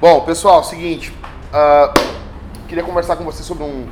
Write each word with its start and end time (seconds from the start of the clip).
Bom, 0.00 0.20
pessoal, 0.20 0.62
seguinte, 0.62 1.12
uh, 1.48 2.68
queria 2.68 2.84
conversar 2.84 3.16
com 3.16 3.24
você 3.24 3.42
sobre 3.42 3.64
um, 3.64 3.88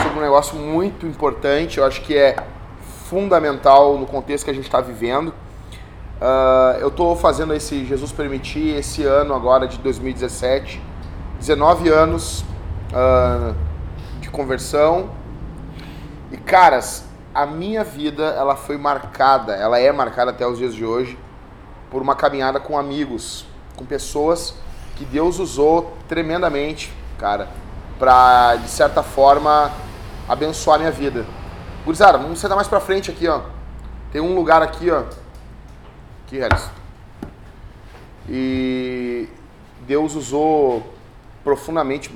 sobre 0.00 0.16
um 0.20 0.22
negócio 0.22 0.56
muito 0.56 1.04
importante, 1.04 1.78
eu 1.78 1.84
acho 1.84 2.00
que 2.02 2.16
é 2.16 2.36
fundamental 3.08 3.98
no 3.98 4.06
contexto 4.06 4.44
que 4.44 4.52
a 4.52 4.54
gente 4.54 4.66
está 4.66 4.80
vivendo. 4.80 5.30
Uh, 5.30 6.78
eu 6.78 6.86
estou 6.86 7.16
fazendo 7.16 7.52
esse 7.54 7.84
Jesus 7.84 8.12
Permitir 8.12 8.76
esse 8.76 9.02
ano 9.02 9.34
agora 9.34 9.66
de 9.66 9.78
2017, 9.78 10.80
19 11.40 11.88
anos 11.88 12.44
uh, 12.92 13.52
de 14.20 14.30
conversão. 14.30 15.10
E 16.30 16.36
caras, 16.36 17.04
a 17.34 17.44
minha 17.46 17.82
vida 17.82 18.26
ela 18.26 18.54
foi 18.54 18.78
marcada, 18.78 19.56
ela 19.56 19.80
é 19.80 19.90
marcada 19.90 20.30
até 20.30 20.46
os 20.46 20.56
dias 20.56 20.72
de 20.72 20.84
hoje 20.84 21.18
por 21.90 22.00
uma 22.00 22.14
caminhada 22.14 22.60
com 22.60 22.78
amigos, 22.78 23.44
com 23.74 23.84
pessoas 23.84 24.54
que 24.96 25.04
Deus 25.04 25.38
usou 25.38 25.96
tremendamente, 26.08 26.92
cara, 27.18 27.48
para 27.98 28.56
de 28.56 28.68
certa 28.68 29.02
forma 29.02 29.72
abençoar 30.28 30.78
minha 30.78 30.90
vida. 30.90 31.26
Gurizada, 31.84 32.18
vamos 32.18 32.38
sentar 32.38 32.56
mais 32.56 32.68
pra 32.68 32.80
frente 32.80 33.10
aqui, 33.10 33.26
ó. 33.26 33.40
Tem 34.12 34.20
um 34.20 34.34
lugar 34.34 34.62
aqui, 34.62 34.90
ó. 34.90 35.04
Aqui, 36.26 36.38
Harris. 36.38 36.70
E 38.28 39.28
Deus 39.86 40.14
usou 40.14 40.82
profundamente 41.42 42.10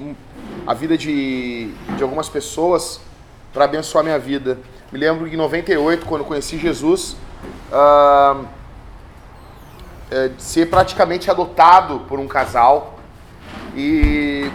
a 0.67 0.73
vida 0.73 0.97
de, 0.97 1.73
de 1.97 2.03
algumas 2.03 2.29
pessoas 2.29 3.01
para 3.53 3.65
abençoar 3.65 4.05
minha 4.05 4.19
vida. 4.19 4.59
Me 4.93 4.99
lembro 4.99 5.29
que 5.29 5.35
em 5.35 5.39
98, 5.39 6.07
quando 6.07 6.25
conheci 6.25 6.59
Jesus, 6.59 7.17
uh, 7.73 8.47
é, 10.11 10.31
ser 10.39 10.67
praticamente 10.67 11.31
adotado 11.31 12.01
por 12.01 12.19
um 12.19 12.29
casal 12.29 12.99
e 13.75 14.51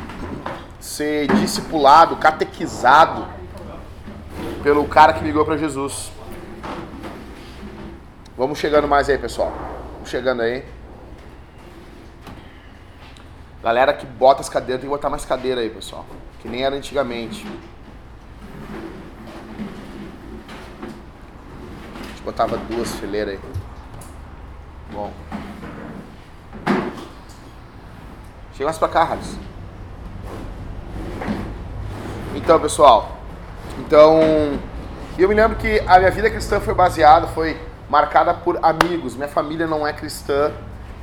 ser 0.80 1.28
discipulado, 1.28 2.16
catequizado 2.16 3.28
pelo 4.64 4.88
cara 4.88 5.14
que 5.14 5.24
ligou 5.24 5.46
para 5.46 5.58
Jesus. 5.58 6.12
Vamos 8.38 8.58
chegando 8.58 8.88
mais 8.88 9.10
aí, 9.10 9.18
pessoal. 9.18 9.54
Vamos 9.94 10.10
chegando 10.10 10.42
aí. 10.42 10.66
Galera 13.62 13.94
que 13.94 14.06
bota 14.06 14.42
as 14.42 14.50
cadeiras, 14.50 14.82
tem 14.82 14.90
que 14.90 14.96
botar 14.96 15.10
mais 15.10 15.24
cadeira 15.24 15.62
aí, 15.62 15.70
pessoal. 15.70 16.06
Que 16.40 16.50
nem 16.50 16.64
era 16.64 16.76
antigamente. 16.76 17.46
A 22.00 22.08
gente 22.08 22.24
botava 22.24 22.58
duas 22.58 22.92
fileiras 22.96 23.36
aí. 23.36 23.40
Bom. 24.92 25.12
Chega 28.62 28.68
mais 28.68 28.78
pra 28.78 28.88
cá, 28.90 29.04
Harris. 29.04 29.36
Então, 32.36 32.60
pessoal. 32.60 33.18
Então, 33.80 34.20
eu 35.18 35.28
me 35.28 35.34
lembro 35.34 35.58
que 35.58 35.80
a 35.88 35.98
minha 35.98 36.12
vida 36.12 36.30
cristã 36.30 36.60
foi 36.60 36.76
baseada, 36.76 37.26
foi 37.26 37.60
marcada 37.90 38.36
por 38.36 38.60
amigos. 38.62 39.16
Minha 39.16 39.28
família 39.28 39.66
não 39.66 39.88
é 39.88 39.92
cristã. 39.92 40.52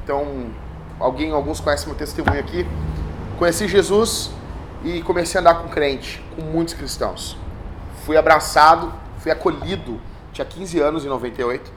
Então, 0.05 0.53
alguém, 1.01 1.33
alguns 1.33 1.59
conhecem 1.59 1.89
meu 1.89 1.97
testemunho 1.97 2.39
aqui. 2.39 2.65
Conheci 3.41 3.67
Jesus 3.67 4.31
e 4.85 5.03
comecei 5.03 5.39
a 5.39 5.41
andar 5.41 5.55
com 5.57 5.69
crente, 5.69 6.25
com 6.37 6.43
muitos 6.43 6.75
cristãos. 6.75 7.37
Fui 8.07 8.17
abraçado, 8.17 8.95
fui 9.19 9.33
acolhido, 9.33 10.01
tinha 10.33 10.45
15 10.45 10.79
anos 10.79 11.05
em 11.05 11.09
98, 11.09 11.73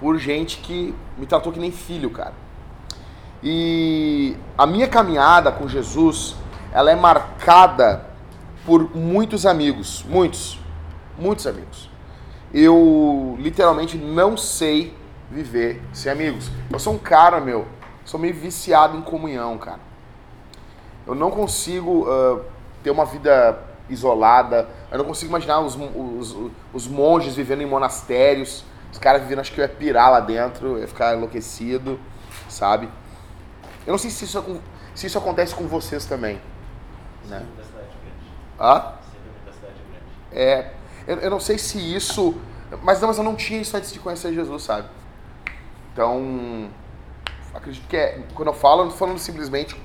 por 0.00 0.18
gente 0.18 0.56
que 0.56 0.92
me 1.16 1.24
tratou 1.24 1.52
que 1.52 1.60
nem 1.60 1.70
filho, 1.70 2.10
cara. 2.10 2.49
E 3.42 4.36
a 4.56 4.66
minha 4.66 4.86
caminhada 4.86 5.50
com 5.50 5.66
Jesus, 5.66 6.36
ela 6.72 6.90
é 6.90 6.96
marcada 6.96 8.04
por 8.66 8.94
muitos 8.94 9.46
amigos, 9.46 10.04
muitos, 10.08 10.58
muitos 11.18 11.46
amigos. 11.46 11.90
Eu 12.52 13.36
literalmente 13.38 13.96
não 13.96 14.36
sei 14.36 14.94
viver 15.30 15.80
sem 15.92 16.10
amigos. 16.12 16.50
Eu 16.70 16.78
sou 16.78 16.94
um 16.94 16.98
cara, 16.98 17.40
meu, 17.40 17.66
sou 18.04 18.20
meio 18.20 18.34
viciado 18.34 18.96
em 18.96 19.02
comunhão, 19.02 19.56
cara. 19.56 19.80
Eu 21.06 21.14
não 21.14 21.30
consigo 21.30 22.02
uh, 22.02 22.44
ter 22.82 22.90
uma 22.90 23.04
vida 23.04 23.58
isolada. 23.88 24.68
Eu 24.90 24.98
não 24.98 25.04
consigo 25.04 25.30
imaginar 25.30 25.60
os, 25.60 25.76
os, 25.76 26.36
os 26.72 26.86
monges 26.86 27.34
vivendo 27.34 27.62
em 27.62 27.66
monastérios. 27.66 28.64
Os 28.92 28.98
caras 28.98 29.22
vivendo, 29.22 29.40
acho 29.40 29.52
que 29.52 29.60
eu 29.60 29.64
ia 29.64 29.68
pirar 29.68 30.10
lá 30.10 30.20
dentro, 30.20 30.78
ia 30.78 30.88
ficar 30.88 31.16
enlouquecido, 31.16 31.98
sabe? 32.48 32.88
Eu 33.90 33.94
não 33.94 33.98
sei 33.98 34.08
se 34.08 34.24
isso, 34.24 34.60
se 34.94 35.08
isso 35.08 35.18
acontece 35.18 35.52
com 35.52 35.66
vocês 35.66 36.04
também. 36.06 36.40
Né? 37.28 37.44
Hã? 38.60 38.92
É, 40.30 40.70
eu, 41.08 41.16
eu, 41.16 41.28
não 41.28 41.40
sei 41.40 41.58
se 41.58 41.76
isso. 41.76 42.40
Mas 42.84 43.00
não, 43.00 43.08
mas 43.08 43.18
eu 43.18 43.24
não 43.24 43.34
tinha 43.34 43.60
isso 43.60 43.76
antes 43.76 43.92
de 43.92 43.98
conhecer 43.98 44.32
Jesus, 44.32 44.62
sabe? 44.62 44.88
Então, 45.92 46.70
acredito 47.52 47.84
que 47.88 47.96
é. 47.96 48.22
Quando 48.32 48.46
eu 48.46 48.54
falo, 48.54 48.74
eu 48.74 48.84
não 48.84 48.92
estou 48.92 49.08
falando 49.08 49.18
simplesmente 49.18 49.76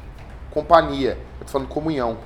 companhia, 0.51 1.13
eu 1.39 1.41
estou 1.41 1.47
falando 1.47 1.67
comunhão. 1.67 2.19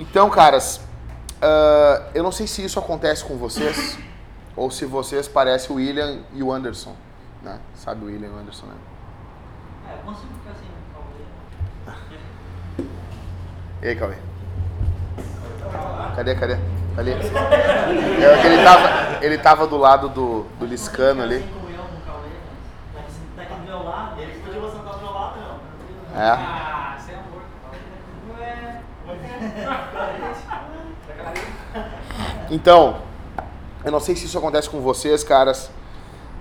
Então, 0.00 0.28
caras, 0.30 0.78
uh, 0.78 2.10
eu 2.12 2.24
não 2.24 2.32
sei 2.32 2.48
se 2.48 2.64
isso 2.64 2.80
acontece 2.80 3.24
com 3.24 3.36
vocês, 3.36 3.96
ou 4.56 4.68
se 4.68 4.84
vocês 4.84 5.28
parecem 5.28 5.70
o 5.70 5.78
William 5.78 6.22
e 6.34 6.42
o 6.42 6.52
Anderson. 6.52 6.96
Né? 7.40 7.60
Sabe 7.76 8.04
o 8.04 8.08
William 8.08 8.26
e 8.26 8.32
o 8.32 8.36
Anderson, 8.36 8.66
né? 8.66 8.74
É, 9.88 9.94
eu 9.94 9.98
consigo 10.04 10.32
ficar 10.34 10.50
assim, 10.50 10.68
Cauê. 10.92 12.88
E 13.82 13.88
aí, 13.88 13.96
Cauê? 13.96 14.16
Cadê, 16.16 16.34
cadê? 16.34 16.56
Ali. 16.96 17.12
É, 17.12 18.46
ele, 18.46 18.64
tava, 18.64 19.24
ele 19.24 19.38
tava 19.38 19.66
do 19.66 19.76
lado 19.76 20.08
do, 20.08 20.42
do 20.58 20.66
Liscano 20.66 21.22
ali. 21.22 21.44
É. 26.18 26.30
Ah, 26.30 26.96
sem 26.98 27.14
amor. 27.14 27.42
Então, 32.50 32.96
eu 33.84 33.92
não 33.92 34.00
sei 34.00 34.16
se 34.16 34.26
isso 34.26 34.36
acontece 34.36 34.68
com 34.68 34.80
vocês, 34.80 35.22
caras. 35.22 35.70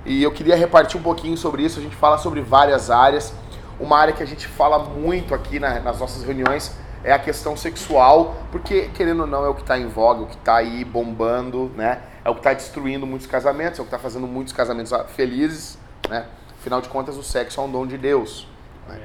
E 0.05 0.23
eu 0.23 0.31
queria 0.31 0.55
repartir 0.55 0.99
um 0.99 1.03
pouquinho 1.03 1.37
sobre 1.37 1.63
isso. 1.63 1.79
A 1.79 1.81
gente 1.81 1.95
fala 1.95 2.17
sobre 2.17 2.41
várias 2.41 2.89
áreas. 2.89 3.33
Uma 3.79 3.97
área 3.97 4.13
que 4.13 4.23
a 4.23 4.25
gente 4.25 4.47
fala 4.47 4.79
muito 4.79 5.33
aqui 5.33 5.59
na, 5.59 5.79
nas 5.79 5.99
nossas 5.99 6.23
reuniões 6.23 6.71
é 7.03 7.13
a 7.13 7.19
questão 7.19 7.55
sexual, 7.55 8.35
porque 8.51 8.89
querendo 8.93 9.21
ou 9.21 9.27
não 9.27 9.45
é 9.45 9.49
o 9.49 9.53
que 9.53 9.61
está 9.61 9.77
em 9.77 9.87
voga, 9.87 10.23
o 10.23 10.27
que 10.27 10.35
está 10.35 10.57
aí 10.57 10.83
bombando, 10.83 11.71
né? 11.75 12.01
É 12.25 12.29
o 12.29 12.33
que 12.33 12.39
está 12.39 12.53
destruindo 12.53 13.05
muitos 13.05 13.27
casamentos, 13.27 13.79
é 13.79 13.81
o 13.81 13.85
que 13.85 13.89
está 13.89 13.99
fazendo 13.99 14.27
muitos 14.27 14.51
casamentos 14.51 14.91
felizes, 15.15 15.77
né? 16.09 16.25
Afinal 16.59 16.81
de 16.81 16.89
contas, 16.89 17.15
o 17.15 17.23
sexo 17.23 17.61
é 17.61 17.63
um 17.63 17.71
dom 17.71 17.85
de 17.85 17.97
Deus. 17.97 18.47
Né? 18.89 19.01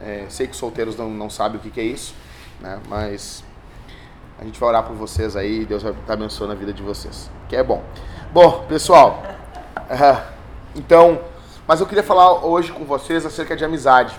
É, 0.00 0.26
sei 0.28 0.46
que 0.46 0.54
solteiros 0.54 0.96
não, 0.96 1.10
não 1.10 1.28
sabem 1.28 1.58
o 1.58 1.60
que, 1.60 1.70
que 1.70 1.80
é 1.80 1.84
isso, 1.84 2.14
né? 2.60 2.78
Mas 2.88 3.42
a 4.38 4.44
gente 4.44 4.60
vai 4.60 4.68
orar 4.68 4.84
por 4.84 4.94
vocês 4.94 5.34
aí, 5.34 5.64
Deus 5.64 5.82
vai 5.82 5.92
estar 5.92 6.12
abençoando 6.12 6.52
a 6.52 6.56
vida 6.56 6.72
de 6.72 6.82
vocês, 6.82 7.30
que 7.48 7.56
é 7.56 7.62
bom. 7.62 7.82
Bom, 8.32 8.64
pessoal, 8.68 9.22
uh, 9.90 10.22
então, 10.74 11.20
mas 11.66 11.80
eu 11.80 11.86
queria 11.86 12.02
falar 12.02 12.44
hoje 12.44 12.72
com 12.72 12.84
vocês 12.84 13.26
acerca 13.26 13.56
de 13.56 13.64
amizade. 13.64 14.18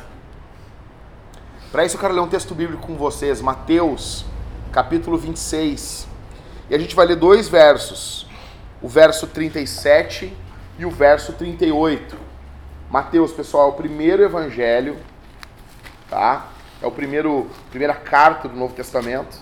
Para 1.72 1.86
isso 1.86 1.96
eu 1.96 2.02
quero 2.02 2.14
ler 2.14 2.22
um 2.22 2.28
texto 2.28 2.54
bíblico 2.54 2.86
com 2.86 2.96
vocês, 2.96 3.42
Mateus, 3.42 4.26
capítulo 4.72 5.18
26. 5.18 6.08
E 6.70 6.76
a 6.76 6.78
gente 6.78 6.96
vai 6.96 7.06
ler 7.06 7.16
dois 7.16 7.48
versos, 7.48 8.28
o 8.82 8.88
verso 8.88 9.28
37 9.28 10.36
e 10.78 10.86
o 10.86 10.92
verso 10.92 11.34
38. 11.34 12.18
Mateus, 12.90 13.32
pessoal, 13.32 13.68
é 13.68 13.70
o 13.72 13.76
primeiro 13.76 14.22
evangelho, 14.22 14.98
tá? 16.10 16.48
É 16.82 16.88
o 16.88 16.92
primeiro, 16.92 17.48
primeira 17.70 17.94
carta 17.94 18.50
do 18.50 18.58
Novo 18.58 18.74
Testamento. 18.74 19.38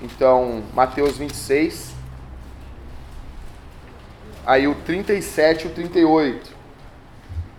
Então, 0.00 0.64
Mateus 0.74 1.16
26. 1.16 1.93
Aí 4.46 4.68
o 4.68 4.74
37 4.74 5.64
e 5.64 5.66
o 5.68 5.70
38. 5.70 6.50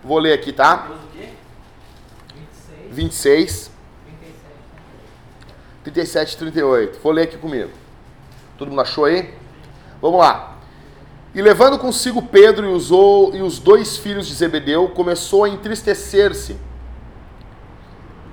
Vou 0.04 0.18
ler 0.18 0.32
aqui, 0.32 0.52
tá? 0.52 0.88
26. 2.90 3.70
37 5.82 6.32
e 6.32 6.36
38. 6.38 7.00
Vou 7.02 7.12
ler 7.12 7.22
aqui 7.22 7.36
comigo. 7.36 7.70
Todo 8.56 8.68
mundo 8.68 8.80
achou 8.80 9.04
aí? 9.04 9.34
Vamos 10.00 10.20
lá. 10.20 10.56
E 11.34 11.42
levando 11.42 11.78
consigo 11.78 12.22
Pedro 12.22 12.66
e 12.66 12.72
os, 12.72 12.88
e 13.34 13.42
os 13.42 13.58
dois 13.58 13.96
filhos 13.96 14.26
de 14.26 14.34
Zebedeu, 14.34 14.88
começou 14.88 15.44
a 15.44 15.48
entristecer-se 15.48 16.56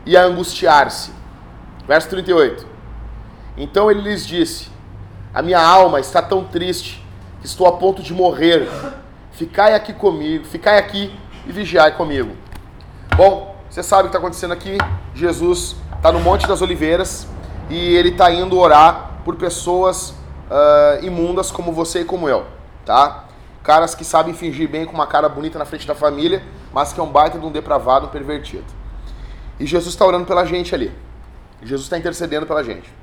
e 0.06 0.16
a 0.16 0.24
angustiar-se. 0.24 1.12
Verso 1.88 2.08
38. 2.10 2.66
Então 3.58 3.92
ele 3.92 4.02
lhes 4.02 4.26
disse: 4.26 4.70
A 5.34 5.42
minha 5.42 5.60
alma 5.60 6.00
está 6.00 6.22
tão 6.22 6.46
triste 6.46 7.03
estou 7.44 7.68
a 7.68 7.74
ponto 7.74 8.02
de 8.02 8.14
morrer. 8.14 8.70
Ficai 9.32 9.74
aqui 9.74 9.94
comigo, 9.94 10.46
ficai 10.46 10.78
aqui 10.78 11.14
e 11.46 11.52
vigiai 11.52 11.96
comigo. 11.96 12.36
Bom, 13.16 13.54
Você 13.70 13.82
sabe 13.82 14.02
o 14.02 14.04
que 14.04 14.10
está 14.10 14.20
acontecendo 14.20 14.52
aqui? 14.52 14.78
Jesus 15.16 15.76
está 15.96 16.12
no 16.12 16.20
Monte 16.20 16.48
das 16.48 16.62
Oliveiras 16.62 17.28
e 17.72 17.96
ele 17.96 18.10
está 18.10 18.32
indo 18.32 18.56
orar 18.60 19.14
por 19.26 19.36
pessoas 19.36 20.12
uh, 20.12 21.04
imundas 21.04 21.50
como 21.50 21.72
você 21.72 22.02
e 22.02 22.06
como 22.06 22.30
eu, 22.30 22.46
tá? 22.86 23.26
Caras 23.64 23.96
que 23.96 24.06
sabem 24.06 24.32
fingir 24.36 24.70
bem 24.70 24.86
com 24.86 24.94
uma 24.94 25.08
cara 25.08 25.28
bonita 25.28 25.58
na 25.58 25.66
frente 25.66 25.88
da 25.88 25.96
família, 25.96 26.44
mas 26.72 26.94
que 26.94 27.00
é 27.00 27.04
um 27.04 27.12
baita 27.12 27.40
de 27.40 27.46
um 27.48 27.52
depravado, 27.52 28.06
um 28.06 28.10
pervertido. 28.10 28.66
E 29.60 29.66
Jesus 29.66 29.96
está 29.96 30.06
orando 30.06 30.26
pela 30.28 30.46
gente 30.46 30.76
ali. 30.76 30.92
Jesus 31.64 31.86
está 31.88 31.98
intercedendo 31.98 32.46
pela 32.46 32.64
gente. 32.64 32.94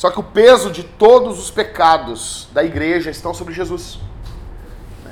Só 0.00 0.10
que 0.10 0.18
o 0.18 0.22
peso 0.22 0.70
de 0.70 0.82
todos 0.82 1.38
os 1.38 1.50
pecados 1.50 2.48
da 2.54 2.64
igreja 2.64 3.10
estão 3.10 3.34
sobre 3.34 3.52
Jesus. 3.52 3.98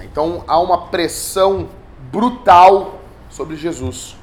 Então 0.02 0.42
há 0.48 0.58
uma 0.58 0.86
pressão 0.86 1.68
brutal 2.10 2.98
sobre 3.28 3.54
Jesus. 3.54 4.16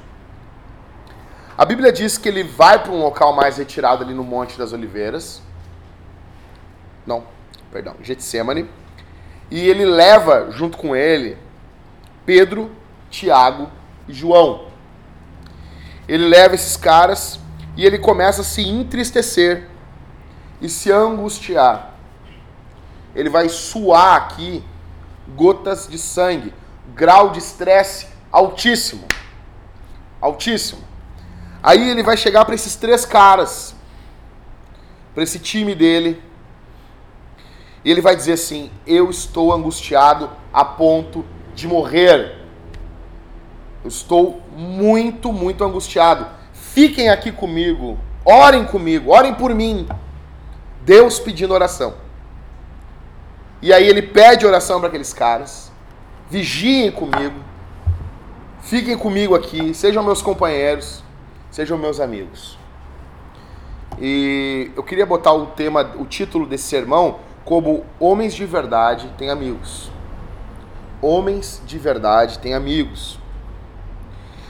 A 1.56 1.64
Bíblia 1.64 1.92
diz 1.92 2.18
que 2.18 2.28
ele 2.28 2.42
vai 2.42 2.82
para 2.82 2.90
um 2.90 3.00
local 3.00 3.32
mais 3.32 3.58
retirado 3.58 4.02
ali 4.02 4.12
no 4.12 4.24
Monte 4.24 4.58
das 4.58 4.72
Oliveiras. 4.72 5.40
Não, 7.06 7.22
perdão, 7.70 7.94
Getsemane. 8.02 8.68
E 9.48 9.68
ele 9.68 9.84
leva 9.84 10.50
junto 10.50 10.76
com 10.76 10.96
ele 10.96 11.38
Pedro, 12.24 12.72
Tiago 13.08 13.70
e 14.08 14.12
João. 14.12 14.66
Ele 16.08 16.26
leva 16.26 16.56
esses 16.56 16.76
caras 16.76 17.38
e 17.76 17.86
ele 17.86 18.00
começa 18.00 18.40
a 18.40 18.44
se 18.44 18.68
entristecer 18.68 19.75
e 20.60 20.68
se 20.68 20.90
angustiar. 20.90 21.94
Ele 23.14 23.30
vai 23.30 23.48
suar 23.48 24.16
aqui 24.16 24.62
gotas 25.34 25.88
de 25.88 25.98
sangue, 25.98 26.52
grau 26.94 27.30
de 27.30 27.38
estresse 27.38 28.08
altíssimo. 28.30 29.06
Altíssimo. 30.20 30.82
Aí 31.62 31.88
ele 31.90 32.02
vai 32.02 32.16
chegar 32.16 32.44
para 32.44 32.54
esses 32.54 32.76
três 32.76 33.04
caras, 33.04 33.74
para 35.14 35.22
esse 35.22 35.38
time 35.38 35.74
dele, 35.74 36.22
e 37.84 37.90
ele 37.90 38.00
vai 38.00 38.16
dizer 38.16 38.32
assim: 38.32 38.70
Eu 38.86 39.10
estou 39.10 39.52
angustiado 39.52 40.30
a 40.52 40.64
ponto 40.64 41.24
de 41.54 41.66
morrer. 41.66 42.36
Eu 43.82 43.88
estou 43.88 44.42
muito, 44.56 45.32
muito 45.32 45.64
angustiado. 45.64 46.26
Fiquem 46.52 47.08
aqui 47.08 47.30
comigo, 47.30 47.98
orem 48.24 48.64
comigo, 48.64 49.12
orem 49.12 49.34
por 49.34 49.54
mim. 49.54 49.86
Deus 50.86 51.18
pedindo 51.18 51.52
oração. 51.52 51.94
E 53.60 53.72
aí 53.72 53.88
ele 53.88 54.02
pede 54.02 54.46
oração 54.46 54.78
para 54.78 54.88
aqueles 54.88 55.12
caras. 55.12 55.72
Vigiem 56.30 56.92
comigo. 56.92 57.34
Fiquem 58.60 58.96
comigo 58.96 59.34
aqui, 59.34 59.74
sejam 59.74 60.02
meus 60.04 60.22
companheiros, 60.22 61.02
sejam 61.50 61.76
meus 61.76 61.98
amigos. 61.98 62.56
E 63.98 64.70
eu 64.76 64.82
queria 64.84 65.04
botar 65.04 65.32
o 65.32 65.46
tema, 65.46 65.90
o 65.96 66.04
título 66.04 66.46
desse 66.46 66.64
sermão 66.64 67.18
como 67.44 67.84
Homens 67.98 68.32
de 68.32 68.46
verdade 68.46 69.12
têm 69.18 69.28
amigos. 69.28 69.90
Homens 71.02 71.60
de 71.66 71.78
verdade 71.78 72.38
têm 72.38 72.54
amigos. 72.54 73.18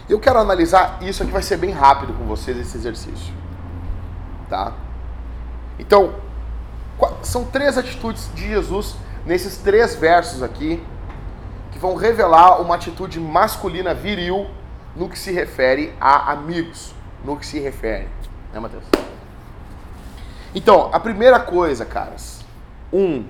Eu 0.07 0.21
quero 0.21 0.39
analisar 0.39 0.99
isso 1.03 1.23
aqui 1.23 1.33
vai 1.33 1.43
ser 1.43 1.57
bem 1.57 1.71
rápido 1.71 2.13
com 2.13 2.25
vocês 2.25 2.59
esse 2.59 2.77
exercício. 2.77 3.33
Tá? 4.51 4.75
Então, 5.79 6.26
são 7.27 7.45
três 7.45 7.77
atitudes 7.77 8.31
de 8.35 8.49
Jesus 8.49 8.97
nesses 9.25 9.59
três 9.59 9.95
versos 9.95 10.43
aqui 10.43 10.83
que 11.73 11.79
vão 11.79 11.95
revelar 11.95 12.61
uma 12.61 12.77
atitude 12.77 13.21
masculina 13.21 13.93
viril 13.93 14.49
no 14.95 15.09
que 15.09 15.19
se 15.19 15.31
refere 15.31 15.93
a 16.01 16.33
amigos, 16.33 16.95
no 17.25 17.37
que 17.37 17.45
se 17.45 17.59
refere, 17.59 18.09
né, 18.53 18.61
Matheus? 18.61 18.85
Então, 20.55 20.89
a 20.93 20.99
primeira 20.99 21.39
coisa, 21.39 21.85
caras, 21.85 22.41
um, 22.91 23.27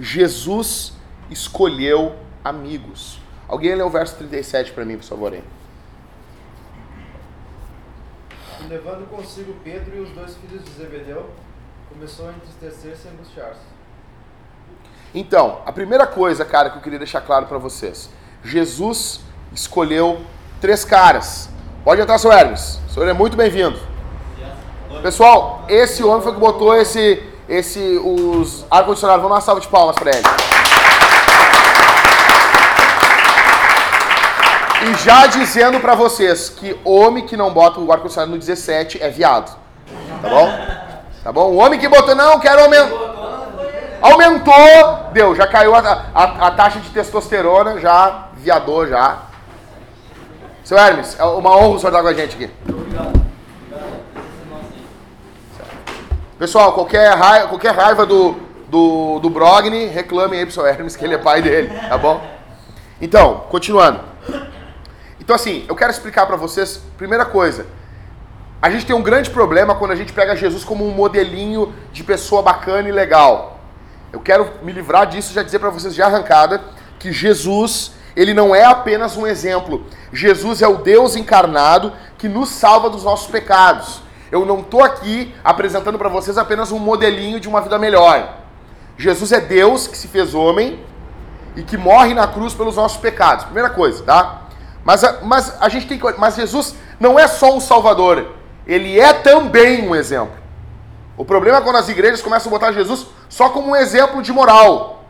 Jesus 0.00 0.94
escolheu 1.30 2.16
amigos. 2.42 3.20
Alguém 3.46 3.74
lê 3.74 3.82
o 3.82 3.90
verso 3.90 4.16
37 4.16 4.72
para 4.72 4.84
mim, 4.84 4.96
por 4.96 5.04
favor, 5.04 5.32
aí. 5.34 5.44
Levando 8.66 9.06
consigo 9.10 9.54
Pedro 9.62 9.94
e 9.94 10.00
os 10.00 10.10
dois 10.10 10.36
filhos 10.36 10.64
de 10.64 10.70
Zebedeu, 10.70 11.28
começou 11.94 12.28
a 12.28 12.32
entristecer-se 12.32 13.06
e 13.06 13.10
angustiar-se. 13.10 13.60
Então, 15.14 15.60
a 15.64 15.72
primeira 15.72 16.06
coisa, 16.06 16.44
cara, 16.44 16.68
que 16.68 16.78
eu 16.78 16.82
queria 16.82 16.98
deixar 16.98 17.20
claro 17.20 17.46
para 17.46 17.56
vocês: 17.56 18.10
Jesus 18.42 19.20
escolheu 19.52 20.20
três 20.60 20.84
caras. 20.84 21.48
Pode 21.84 22.00
entrar, 22.00 22.18
seu 22.18 22.32
Hermes. 22.32 22.80
O 22.88 22.92
senhor 22.92 23.08
é 23.08 23.12
muito 23.12 23.36
bem-vindo. 23.36 23.78
Pessoal, 25.02 25.64
esse 25.68 26.02
homem 26.02 26.22
foi 26.22 26.32
que 26.32 26.40
botou 26.40 26.74
esse, 26.74 27.22
esse, 27.48 27.78
os 27.98 28.64
ar-condicionados. 28.70 29.22
Vamos 29.22 29.36
dar 29.36 29.36
uma 29.36 29.40
salva 29.40 29.60
de 29.60 29.68
palmas 29.68 29.94
para 29.94 30.10
ele. 30.10 30.26
E 34.86 35.04
já 35.04 35.26
dizendo 35.26 35.78
para 35.78 35.94
vocês 35.94 36.48
que 36.48 36.78
homem 36.84 37.24
que 37.24 37.36
não 37.36 37.52
bota 37.52 37.80
o 37.80 37.92
ar-condicionado 37.92 38.32
no 38.32 38.38
17 38.38 39.00
é 39.02 39.10
viado. 39.10 39.56
Tá 40.22 40.28
bom? 40.28 40.83
Tá 41.24 41.32
bom? 41.32 41.52
O 41.52 41.56
homem 41.56 41.80
que 41.80 41.88
botou, 41.88 42.14
não, 42.14 42.38
quero 42.38 42.64
aumentar. 42.64 43.14
Aumentou, 44.02 45.10
deu, 45.14 45.34
já 45.34 45.46
caiu 45.46 45.74
a, 45.74 45.78
a, 46.14 46.48
a 46.48 46.50
taxa 46.50 46.78
de 46.80 46.90
testosterona, 46.90 47.80
já 47.80 48.28
viador 48.34 48.88
já. 48.88 49.22
Seu 50.62 50.76
Hermes, 50.76 51.18
é 51.18 51.24
uma 51.24 51.56
honra 51.56 51.68
o 51.68 51.78
senhor 51.78 51.88
estar 51.88 52.02
com 52.02 52.08
a 52.08 52.12
gente 52.12 52.36
aqui. 52.36 52.50
Pessoal, 56.38 56.74
qualquer 56.74 57.16
raiva, 57.16 57.48
qualquer 57.48 57.74
raiva 57.74 58.04
do, 58.04 58.36
do, 58.68 59.18
do 59.20 59.30
Brogni, 59.30 59.86
reclame 59.86 60.36
aí 60.36 60.44
pro 60.44 60.54
seu 60.54 60.66
Hermes, 60.66 60.94
que 60.94 61.06
ele 61.06 61.14
é 61.14 61.18
pai 61.18 61.40
dele, 61.40 61.72
tá 61.88 61.96
bom? 61.96 62.22
Então, 63.00 63.44
continuando. 63.48 64.00
Então, 65.18 65.34
assim, 65.34 65.64
eu 65.66 65.74
quero 65.74 65.90
explicar 65.90 66.26
para 66.26 66.36
vocês, 66.36 66.82
primeira 66.98 67.24
coisa, 67.24 67.66
a 68.64 68.70
gente 68.70 68.86
tem 68.86 68.96
um 68.96 69.02
grande 69.02 69.28
problema 69.28 69.74
quando 69.74 69.90
a 69.90 69.94
gente 69.94 70.10
pega 70.14 70.34
Jesus 70.34 70.64
como 70.64 70.88
um 70.88 70.90
modelinho 70.90 71.74
de 71.92 72.02
pessoa 72.02 72.40
bacana 72.40 72.88
e 72.88 72.92
legal. 72.92 73.60
Eu 74.10 74.20
quero 74.20 74.50
me 74.62 74.72
livrar 74.72 75.06
disso 75.06 75.32
e 75.32 75.34
já 75.34 75.42
dizer 75.42 75.58
para 75.58 75.68
vocês 75.68 75.94
de 75.94 76.00
arrancada 76.00 76.62
que 76.98 77.12
Jesus, 77.12 77.92
ele 78.16 78.32
não 78.32 78.54
é 78.54 78.64
apenas 78.64 79.18
um 79.18 79.26
exemplo. 79.26 79.84
Jesus 80.10 80.62
é 80.62 80.66
o 80.66 80.78
Deus 80.78 81.14
encarnado 81.14 81.92
que 82.16 82.26
nos 82.26 82.48
salva 82.48 82.88
dos 82.88 83.04
nossos 83.04 83.26
pecados. 83.26 84.00
Eu 84.32 84.46
não 84.46 84.60
estou 84.60 84.82
aqui 84.82 85.34
apresentando 85.44 85.98
para 85.98 86.08
vocês 86.08 86.38
apenas 86.38 86.72
um 86.72 86.78
modelinho 86.78 87.38
de 87.38 87.46
uma 87.46 87.60
vida 87.60 87.78
melhor. 87.78 88.34
Jesus 88.96 89.30
é 89.32 89.42
Deus 89.42 89.86
que 89.86 89.98
se 89.98 90.08
fez 90.08 90.34
homem 90.34 90.82
e 91.54 91.62
que 91.62 91.76
morre 91.76 92.14
na 92.14 92.26
cruz 92.26 92.54
pelos 92.54 92.76
nossos 92.76 92.96
pecados. 92.96 93.44
Primeira 93.44 93.68
coisa, 93.68 94.02
tá? 94.04 94.44
Mas, 94.82 95.02
mas 95.22 95.54
a 95.60 95.68
gente 95.68 95.86
tem 95.86 95.98
que, 95.98 96.18
mas 96.18 96.34
Jesus 96.34 96.74
não 96.98 97.18
é 97.18 97.28
só 97.28 97.54
um 97.54 97.60
salvador, 97.60 98.42
ele 98.66 98.98
é 98.98 99.12
também 99.12 99.86
um 99.86 99.94
exemplo. 99.94 100.44
O 101.16 101.24
problema 101.24 101.58
é 101.58 101.60
quando 101.60 101.76
as 101.76 101.88
igrejas 101.88 102.22
começam 102.22 102.50
a 102.50 102.54
botar 102.54 102.72
Jesus 102.72 103.06
só 103.28 103.50
como 103.50 103.70
um 103.70 103.76
exemplo 103.76 104.22
de 104.22 104.32
moral. 104.32 105.04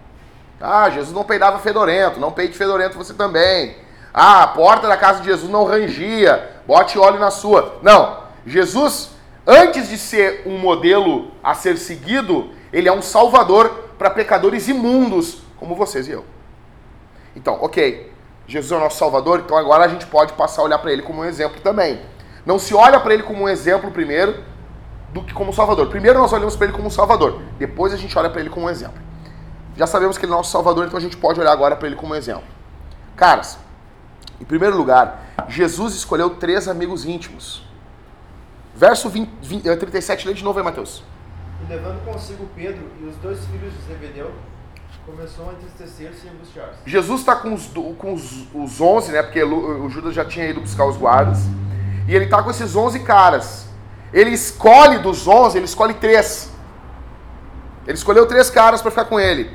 Ah, 0.61 0.89
Jesus 0.91 1.13
não 1.13 1.25
peidava 1.25 1.59
fedorento, 1.59 2.21
não 2.21 2.33
peide 2.33 2.57
fedorento 2.57 2.97
você 2.97 3.15
também. 3.15 3.77
Ah, 4.13 4.43
a 4.43 4.47
porta 4.47 4.87
da 4.87 4.97
casa 4.97 5.21
de 5.21 5.27
Jesus 5.27 5.51
não 5.51 5.65
rangia, 5.65 6.51
bote 6.67 6.99
óleo 6.99 7.19
na 7.19 7.31
sua. 7.31 7.79
Não, 7.83 8.19
Jesus, 8.47 9.11
antes 9.47 9.89
de 9.89 9.99
ser 9.99 10.43
um 10.47 10.59
modelo 10.59 11.31
a 11.43 11.55
ser 11.55 11.77
seguido, 11.77 12.51
ele 12.73 12.89
é 12.89 12.93
um 12.93 13.03
salvador 13.03 13.69
para 13.99 14.11
pecadores 14.11 14.69
imundos, 14.69 15.39
como 15.59 15.75
vocês 15.75 16.07
e 16.07 16.13
eu. 16.13 16.25
Então, 17.35 17.59
ok, 17.61 18.13
Jesus 18.47 18.71
é 18.73 18.77
o 18.77 18.81
nosso 18.81 18.99
salvador, 18.99 19.41
então 19.45 19.57
agora 19.57 19.85
a 19.85 19.89
gente 19.89 20.07
pode 20.07 20.33
passar 20.35 20.63
a 20.63 20.65
olhar 20.65 20.79
para 20.79 20.93
ele 20.93 21.03
como 21.03 21.23
um 21.23 21.25
exemplo 21.25 21.61
também. 21.61 22.01
Não 22.45 22.59
se 22.59 22.75
olha 22.75 23.01
para 23.01 23.15
ele 23.15 23.23
como 23.23 23.45
um 23.45 23.49
exemplo 23.49 23.91
primeiro, 23.91 24.43
do 25.13 25.23
que 25.23 25.33
como 25.33 25.53
Salvador. 25.53 25.89
Primeiro 25.89 26.19
nós 26.19 26.33
olhamos 26.33 26.57
para 26.57 26.67
ele 26.67 26.77
como 26.77 26.91
Salvador, 26.91 27.41
depois 27.59 27.93
a 27.93 27.97
gente 27.97 28.17
olha 28.19 28.29
para 28.29 28.41
ele 28.41 28.51
como 28.51 28.67
um 28.67 28.71
exemplo. 28.71 29.01
Já 29.77 29.87
sabemos 29.87 30.19
que 30.19 30.25
ele 30.25 30.33
é 30.33 30.37
nosso 30.37 30.51
Salvador, 30.51 30.87
então 30.87 30.99
a 30.99 31.01
gente 31.01 31.17
pode 31.17 31.41
olhar 31.41 31.53
agora 31.53 31.77
para 31.77 31.87
ele 31.87 31.97
como 31.97 32.13
um 32.13 32.17
exemplo. 32.17 32.45
Caras, 33.17 33.59
em 34.41 34.45
primeiro 34.45 34.77
lugar, 34.77 35.25
Jesus 35.49 35.95
escolheu 35.95 36.31
três 36.31 36.69
amigos 36.69 37.05
íntimos. 37.05 37.65
Verso 38.75 39.09
20, 39.09 39.31
20, 39.41 39.77
37, 39.77 40.27
lê 40.27 40.35
de 40.35 40.43
novo 40.43 40.59
aí, 40.59 40.65
Mateus. 40.65 41.05
E 41.65 41.73
levando 41.73 42.05
consigo 42.05 42.49
Pedro 42.57 42.83
e 43.01 43.05
os 43.05 43.17
dois 43.17 43.39
filhos 43.47 43.73
de 43.73 43.81
Zebedeu, 43.83 44.33
começou 45.07 45.49
a 45.51 45.53
entristecer-se 45.53 46.27
e 46.27 46.31
angustiar-se. 46.31 46.79
Jesus 46.85 47.21
está 47.21 47.37
com, 47.37 47.55
os, 47.55 47.67
com 47.99 48.15
os, 48.15 48.47
os 48.53 48.81
11, 48.81 49.13
né? 49.13 49.23
Porque 49.23 49.43
o 49.43 49.89
Judas 49.89 50.15
já 50.15 50.25
tinha 50.25 50.47
ido 50.47 50.61
buscar 50.61 50.87
os 50.87 50.97
guardas. 50.97 51.41
E 52.07 52.15
ele 52.15 52.25
está 52.27 52.43
com 52.43 52.51
esses 52.51 52.75
11 52.77 53.01
caras. 53.01 53.67
Ele 54.13 54.31
escolhe 54.31 54.99
dos 54.99 55.27
11, 55.27 55.59
ele 55.59 55.65
escolhe 55.65 55.95
três. 55.95 56.51
Ele 57.87 57.97
escolheu 57.97 58.27
três 58.27 58.51
caras 58.51 58.81
para 58.81 58.91
ficar 58.91 59.07
com 59.07 59.19
ele. 59.19 59.51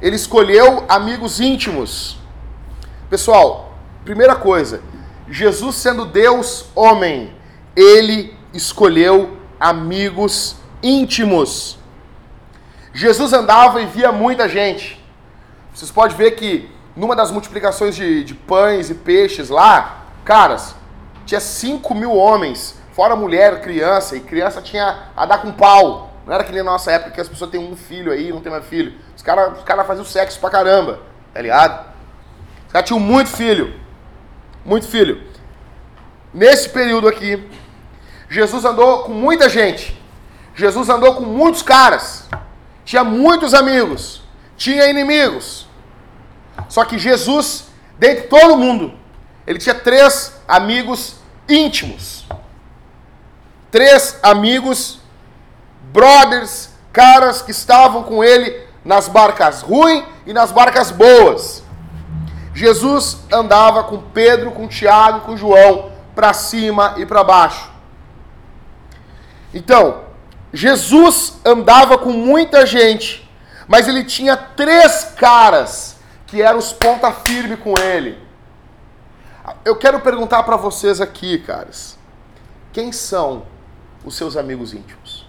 Ele 0.00 0.16
escolheu 0.16 0.84
amigos 0.88 1.40
íntimos. 1.40 2.18
Pessoal, 3.08 3.74
primeira 4.04 4.34
coisa, 4.34 4.82
Jesus 5.28 5.76
sendo 5.76 6.04
Deus 6.04 6.66
homem, 6.74 7.34
ele 7.74 8.36
escolheu 8.52 9.36
amigos 9.58 10.56
íntimos. 10.82 11.78
Jesus 12.92 13.32
andava 13.32 13.80
e 13.80 13.86
via 13.86 14.12
muita 14.12 14.48
gente. 14.48 15.02
Vocês 15.74 15.90
podem 15.90 16.16
ver 16.16 16.32
que 16.32 16.70
numa 16.96 17.14
das 17.14 17.30
multiplicações 17.30 17.94
de, 17.94 18.24
de 18.24 18.34
pães 18.34 18.88
e 18.88 18.94
peixes 18.94 19.50
lá, 19.50 20.06
caras, 20.24 20.74
tinha 21.26 21.40
5 21.40 21.94
mil 21.94 22.14
homens, 22.14 22.76
fora 22.92 23.14
mulher, 23.14 23.60
criança, 23.60 24.16
e 24.16 24.20
criança 24.20 24.62
tinha 24.62 25.10
a 25.14 25.26
dar 25.26 25.38
com 25.38 25.52
pau. 25.52 26.12
Não 26.24 26.32
era 26.32 26.44
que 26.44 26.52
nem 26.52 26.62
na 26.62 26.70
nossa 26.70 26.90
época 26.90 27.10
que 27.10 27.20
as 27.20 27.28
pessoas 27.28 27.50
têm 27.50 27.60
um 27.60 27.76
filho 27.76 28.10
aí, 28.10 28.32
não 28.32 28.40
tem 28.40 28.50
mais 28.50 28.64
filho. 28.64 28.94
Os 29.14 29.22
caras 29.22 29.58
os 29.58 29.64
cara 29.64 29.84
faziam 29.84 30.04
sexo 30.04 30.40
pra 30.40 30.48
caramba, 30.48 31.00
tá 31.34 31.42
ligado? 31.42 31.86
Os 32.66 32.72
caras 32.72 32.86
tinham 32.86 33.00
muito 33.00 33.28
filho. 33.28 33.74
Muito 34.64 34.88
filho. 34.88 35.22
Nesse 36.32 36.68
período 36.68 37.08
aqui, 37.08 37.48
Jesus 38.28 38.64
andou 38.64 39.04
com 39.04 39.12
muita 39.12 39.48
gente. 39.48 40.00
Jesus 40.54 40.88
andou 40.88 41.14
com 41.14 41.22
muitos 41.22 41.62
caras. 41.62 42.28
Tinha 42.84 43.04
muitos 43.04 43.52
amigos. 43.52 44.22
Tinha 44.56 44.88
inimigos. 44.88 45.68
Só 46.68 46.84
que 46.84 46.98
Jesus, 46.98 47.68
dentre 47.98 48.24
todo 48.24 48.56
mundo, 48.56 48.94
ele 49.46 49.58
tinha 49.58 49.74
três 49.74 50.32
amigos 50.48 51.16
íntimos. 51.48 52.26
Três 53.70 54.18
amigos, 54.22 55.00
brothers, 55.92 56.70
caras 56.92 57.42
que 57.42 57.50
estavam 57.50 58.02
com 58.02 58.24
ele 58.24 58.66
nas 58.84 59.08
barcas 59.08 59.62
ruins 59.62 60.04
e 60.26 60.32
nas 60.32 60.50
barcas 60.50 60.90
boas. 60.90 61.62
Jesus 62.54 63.18
andava 63.30 63.84
com 63.84 63.98
Pedro, 64.00 64.50
com 64.50 64.66
Tiago, 64.66 65.20
com 65.20 65.36
João, 65.36 65.92
para 66.14 66.32
cima 66.32 66.94
e 66.96 67.04
para 67.04 67.22
baixo. 67.22 67.70
Então, 69.52 70.04
Jesus 70.52 71.34
andava 71.44 71.98
com 71.98 72.10
muita 72.10 72.64
gente, 72.64 73.30
mas 73.68 73.86
ele 73.86 74.04
tinha 74.04 74.36
três 74.36 75.12
caras 75.16 75.96
que 76.26 76.40
eram 76.40 76.58
os 76.58 76.72
ponta 76.72 77.12
firme 77.12 77.56
com 77.56 77.74
ele. 77.78 78.25
Eu 79.64 79.76
quero 79.76 80.00
perguntar 80.00 80.42
para 80.42 80.56
vocês 80.56 81.00
aqui, 81.00 81.38
caras, 81.38 81.96
quem 82.72 82.90
são 82.90 83.44
os 84.04 84.16
seus 84.16 84.36
amigos 84.36 84.74
íntimos? 84.74 85.26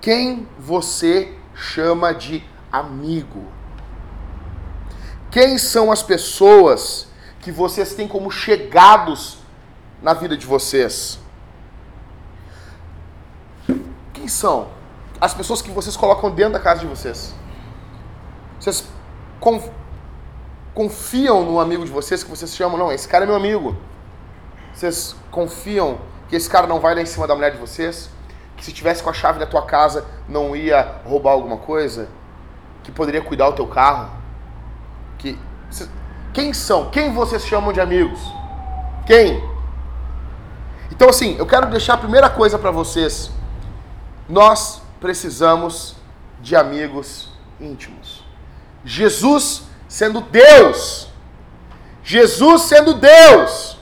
Quem 0.00 0.48
você 0.58 1.36
chama 1.54 2.14
de 2.14 2.44
amigo? 2.72 3.44
Quem 5.30 5.58
são 5.58 5.90
as 5.90 6.02
pessoas 6.02 7.08
que 7.40 7.52
vocês 7.52 7.94
têm 7.94 8.08
como 8.08 8.30
chegados 8.30 9.38
na 10.02 10.14
vida 10.14 10.36
de 10.36 10.46
vocês? 10.46 11.18
Quem 14.12 14.28
são 14.28 14.68
as 15.20 15.34
pessoas 15.34 15.60
que 15.60 15.70
vocês 15.70 15.96
colocam 15.96 16.30
dentro 16.30 16.54
da 16.54 16.60
casa 16.60 16.80
de 16.80 16.86
vocês? 16.86 17.34
Vocês 18.58 18.86
confiam 20.80 21.44
no 21.44 21.60
amigo 21.60 21.84
de 21.84 21.90
vocês 21.90 22.24
que 22.24 22.30
vocês 22.30 22.56
chamam, 22.56 22.78
não, 22.78 22.90
esse 22.90 23.06
cara 23.06 23.24
é 23.24 23.26
meu 23.26 23.36
amigo. 23.36 23.76
Vocês 24.72 25.14
confiam 25.30 25.98
que 26.26 26.34
esse 26.34 26.48
cara 26.48 26.66
não 26.66 26.80
vai 26.80 26.94
lá 26.94 27.02
em 27.02 27.06
cima 27.06 27.26
da 27.26 27.34
mulher 27.34 27.50
de 27.50 27.58
vocês? 27.58 28.08
Que 28.56 28.64
se 28.64 28.72
tivesse 28.72 29.02
com 29.02 29.10
a 29.10 29.12
chave 29.12 29.38
da 29.38 29.44
tua 29.44 29.60
casa 29.66 30.06
não 30.26 30.56
ia 30.56 31.02
roubar 31.04 31.32
alguma 31.32 31.58
coisa? 31.58 32.08
Que 32.82 32.90
poderia 32.90 33.20
cuidar 33.20 33.50
do 33.50 33.56
teu 33.56 33.66
carro? 33.66 34.08
Que 35.18 35.38
quem 36.32 36.54
são? 36.54 36.88
Quem 36.88 37.12
vocês 37.12 37.44
chamam 37.44 37.74
de 37.74 37.80
amigos? 37.82 38.18
Quem? 39.06 39.44
Então 40.90 41.10
assim, 41.10 41.36
eu 41.36 41.44
quero 41.44 41.66
deixar 41.66 41.92
a 41.92 41.98
primeira 41.98 42.30
coisa 42.30 42.58
para 42.58 42.70
vocês. 42.70 43.30
Nós 44.26 44.80
precisamos 44.98 45.94
de 46.40 46.56
amigos 46.56 47.28
íntimos. 47.60 48.24
Jesus 48.82 49.68
sendo 49.90 50.20
Deus, 50.20 51.08
Jesus 52.04 52.62
sendo 52.62 52.94
Deus, 52.94 53.76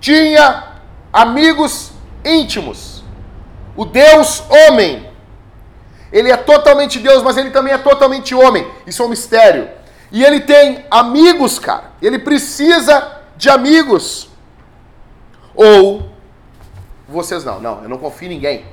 tinha 0.00 0.76
amigos 1.12 1.90
íntimos. 2.24 3.02
O 3.76 3.84
Deus 3.84 4.44
homem. 4.48 5.10
Ele 6.12 6.30
é 6.30 6.36
totalmente 6.36 7.00
Deus, 7.00 7.22
mas 7.22 7.36
ele 7.36 7.50
também 7.50 7.72
é 7.72 7.78
totalmente 7.78 8.32
homem. 8.32 8.66
Isso 8.86 9.02
é 9.02 9.06
um 9.06 9.08
mistério. 9.08 9.68
E 10.12 10.24
ele 10.24 10.40
tem 10.40 10.86
amigos, 10.88 11.58
cara. 11.58 11.90
Ele 12.00 12.20
precisa 12.20 13.20
de 13.36 13.50
amigos. 13.50 14.28
Ou 15.52 16.10
vocês 17.08 17.44
não, 17.44 17.60
não, 17.60 17.82
eu 17.82 17.88
não 17.88 17.98
confio 17.98 18.26
em 18.26 18.34
ninguém. 18.34 18.64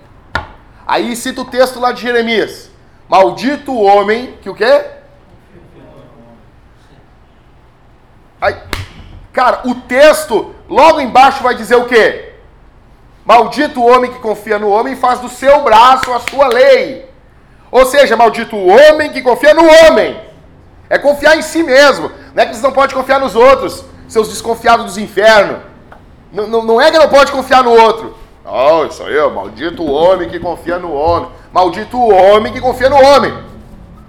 Aí 0.86 1.15
cita 1.15 1.41
o 1.41 1.46
texto 1.46 1.79
lá 1.79 1.91
de 1.91 2.03
Jeremias. 2.03 2.69
Maldito 3.10 3.72
o 3.72 3.81
homem 3.81 4.38
que 4.41 4.50
o 4.50 4.53
quê? 4.53 4.97
Cara, 9.34 9.62
o 9.65 9.75
texto 9.75 10.56
logo 10.70 11.00
embaixo 11.00 11.44
vai 11.44 11.56
dizer 11.56 11.75
o 11.75 11.86
quê? 11.86 12.34
Maldito 13.25 13.82
o 13.82 13.86
homem 13.86 14.12
que 14.12 14.20
confia 14.20 14.58
no 14.58 14.70
homem 14.70 14.94
e 14.94 14.96
faz 14.96 15.20
do 15.20 15.27
seu 15.27 15.62
braço 15.62 16.12
a 16.13 16.20
sua 16.20 16.48
lei. 16.48 17.10
Ou 17.70 17.86
seja, 17.86 18.15
maldito 18.15 18.56
o 18.56 18.67
homem 18.67 19.12
que 19.12 19.22
confia 19.22 19.53
no 19.53 19.65
homem. 19.65 20.20
É 20.89 20.98
confiar 20.98 21.38
em 21.38 21.41
si 21.41 21.62
mesmo. 21.63 22.12
Não 22.34 22.44
é 22.44 22.46
que 22.46 22.56
você 22.56 22.62
não 22.62 22.72
pode 22.72 22.96
confiar 22.96 23.20
nos 23.20 23.36
outros, 23.36 23.84
seus 24.08 24.29
desconfiados 24.29 24.86
dos 24.86 24.98
infernos. 24.98 25.60
Não, 26.32 26.48
não, 26.48 26.63
não 26.63 26.82
é 26.82 26.89
que 26.89 26.98
não 26.98 27.10
pode 27.10 27.32
confiar 27.32 27.63
no 27.63 27.72
outro. 27.72 28.15
Oh, 28.46 28.86
isso 28.86 29.03
aí, 29.03 29.29
maldito 29.29 29.84
o 29.84 29.91
homem 29.91 30.29
que 30.29 30.39
confia 30.39 30.79
no 30.79 30.94
homem. 30.94 31.29
Maldito 31.51 31.98
o 31.98 32.13
homem 32.13 32.53
que 32.53 32.62
confia 32.62 32.89
no 32.89 32.96
homem. 32.96 33.38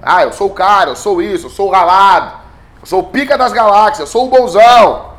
Ah, 0.00 0.22
eu 0.22 0.32
sou 0.32 0.46
o 0.46 0.54
cara, 0.54 0.90
eu 0.90 0.96
sou 0.96 1.20
isso, 1.20 1.46
eu 1.46 1.50
sou 1.50 1.68
o 1.68 1.72
ralado. 1.72 2.32
Sou 2.84 3.00
o 3.00 3.04
pica 3.04 3.36
das 3.36 3.52
galáxias, 3.52 4.08
sou 4.08 4.26
o 4.26 4.30
bonzão. 4.30 5.14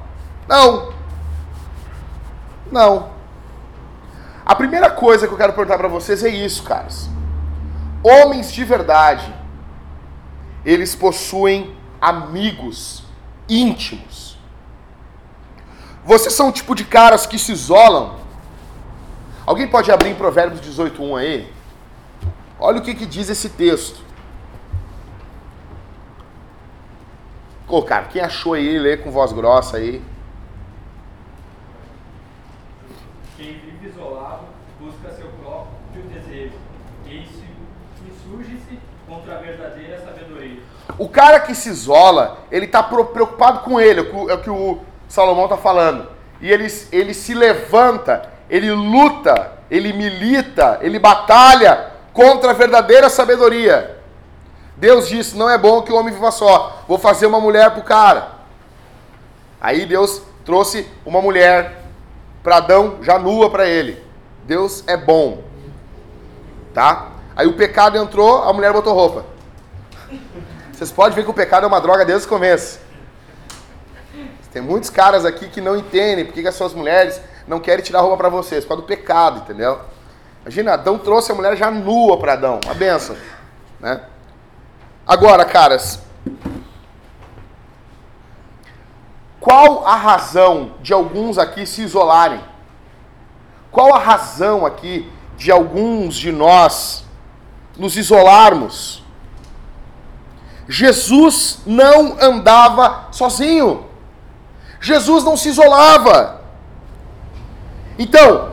Não. 0.48 0.94
Não. 2.72 3.10
A 4.46 4.56
primeira 4.56 4.89
coisa 4.89 5.28
que 5.28 5.34
eu 5.34 5.38
quero 5.38 5.54
perguntar 5.54 5.78
para 5.78 5.88
vocês 5.88 6.24
é 6.24 6.30
isso, 6.30 6.63
caras. 6.63 7.10
Homens 8.04 8.51
de 8.51 8.63
verdade, 8.63 9.34
eles 10.66 10.96
possuem 10.96 11.75
amigos 12.01 13.04
íntimos. 13.48 14.38
Vocês 16.04 16.34
são 16.34 16.50
o 16.50 16.51
tipo 16.51 16.74
de 16.74 16.86
caras 16.86 17.25
que 17.25 17.38
se 17.38 17.51
isolam 17.51 18.20
Alguém 19.50 19.68
pode 19.68 19.92
abrir 19.92 20.12
em 20.12 20.13
Provérbios 20.13 20.62
18:1 20.62 21.18
aí? 21.18 21.51
Olha 22.60 22.78
o 22.78 22.84
que, 22.84 22.94
que 22.94 23.08
diz 23.08 23.32
esse 23.32 23.50
texto. 23.50 24.00
Ô, 27.70 27.84
cara, 27.84 28.06
quem 28.06 28.22
achou 28.22 28.54
aí, 28.54 28.78
lê 28.80 28.98
com 28.98 29.12
voz 29.12 29.32
grossa 29.32 29.78
aí. 29.78 30.02
Quem 33.38 33.54
vive 33.54 33.88
isolado 33.88 34.46
busca 34.80 35.12
seu 35.12 35.28
próprio 35.42 36.04
desejo 36.12 36.54
e 37.06 37.28
insurge-se 38.08 38.80
contra 39.08 39.36
a 39.36 39.38
verdadeira 39.38 40.00
sabedoria. 40.00 40.62
O 40.98 41.08
cara 41.08 41.40
que 41.40 41.54
se 41.54 41.70
isola, 41.70 42.40
ele 42.52 42.66
está 42.66 42.82
preocupado 42.82 43.60
com 43.60 43.80
ele, 43.80 44.00
é 44.02 44.34
o 44.34 44.42
que 44.42 44.50
o 44.50 44.80
Salomão 45.08 45.46
está 45.46 45.58
falando. 45.58 46.10
E 46.42 46.52
ele, 46.52 46.68
ele 46.92 47.14
se 47.14 47.34
levanta 47.34 48.40
ele 48.50 48.72
luta, 48.72 49.52
ele 49.70 49.94
milita, 49.94 50.80
ele 50.82 50.98
batalha 50.98 51.92
contra 52.12 52.52
a 52.52 52.54
verdadeira 52.54 53.10
sabedoria. 53.10 53.99
Deus 54.79 55.09
disse: 55.09 55.36
não 55.38 55.50
é 55.50 55.57
bom 55.57 55.81
que 55.81 55.91
o 55.91 55.95
homem 55.95 56.13
viva 56.13 56.31
só, 56.31 56.83
vou 56.88 56.98
fazer 56.98 57.25
uma 57.25 57.39
mulher 57.39 57.69
para 57.71 57.79
o 57.81 57.83
cara. 57.83 58.31
Aí 59.59 59.86
Deus 59.86 60.21
trouxe 60.45 60.89
uma 61.05 61.21
mulher 61.21 61.83
para 62.41 62.57
Adão, 62.57 62.98
já 63.01 63.19
nua 63.19 63.50
para 63.50 63.67
ele. 63.67 64.01
Deus 64.45 64.83
é 64.88 64.95
bom. 64.95 65.43
Tá? 66.74 67.09
Aí 67.36 67.45
o 67.45 67.53
pecado 67.53 67.98
entrou, 67.98 68.43
a 68.43 68.53
mulher 68.53 68.71
botou 68.71 68.93
roupa. 68.93 69.25
Vocês 70.71 70.91
podem 70.91 71.13
ver 71.13 71.24
que 71.24 71.29
o 71.29 71.33
pecado 71.33 71.65
é 71.65 71.67
uma 71.67 71.81
droga 71.81 72.05
desde 72.05 72.25
o 72.25 72.29
começo. 72.29 72.79
Tem 74.51 74.62
muitos 74.62 74.89
caras 74.89 75.25
aqui 75.25 75.48
que 75.50 75.62
não 75.62 75.75
entendem 75.75 76.25
porque 76.25 76.41
que 76.41 76.48
as 76.48 76.55
suas 76.55 76.74
mulheres 76.74 77.21
não 77.45 77.59
querem 77.59 77.83
tirar 77.83 78.00
roupa 78.00 78.17
para 78.17 78.29
vocês, 78.29 78.63
por 78.63 78.69
causa 78.69 78.83
do 78.83 78.88
pecado, 78.88 79.41
entendeu? 79.41 79.79
Imagina, 80.41 80.74
Adão 80.74 80.98
trouxe 80.98 81.31
a 81.31 81.36
mulher 81.36 81.55
já 81.57 81.69
nua 81.69 82.17
para 82.17 82.33
Adão, 82.33 82.59
uma 82.63 82.74
benção, 82.74 83.15
né? 83.79 84.01
Agora, 85.10 85.44
caras, 85.44 86.00
qual 89.39 89.84
a 89.88 89.96
razão 89.96 90.74
de 90.84 90.94
alguns 90.94 91.39
aqui 91.39 91.66
se 91.66 91.82
isolarem? 91.82 92.39
Qual 93.72 93.92
a 93.96 93.98
razão 93.98 94.68
aqui 94.68 95.12
de 95.36 95.51
alguns 95.51 96.13
de 96.13 96.32
nós 96.32 97.06
nos 97.75 97.98
isolarmos? 97.98 99.04
Jesus 100.68 101.62
não 101.66 102.16
andava 102.22 103.08
sozinho. 103.12 103.88
Jesus 104.80 105.24
não 105.24 105.36
se 105.36 105.50
isolava. 105.50 106.42
Então, 107.98 108.51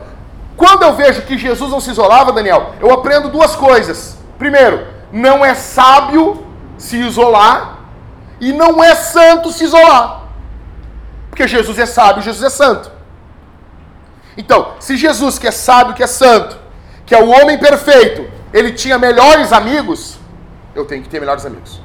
quando 0.55 0.81
eu 0.81 0.95
vejo 0.95 1.21
que 1.21 1.37
Jesus 1.37 1.69
não 1.69 1.79
se 1.79 1.91
isolava, 1.91 2.31
Daniel, 2.31 2.73
eu 2.79 2.91
aprendo 2.91 3.29
duas 3.29 3.55
coisas. 3.55 4.17
Primeiro, 4.39 4.87
não 5.11 5.45
é 5.45 5.53
sábio 5.53 6.46
se 6.77 6.97
isolar 6.97 7.79
e 8.39 8.53
não 8.53 8.83
é 8.83 8.95
santo 8.95 9.51
se 9.51 9.63
isolar. 9.63 10.23
Porque 11.29 11.47
Jesus 11.47 11.77
é 11.77 11.85
sábio, 11.85 12.21
Jesus 12.21 12.43
é 12.43 12.49
santo. 12.49 12.91
Então, 14.37 14.75
se 14.79 14.95
Jesus, 14.95 15.39
que 15.39 15.47
é 15.47 15.51
sábio, 15.51 15.95
que 15.95 16.03
é 16.03 16.07
santo, 16.07 16.57
que 17.05 17.15
é 17.15 17.23
o 17.23 17.29
homem 17.29 17.57
perfeito, 17.57 18.29
ele 18.53 18.71
tinha 18.71 18.97
melhores 18.97 19.51
amigos, 19.51 20.19
eu 20.75 20.85
tenho 20.85 21.01
que 21.01 21.09
ter 21.09 21.19
melhores 21.19 21.45
amigos. 21.45 21.81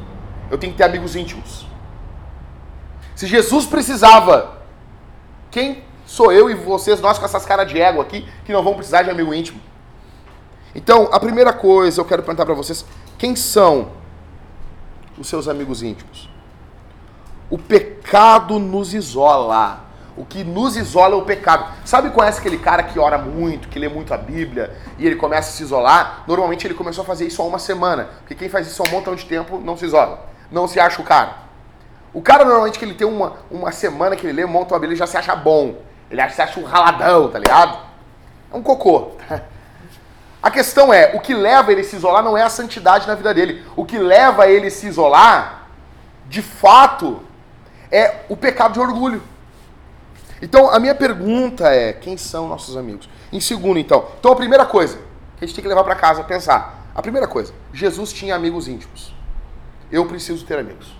Eu 0.50 0.58
tenho 0.58 0.72
que 0.72 0.78
ter 0.78 0.84
amigos 0.84 1.16
íntimos. 1.16 1.66
Se 3.14 3.26
Jesus 3.26 3.64
precisava, 3.64 4.58
quem 5.50 5.82
sou 6.04 6.30
eu 6.30 6.50
e 6.50 6.54
vocês, 6.54 7.00
nós 7.00 7.18
com 7.18 7.24
essas 7.24 7.46
caras 7.46 7.68
de 7.68 7.80
ego 7.80 8.00
aqui, 8.00 8.28
que 8.44 8.52
não 8.52 8.62
vão 8.62 8.74
precisar 8.74 9.02
de 9.02 9.10
amigo 9.10 9.32
íntimo? 9.32 9.60
Então, 10.74 11.08
a 11.12 11.18
primeira 11.18 11.52
coisa 11.52 12.00
eu 12.00 12.04
quero 12.04 12.22
perguntar 12.22 12.44
para 12.44 12.54
vocês: 12.54 12.84
quem 13.16 13.34
são 13.34 13.92
os 15.18 15.28
seus 15.28 15.48
amigos 15.48 15.82
íntimos? 15.82 16.28
O 17.50 17.58
pecado 17.58 18.58
nos 18.58 18.94
isola. 18.94 19.80
O 20.16 20.24
que 20.24 20.44
nos 20.44 20.76
isola 20.76 21.14
é 21.14 21.18
o 21.18 21.22
pecado. 21.22 21.66
Sabe, 21.84 22.10
conhece 22.10 22.40
aquele 22.40 22.58
cara 22.58 22.82
que 22.82 22.98
ora 22.98 23.16
muito, 23.16 23.68
que 23.68 23.78
lê 23.78 23.88
muito 23.88 24.12
a 24.12 24.18
Bíblia 24.18 24.76
e 24.98 25.06
ele 25.06 25.16
começa 25.16 25.48
a 25.48 25.52
se 25.52 25.62
isolar? 25.62 26.24
Normalmente 26.26 26.66
ele 26.66 26.74
começou 26.74 27.02
a 27.02 27.06
fazer 27.06 27.26
isso 27.26 27.40
há 27.40 27.44
uma 27.44 27.58
semana. 27.58 28.10
Porque 28.20 28.34
quem 28.34 28.48
faz 28.48 28.66
isso 28.66 28.82
há 28.82 28.88
um 28.88 28.90
montão 28.90 29.14
de 29.14 29.24
tempo 29.24 29.58
não 29.58 29.76
se 29.76 29.86
isola. 29.86 30.26
Não 30.50 30.68
se 30.68 30.78
acha 30.78 31.00
o 31.00 31.04
cara. 31.04 31.36
O 32.12 32.20
cara 32.20 32.44
normalmente 32.44 32.78
que 32.78 32.84
ele 32.84 32.94
tem 32.94 33.06
uma, 33.06 33.36
uma 33.50 33.72
semana 33.72 34.14
que 34.14 34.26
ele 34.26 34.34
lê, 34.34 34.46
monta 34.46 34.74
a 34.74 34.78
Bíblia, 34.78 34.90
ele 34.94 34.98
já 34.98 35.06
se 35.06 35.16
acha 35.16 35.34
bom. 35.34 35.76
Ele 36.10 36.20
acha, 36.20 36.34
se 36.34 36.42
acha 36.42 36.60
um 36.60 36.64
raladão, 36.64 37.30
tá 37.30 37.38
ligado? 37.38 37.78
É 38.52 38.56
um 38.56 38.62
cocô. 38.62 39.12
A 40.42 40.50
questão 40.50 40.92
é, 40.92 41.12
o 41.14 41.20
que 41.20 41.34
leva 41.34 41.70
ele 41.70 41.82
a 41.82 41.84
se 41.84 41.94
isolar 41.94 42.22
não 42.22 42.36
é 42.36 42.42
a 42.42 42.50
santidade 42.50 43.06
na 43.06 43.14
vida 43.14 43.32
dele. 43.32 43.64
O 43.76 43.84
que 43.84 43.96
leva 43.96 44.48
ele 44.48 44.66
a 44.66 44.70
se 44.70 44.88
isolar, 44.88 45.68
de 46.28 46.42
fato, 46.42 47.22
é 47.90 48.24
o 48.28 48.36
pecado 48.36 48.72
de 48.72 48.80
orgulho. 48.80 49.22
Então, 50.42 50.68
a 50.68 50.80
minha 50.80 50.94
pergunta 50.96 51.68
é: 51.72 51.92
quem 51.92 52.16
são 52.16 52.48
nossos 52.48 52.76
amigos? 52.76 53.08
Em 53.32 53.40
segundo, 53.40 53.78
então. 53.78 54.08
Então, 54.18 54.32
a 54.32 54.36
primeira 54.36 54.66
coisa 54.66 54.98
que 55.38 55.44
a 55.44 55.46
gente 55.46 55.54
tem 55.54 55.62
que 55.62 55.68
levar 55.68 55.84
para 55.84 55.94
casa, 55.94 56.24
pensar. 56.24 56.88
A 56.92 57.00
primeira 57.00 57.28
coisa: 57.28 57.54
Jesus 57.72 58.12
tinha 58.12 58.34
amigos 58.34 58.66
íntimos. 58.66 59.14
Eu 59.92 60.06
preciso 60.06 60.44
ter 60.44 60.58
amigos. 60.58 60.92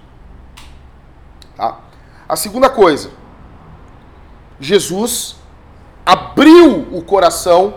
Tá? 1.56 1.80
A 2.28 2.37
segunda 2.37 2.70
coisa: 2.70 3.11
Jesus 4.61 5.34
abriu 6.06 6.88
o 6.92 7.02
coração 7.02 7.75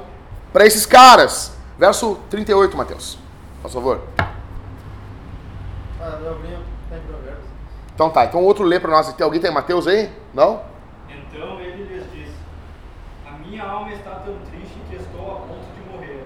para 0.54 0.68
esses 0.68 0.86
caras. 0.86 1.55
Verso 1.78 2.20
38, 2.30 2.78
Mateus. 2.78 3.18
Por 3.62 3.72
favor. 3.72 4.02
Ah, 6.00 6.20
não 6.22 6.32
abri, 6.32 6.58
tá 6.90 6.98
em 6.98 7.02
Provérbios. 7.02 7.46
Então 7.94 8.10
tá, 8.10 8.26
então 8.26 8.44
outro 8.44 8.64
lê 8.64 8.80
para 8.80 8.92
nós. 8.92 9.12
Tem 9.14 9.24
alguém 9.24 9.42
tem 9.42 9.52
Mateus 9.52 9.88
aí? 9.88 10.12
Não? 10.34 10.62
Então 11.10 11.60
ele 11.60 11.84
lhes 11.84 12.04
disse: 12.12 12.38
A 13.28 13.32
minha 13.32 13.64
alma 13.64 13.92
está 13.92 14.12
tão 14.12 14.38
triste 14.52 14.78
que 14.90 14.96
estou 14.96 15.32
a 15.32 15.36
ponto 15.42 15.66
de 15.76 15.92
morrer. 15.92 16.24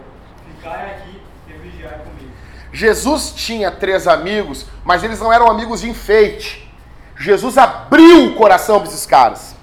Ficai 0.48 0.96
aqui 0.96 1.22
e 1.48 1.54
vigiai 1.54 2.00
comigo. 2.00 2.34
Jesus 2.74 3.32
tinha 3.32 3.72
três 3.72 4.08
amigos, 4.08 4.66
mas 4.84 5.04
eles 5.04 5.20
não 5.20 5.32
eram 5.32 5.50
amigos 5.50 5.82
de 5.82 5.90
enfeite. 5.90 6.70
Jesus 7.18 7.58
abriu 7.58 8.28
o 8.28 8.36
coração 8.36 8.80
para 8.80 8.90
esses 8.90 9.06
caras. 9.06 9.56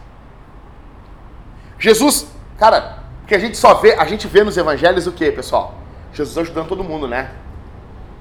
Jesus, 1.78 2.26
cara, 2.58 2.95
que 3.26 3.34
a 3.34 3.38
gente 3.38 3.56
só 3.56 3.74
vê, 3.74 3.94
a 3.94 4.04
gente 4.04 4.26
vê 4.28 4.44
nos 4.44 4.56
evangelhos 4.56 5.06
o 5.06 5.12
que, 5.12 5.30
pessoal? 5.32 5.74
Jesus 6.12 6.38
ajudando 6.38 6.68
todo 6.68 6.84
mundo, 6.84 7.08
né? 7.08 7.30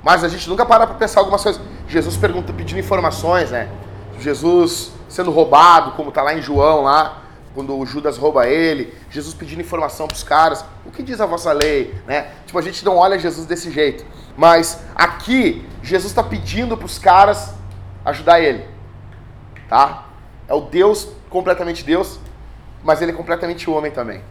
Mas 0.03 0.23
a 0.23 0.27
gente 0.27 0.47
nunca 0.49 0.65
para 0.65 0.85
para 0.85 0.95
pensar 0.95 1.19
algumas 1.21 1.41
coisas. 1.41 1.61
Jesus 1.87 2.17
pergunta, 2.17 2.51
pedindo 2.51 2.79
informações, 2.79 3.51
né? 3.51 3.69
Jesus 4.19 4.91
sendo 5.07 5.31
roubado, 5.31 5.91
como 5.91 6.11
tá 6.11 6.21
lá 6.21 6.33
em 6.33 6.41
João 6.41 6.83
lá, 6.83 7.21
quando 7.53 7.77
o 7.77 7.85
Judas 7.85 8.17
rouba 8.17 8.47
ele, 8.47 8.93
Jesus 9.09 9.33
pedindo 9.33 9.61
informação 9.61 10.07
para 10.07 10.15
os 10.15 10.23
caras. 10.23 10.65
O 10.85 10.91
que 10.91 11.01
diz 11.01 11.21
a 11.21 11.25
vossa 11.25 11.53
lei, 11.53 11.95
né? 12.05 12.31
Tipo, 12.45 12.59
a 12.59 12.61
gente 12.61 12.83
não 12.83 12.97
olha 12.97 13.17
Jesus 13.17 13.47
desse 13.47 13.71
jeito. 13.71 14.05
Mas 14.35 14.83
aqui 14.93 15.65
Jesus 15.81 16.11
está 16.11 16.21
pedindo 16.21 16.75
para 16.75 16.85
os 16.85 16.99
caras 16.99 17.53
ajudar 18.03 18.41
ele. 18.41 18.65
Tá? 19.69 20.05
É 20.47 20.53
o 20.53 20.61
Deus 20.61 21.07
completamente 21.29 21.83
Deus, 21.83 22.19
mas 22.83 23.01
ele 23.01 23.11
é 23.11 23.15
completamente 23.15 23.69
homem 23.69 23.91
também. 23.91 24.21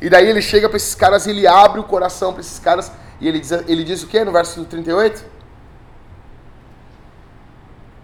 E 0.00 0.08
daí 0.08 0.28
ele 0.28 0.40
chega 0.40 0.68
para 0.68 0.76
esses 0.76 0.94
caras 0.94 1.26
e 1.26 1.30
ele 1.30 1.46
abre 1.46 1.80
o 1.80 1.84
coração 1.84 2.32
para 2.32 2.40
esses 2.40 2.58
caras 2.58 2.92
e 3.20 3.26
ele 3.26 3.40
diz, 3.40 3.50
ele 3.50 3.82
diz 3.82 4.02
o 4.02 4.06
que 4.06 4.22
no 4.24 4.30
verso 4.30 4.64
38? 4.64 5.24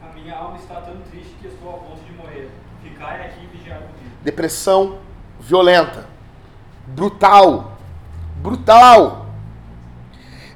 A 0.03 0.13
minha 0.15 0.37
alma 0.37 0.57
está 0.57 0.75
tão 0.81 0.97
triste 1.11 1.35
que 1.41 1.47
estou 1.47 1.71
a 1.71 1.79
ponto 1.79 2.03
de 2.05 2.13
morrer. 2.13 2.51
Ficai 2.83 3.27
aqui 3.27 3.45
e 3.45 3.57
vigiai 3.57 3.79
comigo. 3.79 4.17
Depressão 4.23 4.99
violenta, 5.39 6.07
brutal, 6.87 7.79
brutal. 8.39 9.27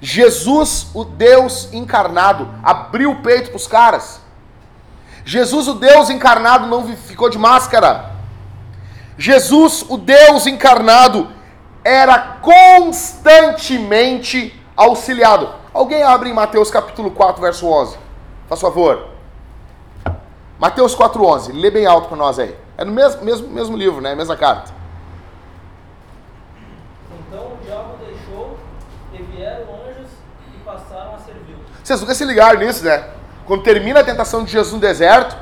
Jesus, 0.01 0.91
o 0.95 1.05
Deus 1.05 1.73
encarnado, 1.73 2.49
abriu 2.63 3.13
o 3.13 3.23
peito 3.23 3.51
para 3.51 3.57
os 3.57 3.67
caras. 3.67 4.21
Jesus, 5.25 5.69
o 5.69 5.75
Deus 5.75 6.11
encarnado, 6.11 6.67
não 6.67 6.87
ficou 6.97 7.29
de 7.29 7.39
máscara. 7.39 8.18
Jesus, 9.19 9.85
o 9.89 9.97
Deus 9.99 10.47
encarnado, 10.47 11.29
era 11.83 12.39
constantemente 12.41 14.55
auxiliado. 14.77 15.53
Alguém 15.75 16.05
abre 16.05 16.31
em 16.31 16.33
Mateus 16.33 16.71
capítulo 16.71 17.11
4, 17.11 17.43
verso 17.43 17.67
11. 17.67 17.99
Faz 18.49 18.61
favor. 18.61 19.09
Mateus 20.57 20.95
4, 20.95 21.25
11. 21.25 21.51
Lê 21.53 21.69
bem 21.69 21.85
alto 21.85 22.07
para 22.07 22.17
nós 22.17 22.39
aí. 22.39 22.57
É 22.77 22.85
no 22.85 22.93
mesmo, 22.93 23.25
mesmo, 23.25 23.49
mesmo 23.49 23.77
livro, 23.77 24.01
né? 24.01 24.15
Mesma 24.15 24.37
carta. 24.37 24.71
Então 27.27 27.41
o 27.41 27.59
diabo 27.65 27.97
deixou 28.07 28.57
e 29.13 29.21
vieram 29.21 29.65
anjos 29.89 30.11
e 30.55 30.59
passaram 30.65 31.17
a 31.17 31.19
servi-lo. 31.19 31.59
Vocês 31.83 32.01
nunca 32.01 32.15
se 32.15 32.25
ligaram 32.25 32.61
nisso, 32.61 32.85
né? 32.85 33.09
Quando 33.47 33.65
termina 33.65 33.99
a 33.99 34.05
tentação 34.05 34.45
de 34.45 34.53
Jesus 34.53 34.75
no 34.75 34.81
deserto, 34.81 35.37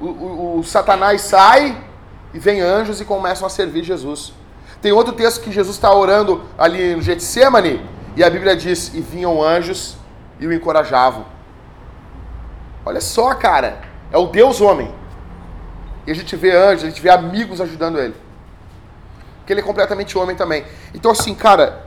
o, 0.00 0.06
o, 0.06 0.60
o 0.60 0.64
Satanás 0.64 1.20
sai 1.20 1.89
e 2.32 2.38
vem 2.38 2.60
anjos 2.60 3.00
e 3.00 3.04
começam 3.04 3.46
a 3.46 3.50
servir 3.50 3.84
Jesus. 3.84 4.32
Tem 4.80 4.92
outro 4.92 5.12
texto 5.12 5.42
que 5.42 5.52
Jesus 5.52 5.76
está 5.76 5.92
orando 5.92 6.42
ali 6.56 6.94
no 6.94 7.02
Getsemane 7.02 7.84
e 8.16 8.24
a 8.24 8.30
Bíblia 8.30 8.56
diz: 8.56 8.92
E 8.94 9.00
vinham 9.00 9.42
anjos 9.42 9.96
e 10.38 10.46
o 10.46 10.52
encorajavam. 10.52 11.26
Olha 12.84 13.00
só, 13.00 13.34
cara, 13.34 13.80
é 14.10 14.18
o 14.18 14.26
Deus 14.26 14.60
homem. 14.60 14.92
E 16.06 16.10
a 16.10 16.14
gente 16.14 16.34
vê 16.34 16.56
anjos, 16.56 16.84
a 16.84 16.88
gente 16.88 17.00
vê 17.00 17.10
amigos 17.10 17.60
ajudando 17.60 17.98
ele. 17.98 18.14
Porque 19.38 19.52
ele 19.52 19.60
é 19.60 19.64
completamente 19.64 20.16
homem 20.16 20.34
também. 20.34 20.64
Então, 20.94 21.10
assim, 21.10 21.34
cara, 21.34 21.86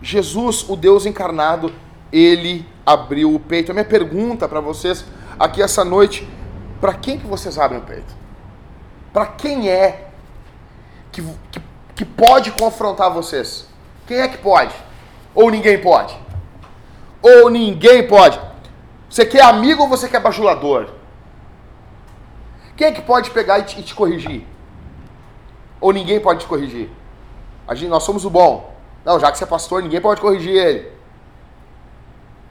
Jesus, 0.00 0.64
o 0.68 0.76
Deus 0.76 1.06
encarnado, 1.06 1.72
ele 2.12 2.66
abriu 2.86 3.34
o 3.34 3.38
peito. 3.38 3.70
A 3.70 3.74
minha 3.74 3.84
pergunta 3.84 4.48
para 4.48 4.60
vocês 4.60 5.04
aqui 5.38 5.62
essa 5.62 5.84
noite: 5.84 6.28
para 6.80 6.94
quem 6.94 7.18
que 7.18 7.26
vocês 7.26 7.58
abrem 7.58 7.80
o 7.80 7.82
peito? 7.82 8.23
Para 9.14 9.26
quem 9.26 9.68
é 9.70 10.08
que, 11.12 11.22
que, 11.52 11.62
que 11.94 12.04
pode 12.04 12.50
confrontar 12.50 13.10
vocês? 13.12 13.68
Quem 14.08 14.18
é 14.18 14.26
que 14.26 14.38
pode? 14.38 14.74
Ou 15.32 15.50
ninguém 15.52 15.80
pode? 15.80 16.18
Ou 17.22 17.48
ninguém 17.48 18.06
pode? 18.08 18.40
Você 19.08 19.24
quer 19.24 19.42
amigo 19.42 19.84
ou 19.84 19.88
você 19.88 20.08
quer 20.08 20.20
bajulador? 20.20 20.88
Quem 22.76 22.88
é 22.88 22.92
que 22.92 23.02
pode 23.02 23.30
pegar 23.30 23.60
e 23.60 23.62
te, 23.62 23.78
e 23.78 23.82
te 23.84 23.94
corrigir? 23.94 24.44
Ou 25.80 25.92
ninguém 25.92 26.18
pode 26.18 26.40
te 26.40 26.46
corrigir? 26.46 26.90
A 27.68 27.74
gente, 27.76 27.88
nós 27.88 28.02
somos 28.02 28.24
o 28.24 28.30
bom. 28.30 28.74
Não, 29.04 29.20
já 29.20 29.30
que 29.30 29.38
você 29.38 29.44
é 29.44 29.46
pastor, 29.46 29.80
ninguém 29.80 30.00
pode 30.00 30.20
corrigir 30.20 30.56
ele. 30.56 30.92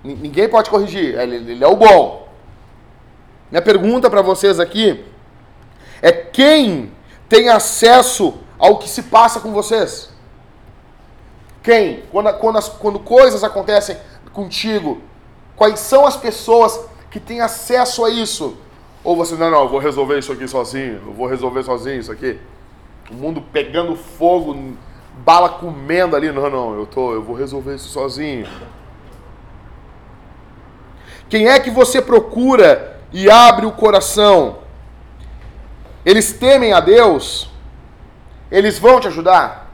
N- 0.03 0.15
Ninguém 0.15 0.47
pode 0.47 0.69
corrigir. 0.69 1.19
Ele, 1.19 1.35
ele 1.35 1.63
é 1.63 1.67
o 1.67 1.75
bom. 1.75 2.29
Minha 3.51 3.61
pergunta 3.61 4.09
para 4.09 4.21
vocês 4.21 4.61
aqui 4.61 5.03
é 6.03 6.11
quem 6.11 6.91
tem 7.29 7.47
acesso 7.47 8.33
ao 8.59 8.77
que 8.77 8.89
se 8.89 9.03
passa 9.03 9.39
com 9.39 9.53
vocês? 9.53 10.09
Quem? 11.63 12.03
Quando, 12.11 12.33
quando, 12.39 12.57
as, 12.57 12.67
quando 12.67 12.99
coisas 12.99 13.41
acontecem 13.41 13.95
contigo, 14.33 15.01
quais 15.55 15.79
são 15.79 16.05
as 16.05 16.17
pessoas 16.17 16.77
que 17.09 17.21
têm 17.21 17.39
acesso 17.39 18.03
a 18.03 18.09
isso? 18.09 18.57
Ou 19.01 19.15
você, 19.15 19.35
não, 19.35 19.49
não, 19.49 19.61
eu 19.61 19.69
vou 19.69 19.79
resolver 19.79 20.19
isso 20.19 20.33
aqui 20.33 20.45
sozinho, 20.45 21.01
eu 21.05 21.13
vou 21.13 21.25
resolver 21.25 21.63
sozinho 21.63 22.01
isso 22.01 22.11
aqui. 22.11 22.37
O 23.09 23.13
mundo 23.13 23.41
pegando 23.53 23.95
fogo, 23.95 24.73
bala 25.19 25.47
comendo 25.47 26.17
ali, 26.17 26.29
não, 26.33 26.49
não, 26.49 26.75
eu, 26.75 26.85
tô, 26.85 27.13
eu 27.13 27.23
vou 27.23 27.33
resolver 27.33 27.75
isso 27.75 27.87
sozinho. 27.87 28.45
Quem 31.29 31.47
é 31.47 31.61
que 31.61 31.71
você 31.71 32.01
procura 32.01 32.99
e 33.13 33.29
abre 33.29 33.65
o 33.65 33.71
coração? 33.71 34.62
Eles 36.05 36.33
temem 36.33 36.73
a 36.73 36.79
Deus, 36.79 37.49
eles 38.51 38.77
vão 38.77 38.99
te 38.99 39.07
ajudar. 39.07 39.71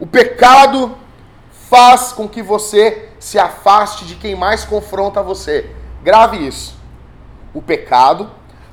O 0.00 0.06
pecado 0.06 0.96
faz 1.68 2.12
com 2.12 2.28
que 2.28 2.42
você 2.42 3.10
se 3.18 3.38
afaste 3.38 4.04
de 4.04 4.16
quem 4.16 4.34
mais 4.34 4.64
confronta 4.64 5.22
você. 5.22 5.70
Grave 6.02 6.46
isso. 6.46 6.76
O 7.52 7.62
pecado 7.62 8.30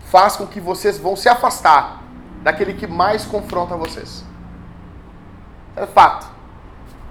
faz 0.10 0.36
com 0.36 0.46
que 0.46 0.60
vocês 0.60 0.98
vão 0.98 1.16
se 1.16 1.30
afastar 1.30 2.02
daquele 2.42 2.74
que 2.74 2.88
mais 2.88 3.26
confronta 3.26 3.76
vocês. 3.76 4.26
É 5.76 5.86
fato. 5.86 6.28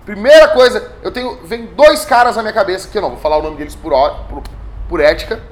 Primeira 0.05 0.49
coisa, 0.49 0.93
eu 1.03 1.13
tenho. 1.13 1.39
Vem 1.45 1.67
dois 1.67 2.05
caras 2.05 2.37
na 2.37 2.43
minha 2.43 2.55
cabeça, 2.55 2.89
que 2.89 2.99
eu 2.99 3.03
não 3.03 3.11
vou 3.11 3.19
falar 3.19 3.39
o 3.39 3.43
nome 3.43 3.57
deles 3.57 3.75
por, 3.75 3.93
por, 4.29 4.43
por 4.89 5.01
ética, 5.01 5.43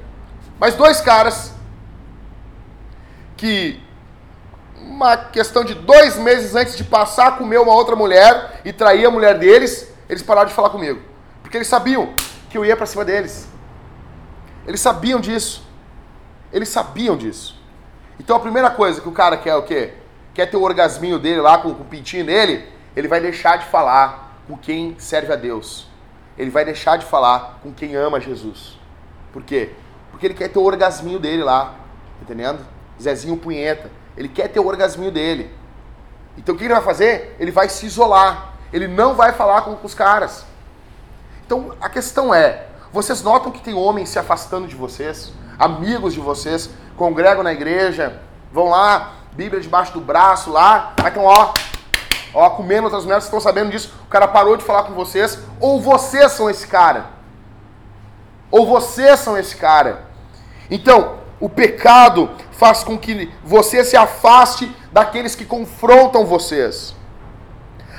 mas 0.59 0.75
dois 0.75 0.99
caras 1.01 1.53
que 3.39 3.81
uma 4.75 5.15
questão 5.15 5.63
de 5.63 5.73
dois 5.73 6.17
meses 6.17 6.55
antes 6.55 6.75
de 6.75 6.83
passar 6.83 7.27
a 7.27 7.31
comer 7.31 7.57
uma 7.57 7.73
outra 7.73 7.95
mulher 7.95 8.59
e 8.65 8.73
trair 8.73 9.05
a 9.05 9.11
mulher 9.11 9.39
deles, 9.39 9.89
eles 10.09 10.21
pararam 10.21 10.49
de 10.49 10.53
falar 10.53 10.69
comigo. 10.69 11.01
Porque 11.41 11.55
eles 11.55 11.67
sabiam 11.67 12.13
que 12.49 12.57
eu 12.57 12.65
ia 12.65 12.75
para 12.75 12.85
cima 12.85 13.05
deles. 13.05 13.47
Eles 14.67 14.81
sabiam 14.81 15.21
disso. 15.21 15.65
Eles 16.51 16.67
sabiam 16.67 17.15
disso. 17.15 17.57
Então 18.19 18.35
a 18.35 18.39
primeira 18.41 18.69
coisa 18.69 18.99
que 18.99 19.07
o 19.07 19.13
cara 19.13 19.37
quer 19.37 19.51
é 19.51 19.55
o 19.55 19.63
quê? 19.63 19.93
Quer 20.33 20.47
ter 20.47 20.57
o 20.57 20.61
orgasminho 20.61 21.17
dele 21.17 21.39
lá 21.39 21.57
com, 21.57 21.73
com 21.73 21.83
o 21.83 21.85
pintinho 21.85 22.25
nele, 22.25 22.67
ele 22.93 23.07
vai 23.07 23.21
deixar 23.21 23.57
de 23.57 23.65
falar 23.65 24.37
com 24.47 24.57
quem 24.57 24.95
serve 24.99 25.31
a 25.31 25.37
Deus. 25.37 25.87
Ele 26.37 26.49
vai 26.49 26.65
deixar 26.65 26.97
de 26.97 27.05
falar 27.05 27.59
com 27.63 27.71
quem 27.71 27.95
ama 27.95 28.19
Jesus. 28.19 28.77
Por 29.31 29.43
quê? 29.43 29.71
Porque 30.11 30.25
ele 30.25 30.33
quer 30.33 30.49
ter 30.49 30.59
o 30.59 30.63
orgasminho 30.63 31.19
dele 31.19 31.43
lá. 31.43 31.75
Entendendo? 32.21 32.78
Zezinho 33.01 33.37
Punheta. 33.37 33.89
Ele 34.17 34.27
quer 34.27 34.47
ter 34.49 34.59
o 34.59 34.67
orgasminho 34.67 35.11
dele. 35.11 35.53
Então 36.37 36.55
o 36.55 36.57
que 36.57 36.65
ele 36.65 36.73
vai 36.73 36.83
fazer? 36.83 37.35
Ele 37.39 37.51
vai 37.51 37.69
se 37.69 37.85
isolar. 37.85 38.53
Ele 38.71 38.87
não 38.87 39.15
vai 39.15 39.33
falar 39.33 39.61
com, 39.61 39.77
os 39.83 39.93
caras. 39.93 40.45
Então 41.45 41.73
a 41.81 41.89
questão 41.89 42.33
é: 42.33 42.67
vocês 42.91 43.21
notam 43.21 43.51
que 43.51 43.61
tem 43.61 43.73
homens 43.73 44.09
se 44.09 44.19
afastando 44.19 44.67
de 44.67 44.75
vocês? 44.75 45.31
Amigos 45.57 46.13
de 46.13 46.19
vocês, 46.19 46.69
congregam 46.95 47.43
na 47.43 47.51
igreja, 47.51 48.21
vão 48.51 48.69
lá, 48.69 49.13
Bíblia 49.33 49.61
debaixo 49.61 49.93
do 49.93 49.99
braço 49.99 50.51
lá, 50.51 50.93
vai 50.97 51.11
então, 51.11 51.23
ó, 51.23 51.53
ó, 52.33 52.49
comendo 52.51 52.85
outras 52.85 53.03
mulheres, 53.03 53.25
vocês 53.25 53.33
estão 53.33 53.41
sabendo 53.41 53.71
disso, 53.71 53.93
o 54.05 54.09
cara 54.09 54.27
parou 54.27 54.55
de 54.55 54.63
falar 54.63 54.83
com 54.83 54.93
vocês, 54.93 55.39
ou 55.59 55.81
vocês 55.81 56.31
são 56.31 56.49
esse 56.49 56.67
cara. 56.67 57.07
Ou 58.49 58.65
vocês 58.65 59.19
são 59.19 59.37
esse 59.37 59.55
cara. 59.55 60.05
Então, 60.71 61.18
o 61.39 61.47
pecado 61.47 62.29
faz 62.51 62.83
com 62.83 62.97
que 62.97 63.31
você 63.43 63.83
se 63.83 63.95
afaste 63.95 64.69
daqueles 64.91 65.35
que 65.35 65.45
confrontam 65.45 66.25
vocês. 66.25 66.93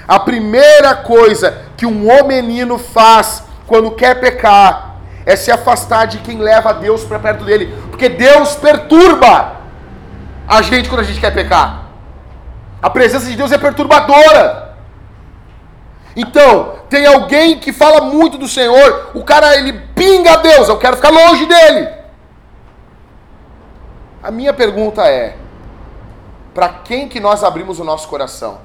A 0.07 0.19
primeira 0.19 0.95
coisa 0.95 1.63
que 1.77 1.87
um 1.87 2.27
menino 2.27 2.79
faz 2.79 3.45
quando 3.67 3.93
quer 3.93 4.21
pecar 4.21 4.97
é 5.25 5.37
se 5.37 5.51
afastar 5.51 6.07
de 6.07 6.19
quem 6.19 6.39
leva 6.39 6.75
Deus 6.75 7.05
para 7.05 7.19
perto 7.19 7.45
dele, 7.45 7.75
porque 7.91 8.09
Deus 8.09 8.57
perturba 8.57 9.61
a 10.49 10.63
gente 10.63 10.89
quando 10.89 11.01
a 11.01 11.05
gente 11.05 11.21
quer 11.21 11.33
pecar. 11.33 11.85
A 12.83 12.91
presença 12.91 13.27
de 13.27 13.37
Deus 13.37 13.53
é 13.53 13.59
perturbadora. 13.59 14.75
Então, 16.17 16.81
tem 16.89 17.07
alguém 17.07 17.59
que 17.59 17.73
fala 17.73 18.01
muito 18.01 18.37
do 18.37 18.49
Senhor, 18.49 19.13
o 19.15 19.23
cara 19.23 19.57
ele 19.57 19.73
pinga 19.95 20.33
a 20.33 20.37
Deus, 20.37 20.69
eu 20.69 20.79
quero 20.79 20.97
ficar 20.97 21.11
longe 21.11 21.47
dele. 21.47 22.00
A 24.23 24.31
minha 24.31 24.53
pergunta 24.53 25.07
é: 25.07 25.37
para 26.55 26.69
quem 26.69 27.09
que 27.09 27.21
nós 27.21 27.43
abrimos 27.43 27.79
o 27.79 27.85
nosso 27.85 28.09
coração? 28.09 28.59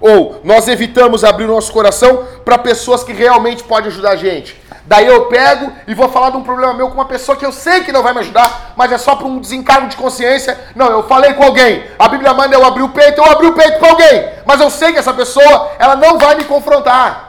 Ou 0.00 0.40
nós 0.44 0.68
evitamos 0.68 1.24
abrir 1.24 1.44
o 1.44 1.54
nosso 1.54 1.72
coração 1.72 2.26
para 2.44 2.58
pessoas 2.58 3.02
que 3.02 3.12
realmente 3.12 3.64
podem 3.64 3.88
ajudar 3.88 4.10
a 4.10 4.16
gente? 4.16 4.60
Daí 4.84 5.06
eu 5.06 5.26
pego 5.26 5.72
e 5.86 5.94
vou 5.94 6.08
falar 6.08 6.30
de 6.30 6.36
um 6.36 6.42
problema 6.42 6.72
meu 6.74 6.88
com 6.88 6.94
uma 6.94 7.06
pessoa 7.06 7.36
que 7.36 7.44
eu 7.44 7.50
sei 7.50 7.82
que 7.82 7.90
não 7.90 8.02
vai 8.02 8.12
me 8.12 8.20
ajudar, 8.20 8.72
mas 8.76 8.92
é 8.92 8.98
só 8.98 9.16
para 9.16 9.26
um 9.26 9.40
desencargo 9.40 9.88
de 9.88 9.96
consciência. 9.96 10.58
Não, 10.76 10.86
eu 10.90 11.02
falei 11.04 11.34
com 11.34 11.42
alguém. 11.42 11.84
A 11.98 12.08
Bíblia 12.08 12.32
manda 12.34 12.54
eu 12.54 12.64
abrir 12.64 12.82
o 12.82 12.90
peito, 12.90 13.20
eu 13.20 13.24
abri 13.24 13.48
o 13.48 13.54
peito 13.54 13.78
para 13.78 13.90
alguém. 13.90 14.28
Mas 14.44 14.60
eu 14.60 14.70
sei 14.70 14.92
que 14.92 14.98
essa 14.98 15.12
pessoa, 15.12 15.72
ela 15.78 15.96
não 15.96 16.18
vai 16.18 16.36
me 16.36 16.44
confrontar. 16.44 17.25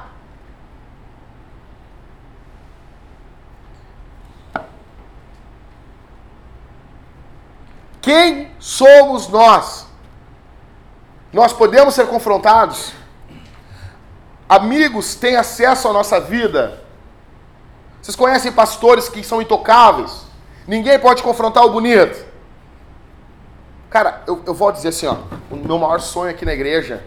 Quem 8.08 8.50
somos 8.58 9.28
nós? 9.28 9.86
Nós 11.34 11.52
podemos 11.52 11.93
ser 11.93 12.08
confrontados? 12.08 12.93
Amigos 14.48 15.13
têm 15.15 15.36
acesso 15.36 15.89
à 15.89 15.91
nossa 15.91 16.17
vida? 16.17 16.82
Vocês 18.02 18.15
conhecem 18.15 18.50
pastores 18.50 19.10
que 19.10 19.22
são 19.26 19.41
intocáveis? 19.41 20.22
Ninguém 20.65 20.98
pode 20.98 21.22
confrontar 21.22 21.65
o 21.65 21.70
bonito. 21.70 22.26
Cara, 23.89 24.24
eu, 24.26 24.41
eu 24.46 24.54
vou 24.54 24.72
dizer 24.72 24.88
assim, 24.88 25.08
ó, 25.08 25.17
o 25.52 25.58
meu 25.58 25.78
maior 25.78 26.00
sonho 26.00 26.32
aqui 26.32 26.46
na 26.46 26.54
igreja, 26.54 27.04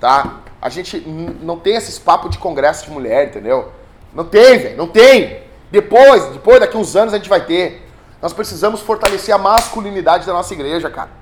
tá? 0.00 0.40
A 0.62 0.70
gente 0.70 1.00
não 1.42 1.58
tem 1.58 1.74
esses 1.76 1.98
papos 1.98 2.30
de 2.30 2.38
congresso 2.38 2.86
de 2.86 2.90
mulher, 2.90 3.28
entendeu? 3.28 3.72
Não 4.14 4.24
tem, 4.24 4.58
velho, 4.58 4.78
não 4.78 4.88
tem. 4.88 5.42
Depois, 5.70 6.24
depois, 6.28 6.60
daqui 6.60 6.78
uns 6.78 6.96
anos 6.96 7.12
a 7.12 7.18
gente 7.18 7.28
vai 7.28 7.44
ter. 7.44 7.89
Nós 8.20 8.32
precisamos 8.32 8.80
fortalecer 8.80 9.34
a 9.34 9.38
masculinidade 9.38 10.26
da 10.26 10.32
nossa 10.32 10.52
igreja, 10.52 10.90
cara. 10.90 11.20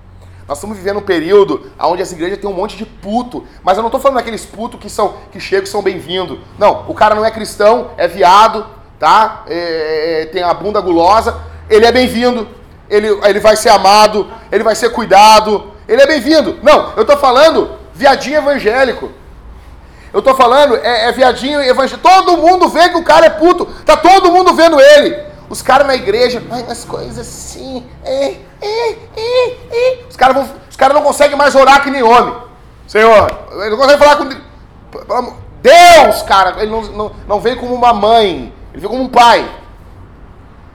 Nós 0.49 0.57
estamos 0.57 0.79
vivendo 0.79 0.97
um 0.97 1.03
período 1.03 1.71
onde 1.79 2.03
as 2.03 2.11
igrejas 2.11 2.39
têm 2.39 2.49
um 2.49 2.55
monte 2.55 2.77
de 2.77 2.87
puto. 2.87 3.47
Mas 3.63 3.77
eu 3.77 3.83
não 3.83 3.89
estou 3.89 4.01
falando 4.01 4.17
daqueles 4.17 4.47
putos 4.47 4.81
que, 4.81 4.89
são, 4.89 5.15
que 5.31 5.39
chegam 5.39 5.65
e 5.65 5.69
são 5.69 5.83
bem-vindos. 5.83 6.39
Não, 6.59 6.87
o 6.89 6.95
cara 6.95 7.15
não 7.15 7.25
é 7.25 7.31
cristão, 7.31 7.91
é 7.99 8.09
viado, 8.09 8.67
tá? 8.99 9.45
É, 9.47 9.55
é, 9.55 10.23
é 10.23 10.27
tem 10.27 10.43
a 10.43 10.55
bunda 10.55 10.81
gulosa. 10.81 11.39
Ele 11.69 11.85
é 11.85 11.93
bem-vindo. 11.93 12.49
Ele, 12.89 13.09
ele 13.25 13.41
vai 13.41 13.57
ser 13.57 13.69
amado. 13.69 14.27
Ele 14.51 14.65
vai 14.65 14.75
ser 14.75 14.89
cuidado. 14.89 15.71
Ele 15.87 16.01
é 16.01 16.07
bem-vindo. 16.07 16.59
Não, 16.63 16.95
eu 16.97 17.03
estou 17.03 17.19
falando 17.19 17.77
viadinho 17.93 18.39
evangélico. 18.39 19.13
Eu 20.15 20.21
estou 20.21 20.35
falando 20.35 20.77
é, 20.77 21.11
é 21.11 21.13
viadinho 21.13 21.61
evangélico. 21.61 22.09
Todo 22.09 22.39
mundo 22.39 22.71
vê 22.71 22.89
que 22.89 22.97
o 22.97 23.05
cara 23.05 23.27
é 23.27 23.31
puto. 23.31 23.67
Tá 23.85 23.99
todo 23.99 24.33
mundo 24.33 24.55
vendo 24.55 24.81
ele. 24.81 25.28
Os 25.49 25.63
caras 25.63 25.87
na 25.87 25.95
igreja, 25.95 26.43
ai, 26.51 26.65
as 26.69 26.85
coisas 26.85 27.19
assim, 27.19 27.87
é, 28.05 28.37
é, 28.61 28.91
é, 29.17 29.51
é. 29.71 30.05
Os 30.09 30.17
caras 30.17 30.37
cara 30.79 30.95
não 30.95 31.03
conseguem 31.03 31.37
mais 31.37 31.55
orar 31.57 31.83
que 31.83 31.91
nem 31.91 32.03
homem. 32.03 32.35
Senhor, 32.87 33.49
ele 33.53 33.71
não 33.71 33.77
consegue 33.77 33.99
falar 33.99 34.17
com 34.17 34.29
Deus, 35.61 36.23
cara, 36.23 36.63
ele 36.63 36.71
não, 36.71 36.83
não, 36.83 37.13
não 37.27 37.41
vem 37.41 37.57
como 37.57 37.75
uma 37.75 37.93
mãe, 37.93 38.53
ele 38.73 38.81
vem 38.81 38.89
como 38.89 39.03
um 39.03 39.09
pai. 39.09 39.47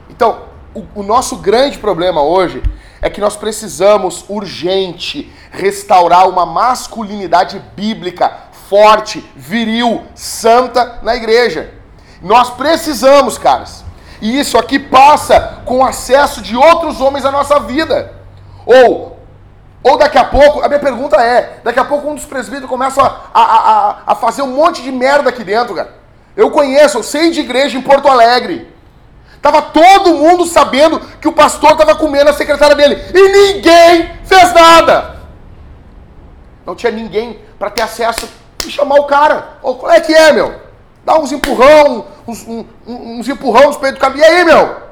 Então, 0.10 0.42
o, 0.76 0.84
o 0.96 1.04
nosso 1.04 1.38
grande 1.38 1.80
problema 1.80 2.22
hoje 2.22 2.62
é 3.02 3.10
que 3.10 3.22
nós 3.22 3.36
precisamos 3.36 4.26
urgente 4.28 5.34
restaurar 5.52 6.28
uma 6.28 6.46
masculinidade 6.46 7.60
bíblica 7.76 8.32
forte, 8.70 9.24
viril, 9.36 10.04
santa 10.14 11.00
na 11.02 11.16
igreja. 11.16 11.74
Nós 12.22 12.50
precisamos, 12.50 13.38
caras. 13.38 13.83
E 14.24 14.40
isso 14.40 14.58
aqui 14.58 14.80
passa 14.80 15.60
com 15.66 15.84
acesso 15.84 16.42
de 16.42 16.56
outros 16.56 17.02
homens 17.02 17.26
à 17.26 17.32
nossa 17.32 17.60
vida. 17.60 18.14
Ou, 18.66 19.20
ou 19.84 19.98
daqui 19.98 20.18
a 20.18 20.24
pouco, 20.24 20.62
a 20.62 20.70
minha 20.70 20.80
pergunta 20.80 21.18
é: 21.18 21.60
daqui 21.62 21.78
a 21.78 21.84
pouco 21.84 22.08
um 22.08 22.16
dos 22.16 22.24
presbíteros 22.24 22.70
começa 22.70 23.02
a, 23.02 23.10
a, 23.34 23.42
a, 23.44 23.98
a 24.08 24.16
fazer 24.16 24.42
um 24.42 24.56
monte 24.56 24.82
de 24.82 24.94
merda 24.94 25.28
aqui 25.28 25.44
dentro, 25.44 25.76
cara. 25.76 25.94
Eu 26.38 26.50
conheço, 26.52 27.00
eu 27.00 27.04
sei 27.04 27.32
de 27.32 27.42
igreja 27.42 27.78
em 27.78 27.82
Porto 27.82 28.08
Alegre. 28.08 28.74
Tava 29.42 29.62
todo 29.62 30.14
mundo 30.14 30.46
sabendo 30.46 31.02
que 31.20 31.28
o 31.28 31.34
pastor 31.34 31.74
estava 31.74 31.94
comendo 31.94 32.30
a 32.30 32.34
secretária 32.34 32.78
dele. 32.78 32.96
E 33.14 33.30
ninguém 33.30 34.10
fez 34.24 34.54
nada. 34.54 35.18
Não 36.66 36.76
tinha 36.76 36.94
ninguém 36.94 37.42
para 37.60 37.70
ter 37.70 37.82
acesso 37.82 38.30
e 38.66 38.72
chamar 38.72 38.96
o 38.96 39.04
cara. 39.04 39.58
Ô, 39.62 39.76
qual 39.76 39.92
é 39.92 40.00
que 40.00 40.14
é, 40.14 40.32
meu? 40.32 40.62
Dá 41.06 41.20
uns 41.20 41.32
empurrão, 41.32 42.06
uns, 42.28 42.46
uns, 42.88 43.28
empurrão 43.28 43.68
nos 43.68 43.78
peitos 43.78 44.00
do 44.00 44.02
caminho. 44.02 44.24
E 44.24 44.26
aí, 44.26 44.46
meu? 44.46 44.84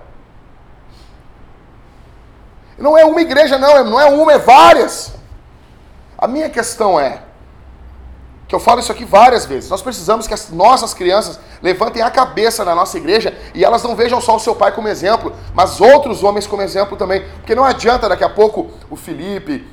Não 2.78 2.98
é 2.98 3.06
uma 3.06 3.22
igreja, 3.22 3.58
não. 3.58 3.84
Não 3.86 4.00
é 4.00 4.06
uma, 4.06 4.34
é 4.34 4.38
várias. 4.38 5.14
A 6.18 6.28
minha 6.28 6.50
questão 6.50 7.00
é, 7.00 7.22
que 8.48 8.54
eu 8.54 8.60
falo 8.60 8.82
isso 8.82 8.92
aqui 8.92 9.06
várias 9.06 9.46
vezes, 9.46 9.70
nós 9.70 9.82
precisamos 9.82 10.28
que 10.28 10.34
as 10.34 10.50
nossas 10.50 10.94
crianças 10.94 11.40
levantem 11.62 12.02
a 12.02 12.12
cabeça 12.12 12.66
na 12.66 12.76
nossa 12.76 12.98
igreja 12.98 13.36
e 13.56 13.64
elas 13.64 13.82
não 13.82 13.96
vejam 13.96 14.20
só 14.20 14.36
o 14.36 14.40
seu 14.40 14.54
pai 14.54 14.74
como 14.74 14.90
exemplo, 14.90 15.34
mas 15.54 15.80
outros 15.80 16.22
homens 16.24 16.46
como 16.46 16.62
exemplo 16.62 16.98
também. 16.98 17.26
Porque 17.38 17.56
não 17.56 17.64
adianta 17.64 18.10
daqui 18.10 18.24
a 18.24 18.30
pouco 18.30 18.70
o 18.90 18.98
Felipe, 18.98 19.66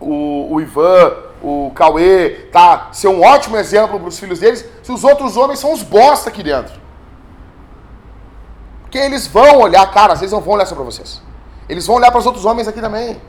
o, 0.00 0.54
o 0.54 0.60
Ivan, 0.60 1.14
o 1.42 1.72
Cauê, 1.74 2.48
tá? 2.52 2.88
Ser 2.92 3.08
um 3.08 3.22
ótimo 3.22 3.56
exemplo 3.56 3.98
para 3.98 4.08
os 4.08 4.18
filhos 4.18 4.38
deles, 4.38 4.64
se 4.82 4.92
os 4.92 5.02
outros 5.02 5.36
homens 5.36 5.58
são 5.58 5.72
os 5.72 5.82
bosta 5.82 6.30
aqui 6.30 6.42
dentro. 6.42 6.80
Porque 8.82 8.98
eles 8.98 9.26
vão 9.26 9.58
olhar, 9.58 9.90
cara, 9.90 10.12
às 10.12 10.20
vezes 10.20 10.32
não 10.32 10.40
vão 10.40 10.54
olhar 10.54 10.66
só 10.66 10.74
para 10.74 10.84
vocês. 10.84 11.20
Eles 11.68 11.86
vão 11.86 11.96
olhar 11.96 12.10
para 12.10 12.20
os 12.20 12.26
outros 12.26 12.44
homens 12.44 12.68
aqui 12.68 12.80
também. 12.80 13.20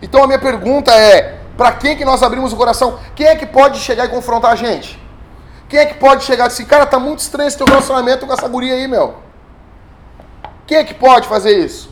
Então 0.00 0.22
a 0.22 0.26
minha 0.26 0.38
pergunta 0.38 0.92
é: 0.92 1.40
para 1.56 1.72
quem 1.72 1.96
que 1.96 2.04
nós 2.04 2.22
abrimos 2.22 2.52
o 2.52 2.56
coração? 2.56 2.98
Quem 3.16 3.26
é 3.26 3.34
que 3.34 3.46
pode 3.46 3.78
chegar 3.78 4.04
e 4.04 4.08
confrontar 4.08 4.52
a 4.52 4.56
gente? 4.56 5.02
Quem 5.68 5.80
é 5.80 5.86
que 5.86 5.94
pode 5.94 6.24
chegar 6.24 6.44
e 6.44 6.48
dizer, 6.48 6.66
cara, 6.66 6.86
tá 6.86 6.98
muito 6.98 7.20
estranho 7.20 7.48
esse 7.48 7.56
teu 7.56 7.66
relacionamento 7.66 8.26
com 8.26 8.32
essa 8.32 8.46
guria 8.46 8.74
aí, 8.74 8.86
meu? 8.86 9.14
Quem 10.66 10.78
é 10.78 10.84
que 10.84 10.94
pode 10.94 11.26
fazer 11.26 11.58
isso? 11.58 11.90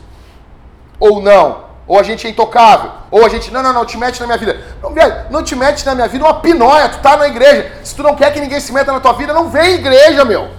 Ou 0.99 1.21
não? 1.21 1.72
Ou 1.85 1.99
a 1.99 2.03
gente 2.03 2.25
é 2.25 2.29
intocável? 2.29 2.91
Ou 3.11 3.25
a 3.25 3.29
gente, 3.29 3.51
não, 3.51 3.61
não, 3.61 3.73
não, 3.73 3.85
te 3.85 3.97
mete 3.97 4.19
na 4.19 4.25
minha 4.25 4.37
vida. 4.37 4.57
Não, 4.81 4.93
velho, 4.93 5.15
não 5.29 5.43
te 5.43 5.55
mete 5.55 5.85
na 5.85 5.95
minha 5.95 6.07
vida 6.07 6.23
uma 6.23 6.35
pinóia, 6.35 6.89
tu 6.89 6.99
tá 6.99 7.17
na 7.17 7.27
igreja. 7.27 7.71
Se 7.83 7.95
tu 7.95 8.03
não 8.03 8.15
quer 8.15 8.31
que 8.31 8.39
ninguém 8.39 8.59
se 8.59 8.71
meta 8.71 8.91
na 8.91 8.99
tua 8.99 9.13
vida, 9.13 9.33
não 9.33 9.49
vem 9.49 9.75
igreja, 9.75 10.23
meu. 10.23 10.49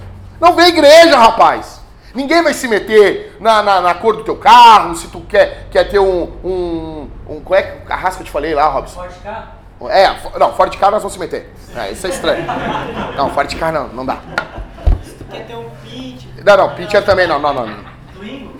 Não 0.41 0.53
vem 0.53 0.69
igreja, 0.69 1.17
rapaz. 1.17 1.81
Ninguém 2.15 2.43
vai 2.43 2.55
se 2.55 2.69
meter 2.69 3.37
na, 3.41 3.63
na, 3.63 3.81
na, 3.81 3.95
cor 3.95 4.17
do 4.17 4.23
teu 4.23 4.37
carro, 4.37 4.95
se 4.95 5.09
tu 5.09 5.21
quer, 5.23 5.67
quer 5.71 5.89
ter 5.89 5.99
um, 5.99 6.31
um, 6.45 7.11
um. 7.29 7.41
Qual 7.41 7.59
é 7.59 7.63
que 7.63 7.93
raça 7.93 8.17
que 8.17 8.23
eu 8.23 8.27
te 8.27 8.31
falei 8.31 8.55
lá, 8.55 8.69
Robson? 8.69 9.01
Ford 9.01 9.15
K? 9.23 9.49
É, 9.91 10.39
não, 10.39 10.53
Ford 10.55 10.77
Car 10.79 10.91
nós 10.91 11.03
vamos 11.03 11.15
se 11.15 11.19
meter. 11.19 11.53
É, 11.75 11.91
isso 11.91 12.07
é 12.07 12.11
estranho. 12.11 12.45
Não, 13.17 13.31
Ford 13.31 13.53
Car 13.59 13.73
não, 13.73 13.89
não 13.89 14.07
dá. 14.07 14.19
Se 15.03 15.13
tu 15.15 15.25
quer 15.25 15.45
ter 15.47 15.57
um 15.57 15.69
Pitch. 15.83 16.25
Não, 16.45 16.57
não, 16.59 16.75
Pitcher 16.75 17.03
também 17.05 17.27
não, 17.27 17.39
não, 17.39 17.55
não. 17.55 17.67
Twingo? 18.15 18.53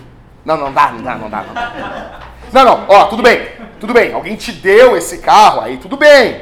Não, 0.43 0.57
não 0.57 0.73
dá, 0.73 0.91
não 0.91 1.03
dá, 1.03 1.15
não 1.15 1.29
dá, 1.29 1.43
não 1.43 1.53
dá. 1.53 2.19
Não, 2.55 2.63
não, 2.63 2.85
ó, 2.87 3.07
tudo 3.07 3.21
bem, 3.21 3.49
tudo 3.81 3.93
bem. 3.93 4.13
Alguém 4.13 4.37
te 4.37 4.53
deu 4.53 4.95
esse 4.95 5.17
carro, 5.17 5.59
aí 5.59 5.75
tudo 5.75 5.97
bem. 5.97 6.41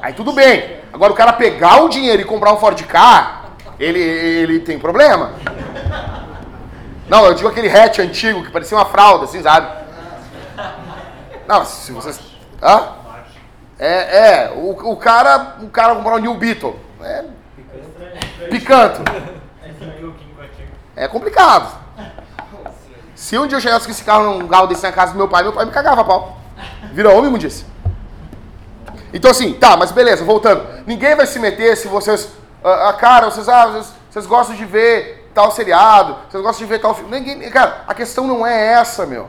Aí 0.00 0.12
tudo 0.12 0.32
bem. 0.32 0.76
Agora 0.92 1.12
o 1.12 1.16
cara 1.16 1.32
pegar 1.32 1.82
o 1.82 1.88
dinheiro 1.88 2.22
e 2.22 2.24
comprar 2.24 2.52
um 2.52 2.58
Ford 2.58 2.80
Car, 2.84 3.46
ele, 3.76 3.98
ele 3.98 4.60
tem 4.60 4.78
problema. 4.78 5.32
Não, 7.08 7.26
eu 7.26 7.34
digo 7.34 7.48
aquele 7.48 7.68
hatch 7.68 7.98
antigo 7.98 8.44
que 8.44 8.52
parecia 8.52 8.78
uma 8.78 8.84
fralda, 8.84 9.24
assim, 9.24 9.42
sabe? 9.42 9.66
Não, 11.48 11.64
se 11.64 11.90
vocês. 11.90 12.20
Hã? 12.62 12.92
É, 13.80 13.88
é, 13.88 14.52
o, 14.54 14.92
o 14.92 14.96
cara, 14.96 15.56
o 15.60 15.68
cara 15.70 15.96
comprar 15.96 16.14
um 16.14 16.18
New 16.18 16.34
Beetle. 16.34 16.78
É. 17.02 17.24
Picanto. 18.48 19.02
É 20.94 21.08
complicado. 21.08 21.87
Se 23.18 23.36
um 23.36 23.48
dia 23.48 23.56
eu 23.56 23.60
chegasse 23.60 23.84
com 23.84 23.90
esse 23.90 24.04
carro 24.04 24.38
num 24.38 24.46
carro 24.46 24.68
desse 24.68 24.84
na 24.84 24.92
casa 24.92 25.10
do 25.10 25.18
meu 25.18 25.26
pai, 25.26 25.42
meu 25.42 25.52
pai 25.52 25.64
me 25.64 25.72
cagava 25.72 26.04
pau. 26.04 26.38
Vira 26.92 27.12
homem, 27.12 27.32
me 27.32 27.38
disse. 27.38 27.66
Então 29.12 29.28
assim, 29.28 29.54
tá, 29.54 29.76
mas 29.76 29.90
beleza, 29.90 30.24
voltando. 30.24 30.64
Ninguém 30.86 31.16
vai 31.16 31.26
se 31.26 31.40
meter 31.40 31.76
se 31.76 31.88
vocês. 31.88 32.30
A 32.62 32.92
cara, 32.92 33.28
vocês, 33.28 33.48
ah, 33.48 33.66
vocês, 33.66 33.92
vocês 34.08 34.24
gostam 34.26 34.54
de 34.54 34.64
ver 34.64 35.30
tal 35.34 35.50
seriado, 35.50 36.16
vocês 36.30 36.40
gostam 36.40 36.64
de 36.64 36.72
ver 36.72 36.78
tal 36.78 36.94
filme. 36.94 37.18
Ninguém, 37.18 37.50
cara, 37.50 37.82
a 37.88 37.92
questão 37.92 38.24
não 38.24 38.46
é 38.46 38.74
essa, 38.74 39.04
meu. 39.04 39.28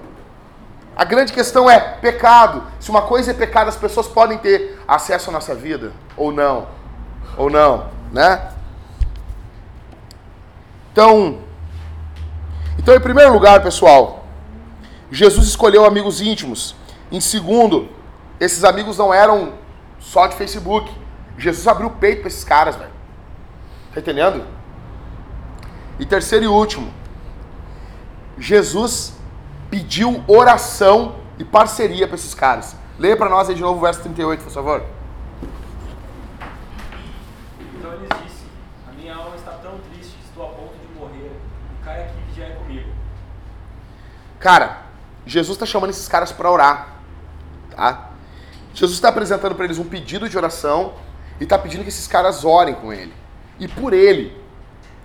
A 0.95 1.03
grande 1.03 1.33
questão 1.33 1.67
é 1.67 1.79
pecado. 1.79 2.63
Se 2.79 2.91
uma 2.91 3.01
coisa 3.01 3.31
é 3.31 3.33
pecado, 3.33 3.69
as 3.69 3.75
pessoas 3.75 4.07
podem 4.07 4.37
ter 4.37 4.79
acesso 4.87 5.31
à 5.31 5.33
nossa 5.33 5.55
vida 5.55 5.93
ou 6.15 6.31
não. 6.31 6.67
Ou 7.35 7.49
não, 7.49 7.89
né? 8.11 8.51
Então, 10.91 11.39
então 12.79 12.95
em 12.95 12.99
primeiro 12.99 13.31
lugar, 13.33 13.61
pessoal, 13.61 14.25
Jesus 15.11 15.47
escolheu 15.47 15.85
amigos 15.85 16.21
íntimos. 16.21 16.75
Em 17.11 17.19
segundo, 17.19 17.89
esses 18.39 18.63
amigos 18.63 18.97
não 18.97 19.13
eram 19.13 19.53
só 19.99 20.27
de 20.27 20.35
Facebook. 20.35 20.89
Jesus 21.37 21.67
abriu 21.67 21.87
o 21.87 21.91
peito 21.91 22.21
para 22.21 22.29
esses 22.29 22.43
caras, 22.43 22.77
velho. 22.77 22.91
Tá 23.93 23.99
entendendo? 23.99 24.43
E 25.99 26.05
terceiro 26.05 26.45
e 26.45 26.47
último, 26.47 26.89
Jesus 28.37 29.13
pediu 29.69 30.23
oração 30.25 31.15
e 31.37 31.43
parceria 31.43 32.07
para 32.07 32.15
esses 32.15 32.33
caras. 32.33 32.75
Leia 32.97 33.17
para 33.17 33.29
nós 33.29 33.49
aí 33.49 33.55
de 33.55 33.61
novo 33.61 33.79
o 33.79 33.81
verso 33.81 34.01
38, 34.01 34.43
por 34.43 34.51
favor. 34.51 34.83
Então 37.77 37.93
ele 37.93 38.07
disse: 38.23 38.43
A 38.87 38.91
minha 38.91 39.15
alma 39.15 39.35
está 39.35 39.51
tão 39.51 39.77
triste 39.89 40.15
que 40.17 40.25
estou 40.25 40.45
a 40.45 40.49
ponto 40.49 40.73
de 40.73 40.99
morrer. 40.99 41.31
Cai 41.83 42.03
aqui 42.03 42.15
e 42.17 42.29
vigiai 42.29 42.55
comigo. 42.55 42.89
Cara, 44.39 44.83
Jesus 45.25 45.55
está 45.55 45.65
chamando 45.65 45.89
esses 45.89 46.07
caras 46.07 46.31
para 46.31 46.49
orar, 46.49 46.95
tá? 47.75 48.09
Jesus 48.73 48.97
está 48.97 49.09
apresentando 49.09 49.55
para 49.55 49.65
eles 49.65 49.77
um 49.77 49.83
pedido 49.83 50.29
de 50.29 50.37
oração 50.37 50.93
e 51.39 51.43
está 51.43 51.57
pedindo 51.57 51.83
que 51.83 51.89
esses 51.89 52.07
caras 52.07 52.45
orem 52.45 52.73
com 52.73 52.93
ele 52.93 53.13
e 53.59 53.67
por 53.67 53.93
ele, 53.93 54.35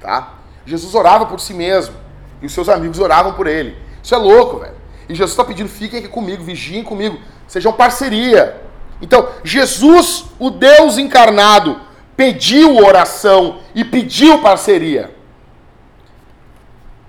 tá? 0.00 0.34
Jesus 0.64 0.94
orava 0.94 1.26
por 1.26 1.40
si 1.40 1.52
mesmo. 1.52 1.94
E 2.40 2.46
os 2.46 2.52
seus 2.52 2.68
amigos 2.68 2.98
oravam 2.98 3.34
por 3.34 3.46
ele. 3.46 3.76
Isso 4.02 4.14
é 4.14 4.18
louco, 4.18 4.58
velho. 4.58 4.74
E 5.08 5.14
Jesus 5.14 5.30
está 5.30 5.44
pedindo: 5.44 5.68
fiquem 5.68 5.98
aqui 5.98 6.08
comigo, 6.08 6.42
vigiem 6.42 6.84
comigo, 6.84 7.18
sejam 7.46 7.72
parceria. 7.72 8.62
Então, 9.00 9.28
Jesus, 9.42 10.26
o 10.38 10.50
Deus 10.50 10.98
encarnado, 10.98 11.80
pediu 12.16 12.76
oração 12.76 13.60
e 13.74 13.84
pediu 13.84 14.40
parceria. 14.40 15.14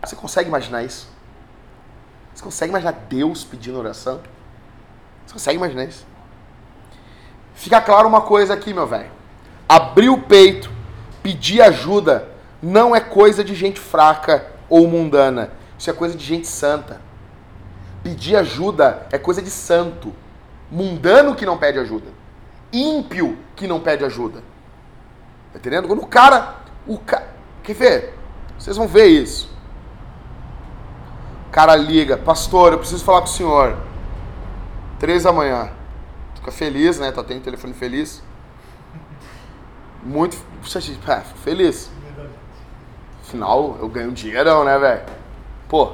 Você 0.04 0.16
consegue 0.16 0.50
imaginar 0.50 0.84
isso? 0.84 1.15
Consegue 2.46 2.70
imaginar 2.70 2.92
Deus 3.10 3.44
pedindo 3.44 3.80
oração? 3.80 4.22
Você 5.26 5.34
consegue 5.34 5.58
imaginar 5.58 5.86
isso? 5.86 6.06
Fica 7.56 7.82
claro 7.82 8.08
uma 8.08 8.22
coisa 8.22 8.54
aqui, 8.54 8.72
meu 8.72 8.86
velho. 8.86 9.10
Abrir 9.68 10.10
o 10.10 10.22
peito, 10.22 10.70
pedir 11.24 11.60
ajuda, 11.64 12.30
não 12.62 12.96
é 12.96 13.00
coisa 13.00 13.44
de 13.44 13.56
gente 13.56 13.80
fraca 13.80 14.46
ou 14.70 14.88
mundana. 14.88 15.54
Isso 15.76 15.90
é 15.90 15.94
coisa 15.94 16.16
de 16.16 16.24
gente 16.24 16.46
santa. 16.48 17.02
Pedir 18.04 18.36
ajuda 18.36 19.08
é 19.12 19.18
coisa 19.18 19.42
de 19.42 19.50
santo. 19.50 20.14
Mundano 20.70 21.34
que 21.34 21.48
não 21.48 21.58
pede 21.58 21.80
ajuda. 21.80 22.12
Ímpio 22.72 23.40
que 23.56 23.66
não 23.66 23.80
pede 23.80 24.06
ajuda. 24.06 24.44
Tá 25.52 25.58
entendendo? 25.58 25.88
Quando 25.88 26.04
o 26.04 26.08
cara. 26.08 26.58
O 26.86 27.00
ca... 27.00 27.24
Quer 27.64 27.74
ver? 27.74 28.14
Vocês 28.56 28.78
vão 28.78 28.88
ver 28.88 29.08
isso. 29.08 29.50
Cara 31.56 31.74
liga, 31.74 32.18
pastor, 32.18 32.74
eu 32.74 32.80
preciso 32.80 33.02
falar 33.06 33.22
com 33.22 33.28
o 33.28 33.30
senhor. 33.30 33.78
Três 35.00 35.24
da 35.24 35.32
manhã. 35.32 35.72
Fica 36.34 36.52
feliz, 36.52 37.00
né? 37.00 37.14
Tá 37.14 37.24
tendo 37.24 37.44
telefone 37.44 37.74
feliz. 37.74 38.22
Muito. 40.04 40.36
Feliz. 41.46 41.90
Afinal, 43.22 43.78
eu 43.80 43.88
ganho 43.88 44.10
um 44.10 44.14
dinheirão, 44.14 44.66
né, 44.66 44.78
velho? 44.78 45.04
Pô, 45.70 45.94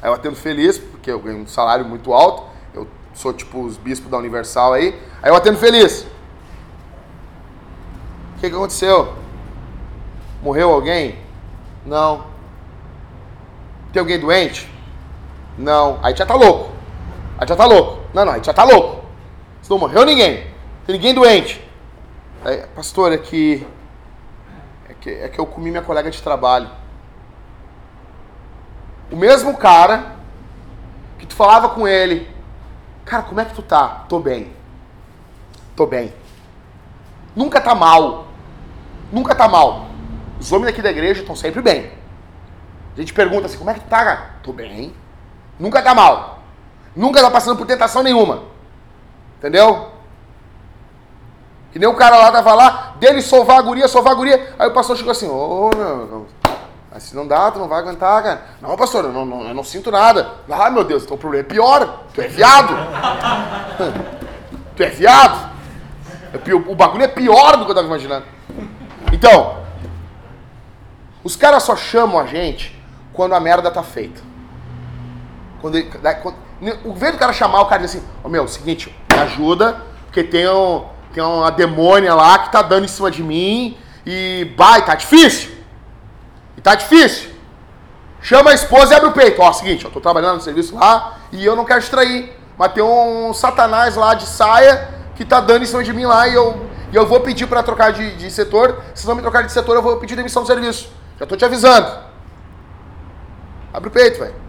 aí 0.00 0.08
eu 0.08 0.14
atendo 0.14 0.36
feliz, 0.36 0.78
porque 0.78 1.10
eu 1.10 1.18
ganho 1.18 1.38
um 1.38 1.46
salário 1.48 1.84
muito 1.84 2.12
alto. 2.12 2.44
Eu 2.72 2.86
sou 3.14 3.32
tipo 3.32 3.64
os 3.64 3.76
bispos 3.76 4.08
da 4.08 4.16
Universal 4.16 4.74
aí. 4.74 4.96
Aí 5.20 5.28
eu 5.28 5.34
atendo 5.34 5.58
feliz. 5.58 6.06
O 8.36 8.40
que, 8.40 8.48
que 8.48 8.54
aconteceu? 8.54 9.12
Morreu 10.40 10.70
alguém? 10.70 11.18
Não. 11.84 12.26
Tem 13.92 13.98
alguém 13.98 14.20
doente? 14.20 14.72
Não. 15.58 15.98
Aí 16.02 16.14
já 16.16 16.26
tá 16.26 16.34
louco. 16.34 16.72
Aí 17.38 17.46
já 17.46 17.56
tá 17.56 17.66
louco. 17.66 18.00
Não, 18.12 18.24
não, 18.24 18.32
aí 18.32 18.42
já 18.42 18.52
tá 18.52 18.64
louco. 18.64 19.04
Se 19.62 19.70
não 19.70 19.78
morreu 19.78 20.04
ninguém. 20.04 20.46
Tem 20.86 20.94
ninguém 20.94 21.14
doente. 21.14 21.62
Aí, 22.44 22.64
pastor, 22.74 23.12
é 23.12 23.18
que 23.18 23.66
que, 25.04 25.10
é 25.10 25.28
que 25.28 25.38
eu 25.38 25.44
comi 25.44 25.70
minha 25.70 25.82
colega 25.82 26.10
de 26.10 26.22
trabalho. 26.22 26.70
O 29.12 29.16
mesmo 29.16 29.54
cara 29.54 30.16
que 31.18 31.26
tu 31.26 31.34
falava 31.34 31.68
com 31.68 31.86
ele, 31.86 32.26
cara, 33.04 33.22
como 33.22 33.38
é 33.38 33.44
que 33.44 33.54
tu 33.54 33.60
tá? 33.60 34.06
Tô 34.08 34.18
bem. 34.18 34.50
Tô 35.76 35.86
bem. 35.86 36.12
Nunca 37.36 37.60
tá 37.60 37.74
mal. 37.74 38.28
Nunca 39.12 39.34
tá 39.34 39.46
mal. 39.46 39.88
Os 40.40 40.50
homens 40.50 40.70
aqui 40.70 40.80
da 40.80 40.90
igreja 40.90 41.20
estão 41.20 41.36
sempre 41.36 41.60
bem. 41.60 41.92
A 42.96 43.00
gente 43.00 43.12
pergunta 43.12 43.44
assim, 43.44 43.58
como 43.58 43.68
é 43.68 43.74
que 43.74 43.80
tu 43.80 43.88
tá, 43.88 44.02
cara? 44.04 44.30
Tô 44.42 44.54
bem. 44.54 44.94
Nunca 45.58 45.82
tá 45.82 45.94
mal. 45.94 46.40
Nunca 46.94 47.20
tá 47.20 47.30
passando 47.30 47.56
por 47.56 47.66
tentação 47.66 48.02
nenhuma. 48.02 48.44
Entendeu? 49.38 49.92
Que 51.72 51.78
nem 51.78 51.88
o 51.88 51.94
cara 51.94 52.16
lá 52.16 52.30
tava 52.30 52.54
lá, 52.54 52.94
dele 53.00 53.20
sovar 53.20 53.58
a 53.58 53.62
guria, 53.62 53.88
sovar 53.88 54.12
a 54.12 54.16
guria. 54.16 54.54
Aí 54.58 54.68
o 54.68 54.72
pastor 54.72 54.96
chegou 54.96 55.10
assim, 55.10 55.28
ô 55.28 55.70
oh, 55.72 55.76
meu, 55.76 56.26
assim 56.92 57.16
não 57.16 57.26
dá, 57.26 57.50
tu 57.50 57.58
não 57.58 57.66
vai 57.66 57.80
aguentar, 57.80 58.22
cara. 58.22 58.42
Não, 58.62 58.76
pastor, 58.76 59.06
eu 59.06 59.12
não, 59.12 59.26
não, 59.26 59.48
eu 59.48 59.54
não 59.54 59.64
sinto 59.64 59.90
nada. 59.90 60.34
Ah, 60.48 60.70
meu 60.70 60.84
Deus, 60.84 61.02
então 61.02 61.16
o 61.16 61.18
problema 61.18 61.44
é 61.44 61.48
pior. 61.48 62.04
Tu 62.14 62.20
é 62.20 62.28
viado. 62.28 62.74
tu 64.76 64.82
é 64.84 64.88
viado. 64.88 65.50
É 66.32 66.54
o 66.54 66.74
bagulho 66.74 67.02
é 67.02 67.08
pior 67.08 67.56
do 67.56 67.64
que 67.64 67.70
eu 67.72 67.74
tava 67.74 67.88
imaginando. 67.88 68.24
Então, 69.12 69.58
os 71.24 71.34
caras 71.34 71.62
só 71.62 71.74
chamam 71.74 72.20
a 72.20 72.26
gente 72.26 72.80
quando 73.12 73.34
a 73.34 73.40
merda 73.40 73.70
tá 73.70 73.82
feita. 73.82 74.20
Quando, 75.64 75.76
ele, 75.76 75.90
quando 76.22 76.36
o 76.84 76.92
vez 76.92 77.12
do 77.12 77.18
cara 77.18 77.32
chamar, 77.32 77.62
o 77.62 77.64
cara 77.64 77.80
diz 77.80 77.96
assim, 77.96 78.04
ô 78.22 78.24
oh, 78.24 78.28
meu, 78.28 78.46
seguinte, 78.46 78.94
me 79.10 79.18
ajuda, 79.18 79.80
porque 80.04 80.22
tem 80.22 80.46
um 80.46 80.84
tem 81.14 81.24
uma 81.24 81.50
demônia 81.50 82.14
lá 82.14 82.38
que 82.38 82.52
tá 82.52 82.60
dando 82.60 82.84
em 82.84 82.88
cima 82.88 83.10
de 83.10 83.22
mim 83.22 83.74
e 84.04 84.52
vai, 84.58 84.84
tá 84.84 84.94
difícil. 84.94 85.52
E 86.54 86.60
tá 86.60 86.74
difícil. 86.74 87.30
Chama 88.20 88.50
a 88.50 88.54
esposa 88.54 88.92
e 88.92 88.96
abre 88.98 89.08
o 89.08 89.12
peito. 89.12 89.40
Ó, 89.40 89.50
seguinte, 89.54 89.86
eu 89.86 89.90
tô 89.90 90.02
trabalhando 90.02 90.34
no 90.34 90.40
serviço 90.42 90.74
lá 90.74 91.20
e 91.32 91.42
eu 91.42 91.56
não 91.56 91.64
quero 91.64 91.80
distrair. 91.80 92.36
Mas 92.58 92.72
tem 92.74 92.84
um 92.84 93.32
satanás 93.32 93.96
lá 93.96 94.12
de 94.12 94.26
saia 94.26 94.90
que 95.16 95.24
tá 95.24 95.40
dando 95.40 95.62
em 95.62 95.66
cima 95.66 95.82
de 95.82 95.94
mim 95.94 96.04
lá 96.04 96.28
e 96.28 96.34
eu, 96.34 96.66
e 96.92 96.96
eu 96.96 97.06
vou 97.06 97.20
pedir 97.20 97.46
para 97.46 97.62
trocar 97.62 97.90
de, 97.90 98.16
de 98.16 98.30
setor. 98.30 98.82
Se 98.94 99.06
não 99.06 99.14
me 99.14 99.22
trocar 99.22 99.40
de 99.40 99.50
setor, 99.50 99.76
eu 99.76 99.82
vou 99.82 99.96
pedir 99.96 100.14
demissão 100.14 100.42
do 100.42 100.46
serviço. 100.46 100.92
Já 101.18 101.24
tô 101.24 101.38
te 101.38 101.44
avisando. 101.46 101.90
Abre 103.72 103.88
o 103.88 103.90
peito, 103.90 104.18
velho. 104.18 104.44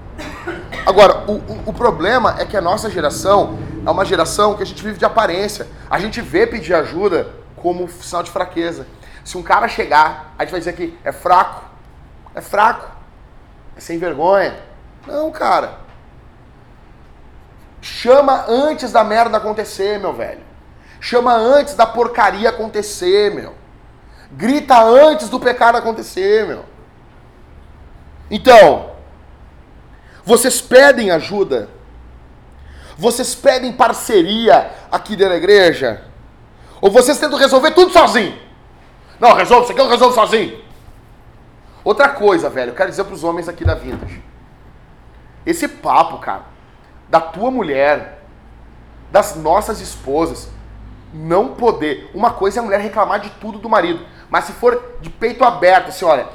Agora, 0.86 1.24
o, 1.28 1.34
o, 1.34 1.64
o, 1.68 1.74
problema 1.74 2.36
é 2.40 2.46
que 2.46 2.56
a 2.56 2.62
nossa 2.62 2.90
geração 2.90 3.58
é 3.86 3.90
uma 3.90 4.06
geração 4.06 4.56
que 4.56 4.64
a 4.64 4.66
gente 4.66 4.84
vive 4.84 4.98
de 4.98 5.06
aparência. 5.06 5.68
A 5.90 6.00
gente 6.00 6.22
vê 6.22 6.46
pedir 6.46 6.74
ajuda 6.74 7.28
como 7.56 7.90
sinal 7.90 8.24
de 8.24 8.32
fraqueza. 8.32 8.86
Se 9.24 9.38
um 9.38 9.44
cara 9.44 9.68
chegar, 9.68 10.34
a 10.38 10.44
gente 10.44 10.52
vai 10.52 10.60
dizer 10.60 10.74
que 10.74 10.98
é 11.04 11.12
fraco. 11.12 11.64
É 12.34 12.42
fraco. 12.42 12.92
É 13.76 13.80
sem 13.80 13.98
vergonha. 13.98 14.56
Não, 15.08 15.32
cara. 15.32 15.80
Chama 17.82 18.46
antes 18.48 18.92
da 18.92 19.04
merda 19.04 19.38
acontecer, 19.38 20.00
meu 20.00 20.14
velho. 20.14 20.42
Chama 21.00 21.36
antes 21.36 21.76
da 21.76 21.86
porcaria 21.86 22.50
acontecer, 22.50 23.34
meu. 23.34 23.54
Grita 24.32 24.82
antes 24.84 25.30
do 25.30 25.40
pecado 25.40 25.78
acontecer, 25.78 26.48
meu. 26.48 26.66
Então, 28.30 28.95
vocês 30.26 30.60
pedem 30.60 31.12
ajuda? 31.12 31.70
Vocês 32.98 33.36
pedem 33.36 33.72
parceria 33.72 34.72
aqui 34.92 35.16
dentro 35.16 35.34
da 35.34 35.38
igreja? 35.38 36.04
Ou 36.82 36.90
vocês 36.90 37.20
tentam 37.20 37.38
resolver 37.38 37.72
tudo 37.72 37.92
sozinho? 37.92 38.38
Não, 39.20 39.34
resolve 39.34 39.64
isso 39.64 39.72
aqui, 39.72 39.82
eu 39.82 39.88
resolvo 39.88 40.16
sozinho. 40.16 40.64
Outra 41.84 42.10
coisa, 42.10 42.50
velho, 42.50 42.72
eu 42.72 42.76
quero 42.76 42.90
dizer 42.90 43.04
para 43.04 43.14
os 43.14 43.24
homens 43.24 43.48
aqui 43.48 43.64
da 43.64 43.76
Vintage. 43.76 44.24
Esse 45.46 45.68
papo, 45.68 46.18
cara, 46.18 46.46
da 47.08 47.22
tua 47.22 47.52
mulher, 47.52 48.24
das 49.12 49.36
nossas 49.36 49.80
esposas, 49.80 50.50
não 51.14 51.50
poder. 51.50 52.10
Uma 52.14 52.32
coisa 52.32 52.60
é 52.60 52.62
a 52.62 52.64
mulher 52.64 52.80
reclamar 52.80 53.20
de 53.20 53.30
tudo 53.30 53.60
do 53.60 53.70
marido, 53.70 54.04
mas 54.30 54.46
se 54.46 54.54
for 54.54 54.98
de 55.02 55.10
peito 55.10 55.44
aberto, 55.44 55.90
assim, 55.90 56.04
olha, 56.04 56.28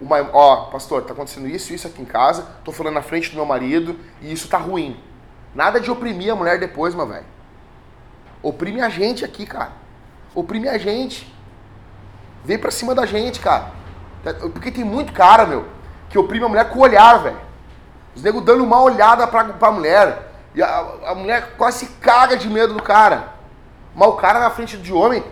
uma, 0.00 0.20
ó, 0.32 0.66
pastor, 0.66 1.02
tá 1.02 1.12
acontecendo 1.12 1.48
isso, 1.48 1.72
isso 1.72 1.86
aqui 1.86 2.02
em 2.02 2.06
casa, 2.06 2.46
tô 2.64 2.72
falando 2.72 2.94
na 2.94 3.02
frente 3.02 3.30
do 3.30 3.36
meu 3.36 3.46
marido 3.46 3.98
e 4.20 4.32
isso 4.32 4.48
tá 4.48 4.58
ruim. 4.58 5.00
Nada 5.54 5.80
de 5.80 5.90
oprimir 5.90 6.30
a 6.30 6.36
mulher 6.36 6.58
depois, 6.58 6.94
meu 6.94 7.06
velho. 7.06 7.24
Oprime 8.42 8.82
a 8.82 8.90
gente 8.90 9.24
aqui, 9.24 9.46
cara. 9.46 9.72
Oprime 10.34 10.68
a 10.68 10.76
gente. 10.76 11.34
Vem 12.44 12.58
pra 12.58 12.70
cima 12.70 12.94
da 12.94 13.06
gente, 13.06 13.40
cara. 13.40 13.72
Porque 14.52 14.70
tem 14.70 14.84
muito 14.84 15.12
cara, 15.12 15.46
meu, 15.46 15.64
que 16.10 16.18
oprime 16.18 16.44
a 16.44 16.48
mulher 16.48 16.68
com 16.68 16.78
o 16.78 16.82
olhar, 16.82 17.16
velho. 17.22 17.40
Os 18.14 18.22
nego 18.22 18.40
dando 18.40 18.62
uma 18.64 18.80
olhada 18.82 19.26
pra, 19.26 19.44
pra 19.44 19.70
mulher. 19.70 20.32
E 20.54 20.62
a, 20.62 20.78
a 21.06 21.14
mulher 21.14 21.54
quase 21.56 21.80
se 21.80 21.86
caga 21.94 22.36
de 22.36 22.48
medo 22.48 22.74
do 22.74 22.82
cara. 22.82 23.32
Mas 23.94 24.08
o 24.08 24.12
cara 24.12 24.40
na 24.40 24.50
frente 24.50 24.76
de 24.76 24.92
homem 24.92 25.24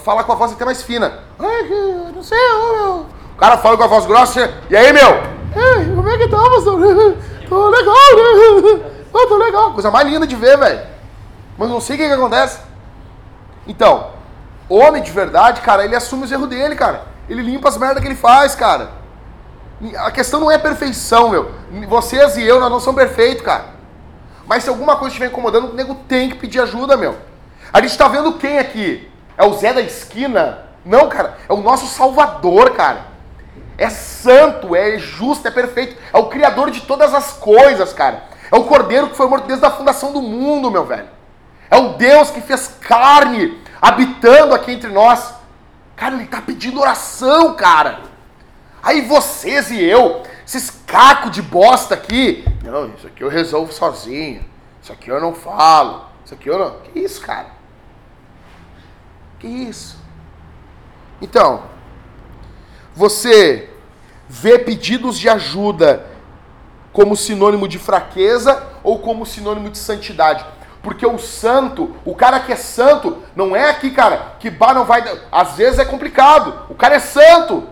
fala 0.00 0.22
com 0.22 0.32
a 0.32 0.36
voz 0.36 0.52
até 0.52 0.64
mais 0.64 0.82
fina. 0.82 1.24
Ai, 1.38 2.12
não 2.14 2.22
sei, 2.22 2.38
meu. 2.38 3.15
O 3.36 3.38
cara 3.38 3.58
fala 3.58 3.76
com 3.76 3.84
a 3.84 3.86
voz 3.86 4.06
grossa, 4.06 4.50
e 4.70 4.74
aí, 4.74 4.94
meu? 4.94 5.10
Ei, 5.54 5.94
como 5.94 6.08
é 6.08 6.16
que 6.16 6.26
tá, 6.26 6.38
pastor? 6.38 6.80
Tô 7.46 7.68
legal, 7.68 7.94
né? 7.94 8.90
Tô 9.12 9.36
legal. 9.36 9.72
Coisa 9.74 9.90
mais 9.90 10.08
linda 10.08 10.26
de 10.26 10.34
ver, 10.34 10.56
velho. 10.56 10.80
Mas 11.58 11.68
não 11.68 11.78
sei 11.78 11.96
o 11.96 11.98
que, 11.98 12.06
que 12.06 12.12
acontece. 12.14 12.60
Então, 13.66 14.12
homem 14.70 15.02
de 15.02 15.10
verdade, 15.10 15.60
cara, 15.60 15.84
ele 15.84 15.94
assume 15.94 16.24
os 16.24 16.32
erros 16.32 16.48
dele, 16.48 16.74
cara. 16.76 17.02
Ele 17.28 17.42
limpa 17.42 17.68
as 17.68 17.76
merdas 17.76 18.00
que 18.00 18.08
ele 18.08 18.14
faz, 18.14 18.54
cara. 18.54 18.92
A 19.98 20.10
questão 20.10 20.40
não 20.40 20.50
é 20.50 20.56
perfeição, 20.56 21.28
meu. 21.28 21.50
Vocês 21.86 22.38
e 22.38 22.42
eu, 22.42 22.58
nós 22.58 22.70
não 22.70 22.80
somos 22.80 23.02
perfeitos, 23.02 23.44
cara. 23.44 23.66
Mas 24.46 24.64
se 24.64 24.70
alguma 24.70 24.96
coisa 24.96 25.08
estiver 25.08 25.26
incomodando, 25.26 25.72
o 25.72 25.74
nego 25.74 25.94
tem 26.08 26.30
que 26.30 26.36
pedir 26.36 26.62
ajuda, 26.62 26.96
meu. 26.96 27.16
A 27.70 27.82
gente 27.82 27.98
tá 27.98 28.08
vendo 28.08 28.32
quem 28.38 28.58
aqui? 28.58 29.10
É 29.36 29.44
o 29.44 29.52
Zé 29.52 29.74
da 29.74 29.82
esquina? 29.82 30.60
Não, 30.86 31.06
cara. 31.10 31.36
É 31.46 31.52
o 31.52 31.58
nosso 31.58 31.86
Salvador, 31.86 32.70
cara. 32.70 33.15
É 33.78 33.90
santo, 33.90 34.74
é 34.74 34.98
justo, 34.98 35.46
é 35.46 35.50
perfeito. 35.50 35.96
É 36.12 36.18
o 36.18 36.28
criador 36.28 36.70
de 36.70 36.80
todas 36.82 37.12
as 37.14 37.32
coisas, 37.32 37.92
cara. 37.92 38.24
É 38.50 38.56
o 38.56 38.64
cordeiro 38.64 39.10
que 39.10 39.16
foi 39.16 39.28
morto 39.28 39.46
desde 39.46 39.64
a 39.66 39.70
fundação 39.70 40.12
do 40.12 40.22
mundo, 40.22 40.70
meu 40.70 40.84
velho. 40.84 41.08
É 41.70 41.76
o 41.76 41.94
Deus 41.94 42.30
que 42.30 42.40
fez 42.40 42.68
carne 42.80 43.60
habitando 43.80 44.54
aqui 44.54 44.72
entre 44.72 44.90
nós. 44.90 45.34
Cara, 45.94 46.14
ele 46.14 46.26
tá 46.26 46.40
pedindo 46.40 46.80
oração, 46.80 47.54
cara. 47.54 48.00
Aí 48.82 49.02
vocês 49.02 49.70
e 49.70 49.82
eu, 49.82 50.22
esses 50.46 50.70
cacos 50.70 51.32
de 51.32 51.42
bosta 51.42 51.94
aqui. 51.94 52.44
Não, 52.62 52.88
isso 52.94 53.06
aqui 53.06 53.22
eu 53.22 53.28
resolvo 53.28 53.72
sozinho. 53.72 54.44
Isso 54.80 54.92
aqui 54.92 55.10
eu 55.10 55.20
não 55.20 55.34
falo. 55.34 56.06
Isso 56.24 56.34
aqui 56.34 56.48
eu 56.48 56.58
não. 56.58 56.80
Que 56.80 57.00
isso, 57.00 57.20
cara? 57.20 57.48
Que 59.38 59.48
isso? 59.48 59.98
Então, 61.20 61.64
você 62.96 63.68
vê 64.26 64.58
pedidos 64.58 65.18
de 65.18 65.28
ajuda 65.28 66.06
como 66.92 67.14
sinônimo 67.14 67.68
de 67.68 67.78
fraqueza 67.78 68.66
ou 68.82 68.98
como 68.98 69.26
sinônimo 69.26 69.68
de 69.68 69.76
santidade. 69.76 70.44
Porque 70.82 71.06
o 71.06 71.18
santo, 71.18 71.94
o 72.04 72.14
cara 72.14 72.40
que 72.40 72.52
é 72.52 72.56
santo, 72.56 73.18
não 73.34 73.54
é 73.54 73.68
aqui, 73.68 73.90
cara, 73.90 74.36
que 74.40 74.48
bah, 74.48 74.72
não 74.72 74.86
vai. 74.86 75.04
Às 75.30 75.56
vezes 75.56 75.78
é 75.78 75.84
complicado. 75.84 76.66
O 76.70 76.74
cara 76.74 76.94
é 76.94 77.00
santo. 77.00 77.68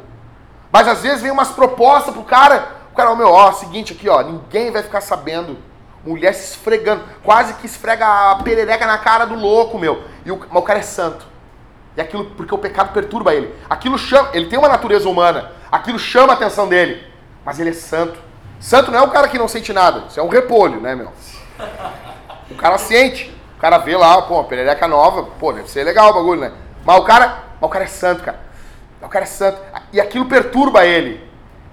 Mas 0.71 0.87
às 0.87 1.03
vezes 1.03 1.23
vem 1.23 1.31
umas 1.31 1.53
propostas 1.53 2.13
pro 2.13 2.23
cara. 2.25 2.69
O 2.93 2.95
cara, 2.95 3.11
ó, 3.11 3.17
meu, 3.17 3.29
ó, 3.29 3.53
seguinte 3.53 3.95
aqui, 3.95 4.09
ó, 4.09 4.21
ninguém 4.23 4.71
vai 4.71 4.83
ficar 4.83 5.01
sabendo. 5.01 5.57
Mulher 6.05 6.35
se 6.35 6.57
esfregando, 6.57 7.03
quase 7.23 7.55
que 7.55 7.67
esfrega 7.67 8.07
a 8.07 8.43
perereca 8.43 8.87
na 8.87 8.99
cara 8.99 9.25
do 9.25 9.35
louco, 9.35 9.79
meu. 9.79 10.05
E 10.27 10.31
o, 10.31 10.39
mas 10.39 10.63
o 10.63 10.63
cara 10.63 10.81
é 10.81 10.83
santo. 10.83 11.34
E 11.97 12.01
aquilo, 12.01 12.25
porque 12.27 12.55
o 12.55 12.59
pecado 12.59 12.93
perturba 12.93 13.35
ele. 13.35 13.55
Aquilo 13.71 13.97
chama, 13.97 14.31
ele 14.33 14.47
tem 14.47 14.59
uma 14.59 14.69
natureza 14.69 15.09
humana. 15.09 15.53
Aquilo 15.71 15.99
chama 15.99 16.33
a 16.33 16.37
atenção 16.37 16.69
dele. 16.69 17.05
Mas 17.45 17.61
ele 17.61 17.71
é 17.71 17.75
santo. 17.75 18.19
Santo 18.59 18.91
não 18.91 18.99
é 18.99 19.03
o 19.03 19.11
cara 19.11 19.29
que 19.29 19.39
não 19.39 19.47
sente 19.47 19.73
nada. 19.73 20.05
Isso 20.09 20.19
é 20.19 20.23
um 20.23 20.29
repolho, 20.29 20.81
né, 20.81 20.95
meu? 20.95 21.13
O 22.51 22.55
cara 22.57 22.79
sente. 22.79 23.35
O 23.57 23.61
cara 23.61 23.79
vê 23.79 23.97
lá, 23.97 24.23
pô, 24.23 24.43
perereca 24.45 24.89
nova, 24.89 25.23
pô, 25.39 25.53
deve 25.53 25.71
ser 25.71 25.85
legal 25.85 26.11
o 26.11 26.15
bagulho, 26.15 26.41
né? 26.41 26.53
Mas 26.85 26.99
o 26.99 27.05
cara, 27.05 27.45
mas 27.61 27.69
o 27.69 27.73
cara 27.73 27.85
é 27.85 27.89
santo, 27.89 28.23
cara. 28.23 28.41
O 29.01 29.09
cara 29.09 29.25
é 29.25 29.29
santo. 29.29 29.61
E 29.93 30.01
aquilo 30.01 30.27
perturba 30.27 30.85
ele. 30.85 31.23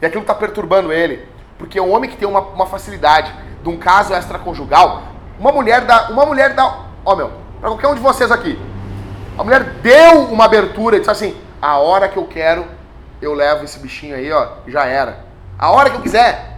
E 0.02 0.06
aquilo 0.06 0.24
tá 0.24 0.36
perturbando 0.36 0.94
ele. 0.94 1.28
Porque 1.58 1.80
é 1.80 1.82
um 1.82 1.94
homem 1.94 2.10
que 2.10 2.18
tem 2.18 2.28
uma, 2.28 2.42
uma 2.42 2.66
facilidade 2.66 3.34
de 3.62 3.70
um 3.70 3.78
caso 3.78 4.14
extraconjugal, 4.14 5.04
uma 5.40 5.52
mulher 5.52 5.82
dá. 5.82 6.10
Uma 6.10 6.26
mulher 6.26 6.54
dá. 6.54 6.86
Ó, 7.06 7.16
meu, 7.16 7.32
pra 7.60 7.70
qualquer 7.70 7.88
um 7.88 7.96
de 7.96 8.02
vocês 8.02 8.32
aqui. 8.32 8.60
A 9.38 9.44
mulher 9.44 9.64
deu 9.82 10.26
uma 10.26 10.46
abertura 10.46 10.98
e 10.98 11.00
disse 11.00 11.12
assim: 11.12 11.38
a 11.62 11.78
hora 11.78 12.10
que 12.10 12.18
eu 12.18 12.26
quero, 12.26 12.66
eu 13.22 13.34
levo 13.34 13.64
esse 13.64 13.80
bichinho 13.80 14.16
aí, 14.16 14.32
ó, 14.32 14.58
já 14.68 14.86
era. 14.86 15.26
A 15.58 15.70
hora 15.72 15.90
que 15.90 15.98
eu 15.98 16.02
quiser. 16.02 16.50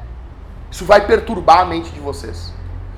Isso 0.72 0.86
vai 0.86 1.06
perturbar 1.06 1.60
a 1.60 1.66
mente 1.66 1.92
de 1.92 2.00
vocês. 2.00 2.52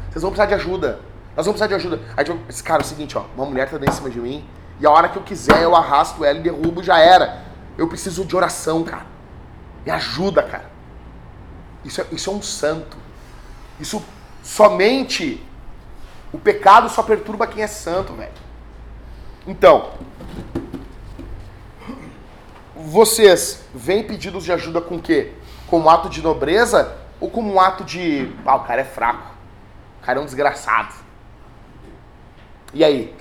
Vocês 0.10 0.22
vão 0.22 0.32
precisar 0.32 0.46
de 0.46 0.54
ajuda. 0.54 1.00
Nós 1.36 1.46
vamos 1.46 1.60
precisar 1.60 1.68
de 1.68 1.74
ajuda. 1.74 2.00
Aí, 2.16 2.24
tipo, 2.24 2.64
cara, 2.64 2.82
é 2.82 2.86
o 2.86 2.88
seguinte, 2.88 3.18
ó, 3.18 3.26
uma 3.36 3.46
mulher 3.46 3.70
tá 3.70 3.78
dando 3.78 3.90
em 3.90 3.92
cima 3.92 4.10
de 4.10 4.18
mim, 4.18 4.48
e 4.80 4.86
a 4.86 4.92
hora 4.92 5.10
que 5.10 5.18
eu 5.18 5.24
quiser, 5.24 5.62
eu 5.62 5.76
arrasto 5.76 6.24
ela 6.24 6.40
e 6.40 6.42
derrubo, 6.42 6.82
já 6.82 7.00
era. 7.00 7.44
Eu 7.78 7.90
preciso 7.90 8.24
de 8.24 8.34
oração, 8.34 8.84
cara. 8.84 9.06
Me 9.86 9.92
ajuda, 9.92 10.42
cara. 10.42 10.70
Isso 11.84 12.00
é, 12.00 12.06
isso 12.12 12.30
é 12.30 12.34
um 12.34 12.42
santo. 12.42 12.96
Isso 13.80 14.02
somente. 14.42 15.46
O 16.32 16.38
pecado 16.38 16.90
só 16.90 17.04
perturba 17.04 17.46
quem 17.46 17.62
é 17.62 17.68
santo, 17.68 18.14
velho. 18.14 18.45
Então, 19.48 19.92
vocês 22.76 23.64
vêm 23.76 24.04
pedidos 24.04 24.44
de 24.44 24.52
ajuda 24.52 24.82
com 24.82 24.96
o 24.96 25.02
quê? 25.02 25.34
Como 25.68 25.88
ato 25.88 26.10
de 26.10 26.20
nobreza 26.20 26.98
ou 27.20 27.30
como 27.30 27.54
um 27.54 27.60
ato 27.60 27.84
de. 27.84 28.34
Ah, 28.44 28.56
o 28.56 28.64
cara 28.64 28.82
é 28.82 28.86
fraco. 28.86 29.36
O 30.02 30.06
cara 30.06 30.18
é 30.18 30.22
um 30.22 30.26
desgraçado. 30.26 30.96
E 32.74 32.84
aí? 32.84 33.16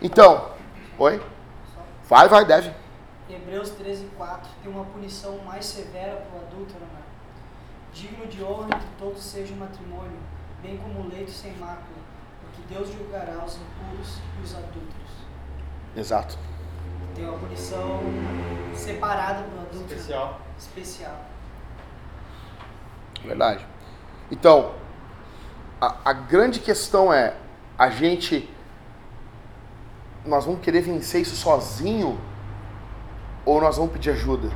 Então, 0.00 0.52
oi? 0.96 1.20
Vai, 2.08 2.28
vai, 2.28 2.44
deve. 2.44 2.72
Hebreus 3.28 3.70
13, 3.70 4.10
4 4.16 4.48
tem 4.62 4.70
uma 4.70 4.84
punição 4.84 5.38
mais 5.38 5.64
severa 5.64 6.16
para 6.16 6.38
o 6.38 6.42
adúltero, 6.42 6.80
né? 6.80 7.02
Digno 7.92 8.26
de 8.28 8.44
honra 8.44 8.68
que 8.68 8.86
todos 8.96 9.22
sejam 9.22 9.56
matrimônio, 9.56 10.18
bem 10.62 10.76
como 10.76 11.00
o 11.00 11.08
leito 11.08 11.30
sem 11.30 11.52
mácula 11.54 12.01
Deus 12.72 12.88
julgará 12.88 13.44
os 13.44 13.56
impuros 13.56 14.18
e 14.38 14.44
os 14.44 14.54
adúlteros. 14.54 15.10
Exato. 15.94 16.38
Tem 17.14 17.24
uma 17.24 17.38
punição 17.38 18.00
separada 18.74 19.42
para 19.42 19.58
o 19.58 19.60
adúltero. 19.60 20.00
Especial. 20.00 20.40
Especial. 20.58 21.24
Verdade. 23.22 23.66
Então, 24.30 24.72
a, 25.80 25.96
a 26.06 26.12
grande 26.14 26.60
questão 26.60 27.12
é, 27.12 27.34
a 27.78 27.90
gente, 27.90 28.48
nós 30.24 30.46
vamos 30.46 30.62
querer 30.62 30.80
vencer 30.80 31.20
isso 31.20 31.36
sozinho 31.36 32.18
ou 33.44 33.60
nós 33.60 33.76
vamos 33.76 33.92
pedir 33.92 34.10
ajuda? 34.10 34.48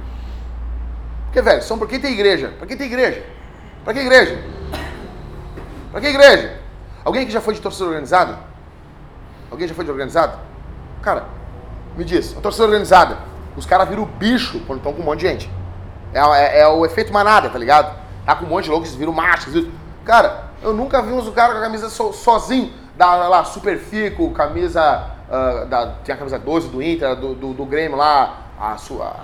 Porque, 1.24 1.42
velho, 1.42 1.62
são 1.62 1.78
por 1.78 1.86
quem 1.86 2.00
tem 2.00 2.12
igreja? 2.12 2.54
Pra 2.56 2.66
quem 2.66 2.78
tem 2.78 2.86
igreja? 2.86 3.26
Pra 3.84 3.92
que 3.92 4.00
igreja? 4.00 4.42
Pra 5.92 6.00
que 6.00 6.06
igreja? 6.06 6.65
Alguém 7.06 7.24
que 7.24 7.30
já 7.30 7.40
foi 7.40 7.54
de 7.54 7.60
torcida 7.60 7.84
organizada? 7.84 8.36
Alguém 9.48 9.68
já 9.68 9.74
foi 9.76 9.84
de 9.84 9.92
organizado? 9.92 10.40
Cara, 11.00 11.26
me 11.96 12.04
diz, 12.04 12.36
a 12.36 12.40
torcida 12.40 12.64
organizada, 12.64 13.18
os 13.56 13.64
caras 13.64 13.88
viram 13.88 14.04
bicho 14.04 14.58
quando 14.66 14.80
estão 14.80 14.92
com 14.92 15.02
um 15.02 15.04
monte 15.04 15.20
de 15.20 15.28
gente. 15.28 15.50
É, 16.12 16.18
é, 16.18 16.60
é, 16.62 16.66
o 16.66 16.84
efeito 16.84 17.12
manada, 17.12 17.48
tá 17.48 17.56
ligado? 17.60 17.96
Tá 18.24 18.34
com 18.34 18.44
um 18.44 18.48
monte 18.48 18.64
de 18.64 18.70
loucos, 18.70 18.92
viram 18.96 19.12
machos. 19.12 19.52
Viram... 19.52 19.70
Cara, 20.04 20.46
eu 20.60 20.72
nunca 20.74 21.00
vi 21.00 21.12
uns 21.12 21.28
caras 21.30 21.52
com 21.52 21.58
a 21.60 21.62
camisa 21.62 21.88
so, 21.88 22.12
sozinho, 22.12 22.72
da 22.96 23.28
lá, 23.28 23.44
Super 23.44 23.78
Fico, 23.78 24.32
camisa. 24.32 25.12
Uh, 25.28 25.66
da, 25.66 25.86
tem 26.04 26.12
a 26.12 26.18
camisa 26.18 26.40
12 26.40 26.70
do 26.70 26.82
Inter, 26.82 27.14
do, 27.14 27.36
do, 27.36 27.52
do 27.52 27.64
Grêmio 27.64 27.96
lá, 27.96 28.36
a 28.60 28.76
sua. 28.78 29.14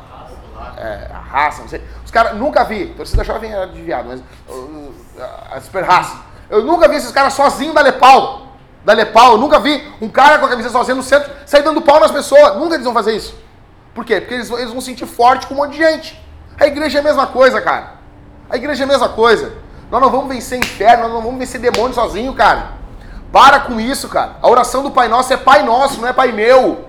É, 0.76 1.10
a 1.12 1.18
raça, 1.18 1.62
não 1.62 1.68
sei. 1.68 1.82
Os 2.04 2.12
caras 2.12 2.36
nunca 2.36 2.62
vi. 2.62 2.94
Torcida 2.94 3.24
jovem 3.24 3.52
era 3.52 3.66
de 3.66 3.82
viado, 3.82 4.06
mas. 4.06 4.20
Uh, 4.48 4.92
a 5.50 5.60
super 5.60 5.82
raça. 5.82 6.30
Eu 6.52 6.62
nunca 6.62 6.86
vi 6.86 6.96
esses 6.96 7.10
caras 7.10 7.32
sozinhos 7.32 7.74
da 7.74 7.80
Lepau. 7.80 8.48
Da 8.84 8.92
Lepau, 8.92 9.32
eu 9.32 9.38
nunca 9.38 9.58
vi 9.58 9.82
um 10.02 10.08
cara 10.08 10.38
com 10.38 10.44
a 10.44 10.48
camisa 10.50 10.68
sozinho 10.68 10.98
no 10.98 11.02
centro 11.02 11.32
sair 11.46 11.62
dando 11.62 11.80
pau 11.80 11.98
nas 11.98 12.10
pessoas. 12.10 12.56
Nunca 12.56 12.74
eles 12.74 12.84
vão 12.84 12.92
fazer 12.92 13.16
isso. 13.16 13.34
Por 13.94 14.04
quê? 14.04 14.20
Porque 14.20 14.34
eles, 14.34 14.50
eles 14.50 14.70
vão 14.70 14.82
sentir 14.82 15.06
forte 15.06 15.46
com 15.46 15.54
um 15.54 15.56
monte 15.56 15.72
de 15.72 15.78
gente. 15.78 16.22
A 16.60 16.66
igreja 16.66 16.98
é 16.98 17.00
a 17.00 17.04
mesma 17.04 17.26
coisa, 17.26 17.58
cara. 17.58 17.94
A 18.50 18.56
igreja 18.56 18.82
é 18.82 18.84
a 18.84 18.86
mesma 18.86 19.08
coisa. 19.08 19.54
Nós 19.90 19.98
não 19.98 20.10
vamos 20.10 20.28
vencer 20.28 20.58
inferno, 20.58 21.04
nós 21.04 21.12
não 21.14 21.22
vamos 21.22 21.38
vencer 21.38 21.58
demônio 21.58 21.94
sozinho, 21.94 22.34
cara. 22.34 22.72
Para 23.32 23.60
com 23.60 23.80
isso, 23.80 24.10
cara. 24.10 24.36
A 24.42 24.48
oração 24.50 24.82
do 24.82 24.90
Pai 24.90 25.08
Nosso 25.08 25.32
é 25.32 25.38
Pai 25.38 25.62
Nosso, 25.62 26.02
não 26.02 26.08
é 26.08 26.12
Pai 26.12 26.32
meu. 26.32 26.84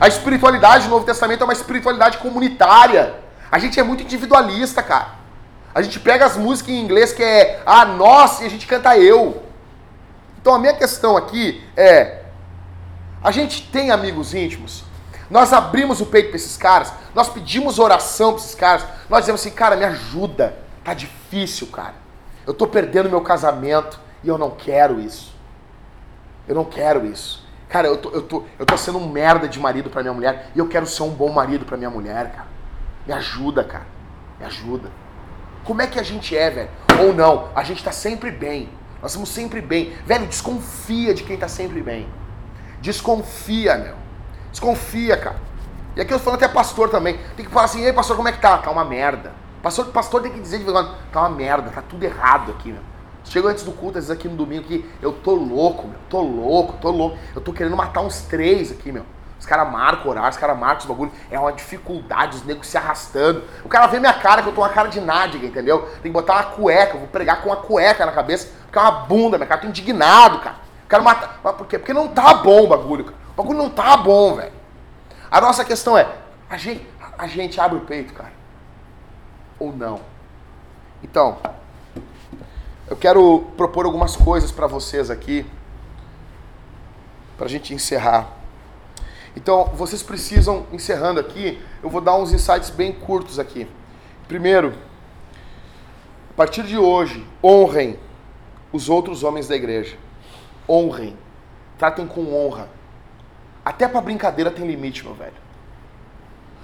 A 0.00 0.08
espiritualidade 0.08 0.86
do 0.86 0.90
Novo 0.90 1.04
Testamento 1.04 1.42
é 1.42 1.44
uma 1.44 1.52
espiritualidade 1.52 2.18
comunitária. 2.18 3.14
A 3.52 3.58
gente 3.60 3.78
é 3.78 3.84
muito 3.84 4.02
individualista, 4.02 4.82
cara. 4.82 5.19
A 5.74 5.82
gente 5.82 6.00
pega 6.00 6.26
as 6.26 6.36
músicas 6.36 6.74
em 6.74 6.80
inglês 6.80 7.12
que 7.12 7.22
é 7.22 7.62
a 7.64 7.82
ah, 7.82 7.84
nós 7.84 8.40
e 8.40 8.46
a 8.46 8.50
gente 8.50 8.66
canta 8.66 8.96
eu. 8.96 9.42
Então 10.40 10.54
a 10.54 10.58
minha 10.58 10.74
questão 10.74 11.16
aqui 11.16 11.62
é: 11.76 12.24
a 13.22 13.30
gente 13.30 13.70
tem 13.70 13.90
amigos 13.90 14.34
íntimos? 14.34 14.84
Nós 15.30 15.52
abrimos 15.52 16.00
o 16.00 16.06
peito 16.06 16.28
para 16.28 16.36
esses 16.36 16.56
caras, 16.56 16.92
nós 17.14 17.28
pedimos 17.28 17.78
oração 17.78 18.32
para 18.32 18.42
esses 18.42 18.54
caras, 18.54 18.84
nós 19.08 19.20
dizemos 19.20 19.40
assim, 19.40 19.52
cara, 19.52 19.76
me 19.76 19.84
ajuda, 19.84 20.56
tá 20.82 20.92
difícil, 20.92 21.68
cara. 21.68 21.94
Eu 22.44 22.52
tô 22.52 22.66
perdendo 22.66 23.08
meu 23.08 23.20
casamento 23.20 24.00
e 24.24 24.28
eu 24.28 24.36
não 24.36 24.50
quero 24.50 24.98
isso. 24.98 25.32
Eu 26.48 26.56
não 26.56 26.64
quero 26.64 27.06
isso. 27.06 27.46
Cara, 27.68 27.86
eu 27.86 27.96
tô, 27.96 28.10
eu 28.10 28.22
tô, 28.22 28.44
eu 28.58 28.66
tô 28.66 28.76
sendo 28.76 28.98
um 28.98 29.08
merda 29.08 29.48
de 29.48 29.60
marido 29.60 29.88
para 29.88 30.02
minha 30.02 30.12
mulher 30.12 30.50
e 30.52 30.58
eu 30.58 30.66
quero 30.66 30.84
ser 30.84 31.04
um 31.04 31.10
bom 31.10 31.32
marido 31.32 31.64
para 31.64 31.76
minha 31.76 31.90
mulher, 31.90 32.32
cara. 32.32 32.48
Me 33.06 33.12
ajuda, 33.12 33.62
cara. 33.62 33.86
Me 34.40 34.46
ajuda. 34.46 34.90
Como 35.64 35.82
é 35.82 35.86
que 35.86 35.98
a 35.98 36.02
gente 36.02 36.36
é, 36.36 36.50
velho? 36.50 36.70
Ou 37.00 37.14
não, 37.14 37.48
a 37.54 37.62
gente 37.62 37.82
tá 37.82 37.92
sempre 37.92 38.30
bem. 38.30 38.68
Nós 39.02 39.12
estamos 39.12 39.30
sempre 39.30 39.60
bem. 39.60 39.92
Velho, 40.04 40.26
desconfia 40.26 41.14
de 41.14 41.22
quem 41.22 41.36
tá 41.36 41.48
sempre 41.48 41.80
bem. 41.80 42.08
Desconfia, 42.80 43.76
meu. 43.76 43.94
Desconfia, 44.50 45.16
cara. 45.16 45.36
E 45.96 46.00
aqui 46.00 46.12
eu 46.12 46.18
falo 46.18 46.36
até 46.36 46.48
pastor 46.48 46.88
também. 46.88 47.18
Tem 47.36 47.44
que 47.44 47.50
falar 47.50 47.64
assim, 47.64 47.82
ei 47.84 47.92
pastor, 47.92 48.16
como 48.16 48.28
é 48.28 48.32
que 48.32 48.40
tá? 48.40 48.58
Tá 48.58 48.70
uma 48.70 48.84
merda. 48.84 49.32
Pastor, 49.62 49.86
pastor 49.86 50.22
tem 50.22 50.32
que 50.32 50.40
dizer 50.40 50.58
de 50.58 50.64
vez 50.64 50.76
em 50.76 50.80
quando, 50.80 50.96
tá 51.12 51.20
uma 51.20 51.30
merda, 51.30 51.70
tá 51.70 51.82
tudo 51.82 52.02
errado 52.02 52.52
aqui, 52.52 52.72
meu. 52.72 52.82
Chego 53.24 53.48
antes 53.48 53.62
do 53.62 53.72
culto, 53.72 53.98
às 53.98 54.06
vezes 54.06 54.10
aqui 54.10 54.26
no 54.26 54.36
domingo, 54.36 54.64
que 54.64 54.88
eu 55.02 55.12
tô 55.12 55.34
louco, 55.34 55.86
meu. 55.86 55.98
Tô 56.08 56.20
louco, 56.20 56.78
tô 56.80 56.90
louco. 56.90 57.18
Eu 57.34 57.40
tô 57.40 57.52
querendo 57.52 57.76
matar 57.76 58.00
uns 58.00 58.22
três 58.22 58.72
aqui, 58.72 58.90
meu. 58.90 59.04
Os 59.40 59.46
caras 59.46 59.72
marcam 59.72 60.10
horário, 60.10 60.28
os 60.28 60.36
caras 60.36 60.58
marcam 60.58 60.80
os 60.80 60.84
bagulho. 60.84 61.10
É 61.30 61.40
uma 61.40 61.50
dificuldade, 61.50 62.36
os 62.36 62.44
negros 62.44 62.66
se 62.66 62.76
arrastando. 62.76 63.42
O 63.64 63.70
cara 63.70 63.86
vê 63.86 63.98
minha 63.98 64.12
cara, 64.12 64.42
que 64.42 64.48
eu 64.48 64.52
tô 64.52 64.60
uma 64.60 64.68
cara 64.68 64.88
de 64.88 65.00
nádiga, 65.00 65.46
entendeu? 65.46 65.88
Tem 66.02 66.02
que 66.02 66.10
botar 66.10 66.34
uma 66.34 66.42
cueca, 66.44 66.94
eu 66.94 67.00
vou 67.00 67.08
pregar 67.08 67.40
com 67.40 67.48
uma 67.48 67.56
cueca 67.56 68.04
na 68.04 68.12
cabeça, 68.12 68.50
porque 68.64 68.78
é 68.78 68.82
uma 68.82 68.90
bunda, 68.90 69.38
minha 69.38 69.48
cara. 69.48 69.62
Tô 69.62 69.66
indignado, 69.66 70.40
cara. 70.40 70.56
quero 70.86 71.02
matar. 71.02 71.40
Mas 71.42 71.56
por 71.56 71.66
quê? 71.66 71.78
Porque 71.78 71.94
não 71.94 72.08
tá 72.08 72.34
bom 72.34 72.64
o 72.64 72.68
bagulho, 72.68 73.04
cara. 73.04 73.16
O 73.32 73.42
bagulho 73.42 73.58
não 73.58 73.70
tá 73.70 73.96
bom, 73.96 74.36
velho. 74.36 74.52
A 75.30 75.40
nossa 75.40 75.64
questão 75.64 75.96
é, 75.96 76.06
a 76.50 76.58
gente, 76.58 76.86
a 77.16 77.26
gente 77.26 77.58
abre 77.58 77.78
o 77.78 77.80
peito, 77.80 78.12
cara. 78.12 78.32
Ou 79.58 79.72
não. 79.72 80.00
Então, 81.02 81.38
eu 82.88 82.96
quero 82.96 83.46
propor 83.56 83.86
algumas 83.86 84.16
coisas 84.16 84.52
para 84.52 84.66
vocês 84.66 85.08
aqui, 85.08 85.46
para 87.38 87.46
a 87.46 87.48
gente 87.48 87.72
encerrar. 87.72 88.39
Então, 89.36 89.66
vocês 89.74 90.02
precisam, 90.02 90.66
encerrando 90.72 91.20
aqui, 91.20 91.60
eu 91.82 91.88
vou 91.88 92.00
dar 92.00 92.16
uns 92.16 92.32
insights 92.32 92.70
bem 92.70 92.92
curtos 92.92 93.38
aqui. 93.38 93.66
Primeiro, 94.26 94.74
a 96.30 96.34
partir 96.34 96.62
de 96.64 96.76
hoje, 96.76 97.26
honrem 97.42 97.98
os 98.72 98.88
outros 98.88 99.22
homens 99.22 99.48
da 99.48 99.56
igreja. 99.56 99.96
Honrem. 100.68 101.16
Tratem 101.78 102.06
com 102.06 102.34
honra. 102.34 102.68
Até 103.64 103.88
para 103.88 104.00
brincadeira 104.00 104.50
tem 104.50 104.66
limite, 104.66 105.04
meu 105.04 105.14
velho. 105.14 105.32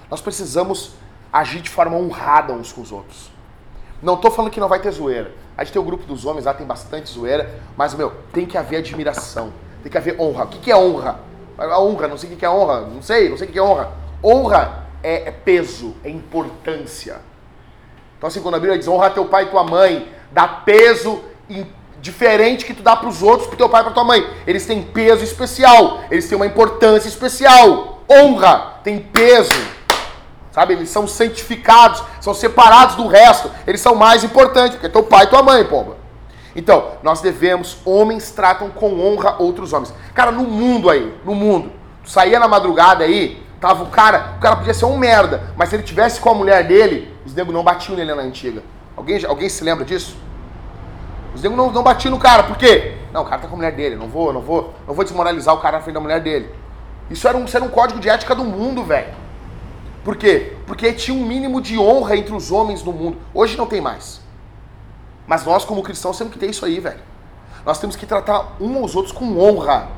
Nós 0.09 0.21
precisamos 0.21 0.93
agir 1.31 1.61
de 1.61 1.69
forma 1.69 1.95
honrada 1.97 2.53
uns 2.53 2.71
com 2.71 2.81
os 2.81 2.91
outros. 2.91 3.31
Não 4.01 4.13
estou 4.13 4.29
falando 4.31 4.51
que 4.51 4.59
não 4.59 4.67
vai 4.67 4.79
ter 4.79 4.91
zoeira. 4.91 5.33
A 5.57 5.63
gente 5.63 5.73
tem 5.73 5.81
o 5.81 5.85
grupo 5.85 6.05
dos 6.05 6.25
homens 6.25 6.45
lá, 6.45 6.53
tem 6.53 6.65
bastante 6.65 7.09
zoeira, 7.09 7.59
mas, 7.75 7.93
meu, 7.93 8.11
tem 8.31 8.45
que 8.45 8.57
haver 8.57 8.77
admiração, 8.77 9.51
tem 9.81 9.91
que 9.91 9.97
haver 9.97 10.19
honra. 10.19 10.45
O 10.45 10.47
que, 10.47 10.59
que 10.59 10.71
é 10.71 10.77
honra? 10.77 11.19
A 11.57 11.81
honra, 11.81 12.07
não 12.07 12.17
sei 12.17 12.31
o 12.31 12.35
que, 12.35 12.45
é 12.45 12.49
honra, 12.49 12.81
não 12.81 13.01
sei, 13.01 13.29
não 13.29 13.37
sei 13.37 13.47
o 13.47 13.51
que, 13.51 13.57
é 13.57 13.61
honra. 13.61 13.91
Honra 14.23 14.85
é, 15.01 15.29
é 15.29 15.31
peso, 15.31 15.95
é 16.03 16.09
importância. 16.09 17.17
Então, 18.17 18.27
assim, 18.27 18.41
quando 18.41 18.55
a 18.55 18.59
Bíblia 18.59 18.77
diz 18.77 18.87
honra 18.87 19.09
teu 19.09 19.25
pai 19.25 19.43
e 19.43 19.47
tua 19.47 19.63
mãe, 19.63 20.11
dá 20.31 20.47
peso 20.47 21.21
diferente 21.99 22.65
que 22.65 22.73
tu 22.73 22.83
dá 22.83 22.95
para 22.95 23.09
os 23.09 23.21
outros, 23.21 23.47
para 23.47 23.57
teu 23.57 23.69
pai 23.69 23.81
e 23.81 23.83
para 23.85 23.93
tua 23.93 24.03
mãe. 24.03 24.27
Eles 24.45 24.65
têm 24.65 24.81
peso 24.81 25.23
especial, 25.23 26.01
eles 26.11 26.27
têm 26.27 26.35
uma 26.35 26.45
importância 26.45 27.07
especial. 27.07 28.01
Honra 28.09 28.79
tem 28.83 28.99
peso. 28.99 29.51
Sabe? 30.51 30.73
Eles 30.73 30.89
são 30.89 31.07
santificados, 31.07 32.03
são 32.21 32.33
separados 32.33 32.95
do 32.95 33.07
resto. 33.07 33.51
Eles 33.65 33.81
são 33.81 33.93
mais 33.93 34.23
importantes, 34.23 34.71
porque 34.71 34.87
é 34.87 34.89
teu 34.89 35.03
pai 35.03 35.25
e 35.25 35.27
tua 35.27 35.43
mãe, 35.43 35.63
pomba. 35.65 35.96
Então, 36.57 36.93
nós 37.03 37.21
devemos, 37.21 37.77
homens 37.85 38.31
tratam 38.31 38.71
com 38.71 38.99
honra 38.99 39.35
outros 39.37 39.73
homens. 39.73 39.93
Cara, 40.15 40.31
no 40.31 40.43
mundo 40.43 40.89
aí, 40.89 41.15
no 41.23 41.35
mundo, 41.35 41.71
tu 42.03 42.09
saía 42.09 42.39
na 42.39 42.47
madrugada 42.47 43.03
aí, 43.03 43.45
tava 43.61 43.83
o 43.83 43.87
cara, 43.91 44.33
o 44.37 44.41
cara 44.41 44.55
podia 44.55 44.73
ser 44.73 44.85
um 44.85 44.97
merda, 44.97 45.53
mas 45.55 45.69
se 45.69 45.75
ele 45.75 45.83
tivesse 45.83 46.19
com 46.19 46.31
a 46.31 46.33
mulher 46.33 46.65
dele, 46.67 47.15
os 47.23 47.35
negros 47.35 47.53
não 47.53 47.63
batiam 47.63 47.95
nele 47.95 48.15
na 48.15 48.23
antiga. 48.23 48.63
Alguém, 48.95 49.23
alguém 49.23 49.47
se 49.47 49.63
lembra 49.63 49.85
disso? 49.85 50.17
Os 51.35 51.43
negros 51.43 51.55
não, 51.55 51.71
não 51.71 51.83
batiam 51.83 52.09
no 52.09 52.17
cara, 52.17 52.41
por 52.41 52.57
quê? 52.57 52.95
Não, 53.13 53.21
o 53.21 53.25
cara 53.25 53.39
tá 53.39 53.47
com 53.47 53.53
a 53.53 53.57
mulher 53.57 53.73
dele, 53.73 53.95
não 53.95 54.07
vou, 54.07 54.33
não 54.33 54.41
vou, 54.41 54.73
não 54.87 54.95
vou 54.95 55.03
desmoralizar 55.05 55.53
o 55.53 55.59
cara 55.59 55.77
na 55.77 55.83
frente 55.83 55.93
da 55.93 56.01
mulher 56.01 56.21
dele. 56.21 56.49
Isso 57.07 57.27
era 57.27 57.37
um, 57.37 57.45
isso 57.45 57.55
era 57.55 57.63
um 57.63 57.69
código 57.69 57.99
de 57.99 58.09
ética 58.09 58.33
do 58.33 58.43
mundo, 58.43 58.83
velho. 58.83 59.13
Por 60.03 60.15
quê? 60.15 60.53
Porque 60.65 60.91
tinha 60.91 61.15
um 61.15 61.23
mínimo 61.23 61.61
de 61.61 61.77
honra 61.77 62.17
entre 62.17 62.33
os 62.33 62.51
homens 62.51 62.83
no 62.83 62.91
mundo. 62.91 63.17
Hoje 63.31 63.55
não 63.55 63.67
tem 63.67 63.79
mais. 63.79 64.25
Mas 65.27 65.45
nós, 65.45 65.65
como 65.65 65.83
cristãos, 65.83 66.17
temos 66.17 66.33
que 66.33 66.39
ter 66.39 66.49
isso 66.49 66.65
aí, 66.65 66.79
velho. 66.79 66.99
Nós 67.65 67.79
temos 67.79 67.97
que 67.97 68.05
tratar 68.05 68.55
um 68.61 68.77
aos 68.77 68.95
outros 68.95 69.13
com 69.13 69.37
honra. 69.37 69.89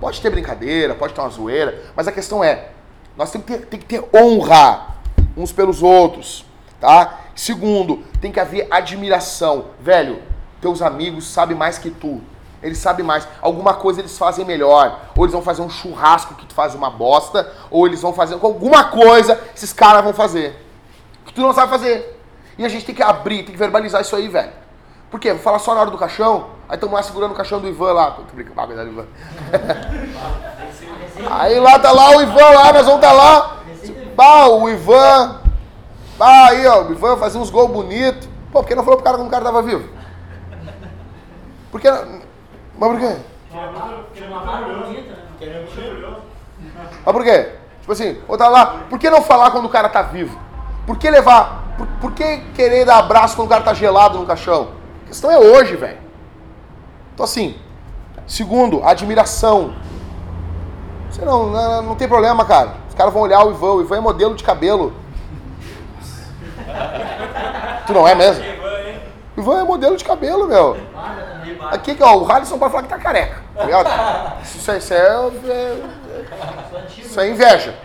Pode 0.00 0.20
ter 0.20 0.30
brincadeira, 0.30 0.94
pode 0.94 1.12
ter 1.12 1.20
uma 1.20 1.28
zoeira, 1.28 1.82
mas 1.94 2.08
a 2.08 2.12
questão 2.12 2.42
é, 2.42 2.68
nós 3.16 3.30
temos 3.30 3.46
que 3.46 3.52
ter, 3.52 3.66
tem 3.66 3.80
que 3.80 3.86
ter 3.86 4.02
honra 4.16 4.94
uns 5.36 5.52
pelos 5.52 5.82
outros, 5.82 6.46
tá? 6.80 7.20
Segundo, 7.34 8.04
tem 8.20 8.30
que 8.30 8.40
haver 8.40 8.66
admiração. 8.70 9.66
Velho, 9.80 10.22
teus 10.60 10.80
amigos 10.80 11.26
sabem 11.26 11.56
mais 11.56 11.76
que 11.78 11.90
tu. 11.90 12.20
Eles 12.62 12.78
sabem 12.78 13.04
mais. 13.04 13.26
Alguma 13.40 13.74
coisa 13.74 14.00
eles 14.00 14.16
fazem 14.16 14.44
melhor. 14.44 15.00
Ou 15.16 15.24
eles 15.24 15.32
vão 15.32 15.42
fazer 15.42 15.62
um 15.62 15.70
churrasco 15.70 16.34
que 16.34 16.46
tu 16.46 16.54
faz 16.54 16.74
uma 16.74 16.90
bosta. 16.90 17.50
Ou 17.70 17.86
eles 17.86 18.02
vão 18.02 18.12
fazer 18.12 18.34
alguma 18.34 18.84
coisa 18.84 19.40
esses 19.54 19.72
caras 19.72 20.04
vão 20.04 20.12
fazer. 20.12 20.54
Que 21.24 21.32
tu 21.32 21.40
não 21.40 21.52
sabe 21.52 21.70
fazer. 21.70 22.19
E 22.60 22.64
a 22.66 22.68
gente 22.68 22.84
tem 22.84 22.94
que 22.94 23.02
abrir, 23.02 23.42
tem 23.42 23.54
que 23.54 23.56
verbalizar 23.56 24.02
isso 24.02 24.14
aí, 24.14 24.28
velho. 24.28 24.52
Por 25.10 25.18
quê? 25.18 25.32
Vou 25.32 25.40
falar 25.40 25.58
só 25.60 25.74
na 25.74 25.80
hora 25.80 25.90
do 25.90 25.96
caixão. 25.96 26.50
Aí 26.68 26.74
estamos 26.74 26.94
lá 26.94 27.02
segurando 27.02 27.32
o 27.32 27.34
caixão 27.34 27.58
do 27.58 27.66
Ivan 27.66 27.92
lá. 27.94 28.10
Tô 28.10 28.22
brincando, 28.34 28.60
ah, 28.60 28.84
Ivan. 28.84 29.06
aí 31.40 31.58
lá 31.58 31.78
tá 31.78 31.90
lá 31.90 32.18
o 32.18 32.20
Ivan 32.20 32.50
lá, 32.50 32.70
nós 32.70 32.84
vamos 32.84 33.00
tá 33.00 33.12
lá. 33.12 33.56
Bah, 34.14 34.48
o 34.48 34.68
Ivan. 34.68 35.40
Bah, 36.18 36.48
aí, 36.48 36.66
ó, 36.66 36.82
o 36.82 36.92
Ivan 36.92 37.16
fazia 37.16 37.40
uns 37.40 37.48
gols 37.48 37.70
bonitos. 37.70 38.28
Pô, 38.52 38.60
por 38.60 38.68
que 38.68 38.74
não 38.74 38.84
falou 38.84 38.98
pro 38.98 39.04
cara 39.06 39.16
quando 39.16 39.28
o 39.28 39.30
cara 39.30 39.44
tava 39.44 39.62
vivo? 39.62 39.88
Porque. 41.70 41.88
Mas 41.88 42.90
por 42.90 43.00
quê? 43.00 43.16
Mas 47.06 47.14
por 47.14 47.24
quê? 47.24 47.52
Tipo 47.80 47.92
assim, 47.92 48.20
ou 48.28 48.36
tá 48.36 48.48
lá, 48.48 48.82
por 48.90 48.98
que 48.98 49.08
não 49.08 49.22
falar 49.22 49.50
quando 49.50 49.64
o 49.64 49.70
cara 49.70 49.88
tá 49.88 50.02
vivo? 50.02 50.49
Por 50.90 50.98
que 50.98 51.08
levar? 51.08 51.76
Por, 51.78 51.86
por 52.00 52.12
que 52.12 52.38
querer 52.52 52.84
dar 52.84 52.98
abraço 52.98 53.36
quando 53.36 53.46
o 53.46 53.48
cara 53.48 53.62
tá 53.62 53.72
gelado 53.72 54.18
no 54.18 54.26
caixão? 54.26 54.70
A 55.04 55.06
questão 55.06 55.30
é 55.30 55.38
hoje, 55.38 55.76
velho. 55.76 55.98
Então 57.14 57.22
assim, 57.22 57.54
segundo, 58.26 58.82
admiração. 58.82 59.72
Você 61.08 61.24
não, 61.24 61.46
não, 61.46 61.82
não 61.82 61.94
tem 61.94 62.08
problema, 62.08 62.44
cara. 62.44 62.72
Os 62.88 62.94
caras 62.96 63.12
vão 63.12 63.22
olhar 63.22 63.46
o 63.46 63.52
Ivan, 63.52 63.74
o 63.74 63.80
Ivan 63.82 63.98
é 63.98 64.00
modelo 64.00 64.34
de 64.34 64.42
cabelo. 64.42 64.92
Tu 67.86 67.92
não 67.92 68.08
é 68.08 68.16
mesmo? 68.16 68.42
Hein? 68.42 69.00
Ivan 69.38 69.60
é 69.60 69.62
modelo 69.62 69.96
de 69.96 70.02
cabelo, 70.04 70.48
meu. 70.48 70.76
Aqui, 71.70 71.96
ó, 72.00 72.16
o 72.16 72.32
Halisson 72.32 72.58
pode 72.58 72.72
falar 72.72 72.82
que 72.82 72.88
tá 72.88 72.98
careca. 72.98 73.40
Tá 73.54 73.62
ligado? 73.62 74.42
Isso, 74.42 74.68
é- 74.72 74.78
isso 74.78 74.92
é, 74.92 74.98
é- 74.98 75.82
isso 76.98 77.20
é 77.20 77.30
inveja. 77.30 77.76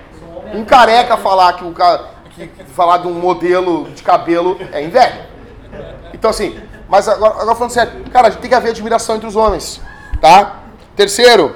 Um 0.55 0.65
careca 0.65 1.15
falar 1.17 1.53
que 1.53 1.63
o 1.63 1.71
cara. 1.71 2.14
Que, 2.35 2.47
falar 2.65 2.97
de 2.97 3.07
um 3.07 3.13
modelo 3.13 3.89
de 3.91 4.03
cabelo 4.03 4.57
é 4.71 4.83
inveja. 4.83 5.27
Então 6.13 6.29
assim, 6.29 6.59
mas 6.87 7.07
agora, 7.07 7.33
agora 7.33 7.55
falando 7.55 7.71
sério, 7.71 8.09
cara, 8.11 8.31
tem 8.31 8.49
que 8.49 8.55
haver 8.55 8.69
admiração 8.69 9.15
entre 9.15 9.27
os 9.27 9.35
homens, 9.35 9.81
tá? 10.21 10.59
Terceiro, 10.95 11.55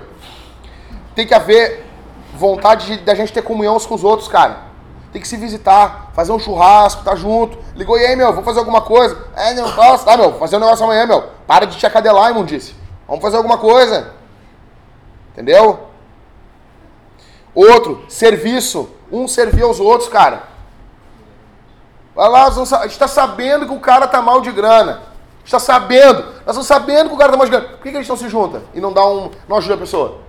tem 1.14 1.28
que 1.28 1.34
haver 1.34 1.86
vontade 2.34 2.86
de, 2.86 2.98
da 3.04 3.14
gente 3.14 3.34
ter 3.34 3.42
comunhão 3.42 3.76
uns 3.76 3.86
com 3.86 3.96
os 3.96 4.04
outros, 4.04 4.28
cara. 4.28 4.70
Tem 5.12 5.22
que 5.22 5.28
se 5.28 5.38
visitar, 5.38 6.12
fazer 6.14 6.32
um 6.32 6.40
churrasco, 6.40 7.04
tá 7.04 7.16
junto. 7.16 7.58
Ligou, 7.76 7.98
e 7.98 8.06
aí, 8.06 8.16
meu, 8.16 8.30
vamos 8.30 8.46
fazer 8.46 8.60
alguma 8.60 8.82
coisa? 8.82 9.28
É, 9.36 9.54
não 9.56 9.72
posso, 9.72 10.06
tá, 10.06 10.16
meu, 10.16 10.34
fazer 10.34 10.58
um 10.58 10.60
negócio 10.60 10.86
amanhã, 10.86 11.06
meu. 11.06 11.30
Para 11.48 11.66
de 11.66 11.78
te 11.78 11.86
acadelar, 11.86 12.30
imundice. 12.30 12.76
Vamos 13.08 13.22
fazer 13.22 13.38
alguma 13.38 13.58
coisa. 13.58 14.14
Entendeu? 15.34 15.80
Outro, 17.56 18.04
serviço. 18.08 18.90
Um 19.12 19.28
servir 19.28 19.64
aos 19.64 19.80
outros, 19.80 20.08
cara. 20.08 20.44
Lá, 22.28 22.48
a 22.48 22.52
gente 22.52 22.92
está 22.92 23.08
sabendo 23.08 23.66
que 23.66 23.74
o 23.74 23.80
cara 23.80 24.06
tá 24.08 24.22
mal 24.22 24.42
de 24.42 24.52
grana. 24.52 25.02
Está 25.46 25.58
sabendo. 25.58 26.22
Nós 26.46 26.58
estamos 26.58 26.68
sabendo 26.68 27.10
que 27.10 27.16
o 27.16 27.18
cara 27.18 27.32
tá 27.32 27.38
mal 27.38 27.46
de 27.46 27.52
grana. 27.52 27.68
Por 27.70 27.78
que, 27.80 27.92
que 27.92 27.98
gente 27.98 28.10
não 28.10 28.18
se 28.18 28.28
junta 28.28 28.62
e 28.74 28.82
não 28.82 28.92
dá 28.92 29.06
um. 29.06 29.32
não 29.48 29.58
ajuda 29.58 29.76
a 29.76 29.78
pessoa? 29.78 30.20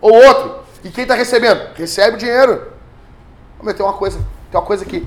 Ou 0.00 0.12
outro. 0.12 0.60
E 0.82 0.88
quem 0.88 1.02
está 1.02 1.14
recebendo? 1.14 1.74
Recebe 1.74 2.16
o 2.16 2.18
dinheiro. 2.18 2.72
Meu, 3.62 3.74
tem 3.74 3.84
uma 3.84 3.92
coisa. 3.92 4.18
Tem 4.50 4.58
uma 4.58 4.66
coisa 4.66 4.84
que 4.84 5.06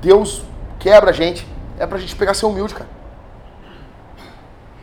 Deus 0.00 0.42
quebra 0.78 1.10
a 1.10 1.12
gente. 1.12 1.46
É 1.78 1.86
pra 1.86 1.98
gente 1.98 2.14
pegar 2.14 2.34
ser 2.34 2.46
humilde, 2.46 2.74
cara. 2.74 2.88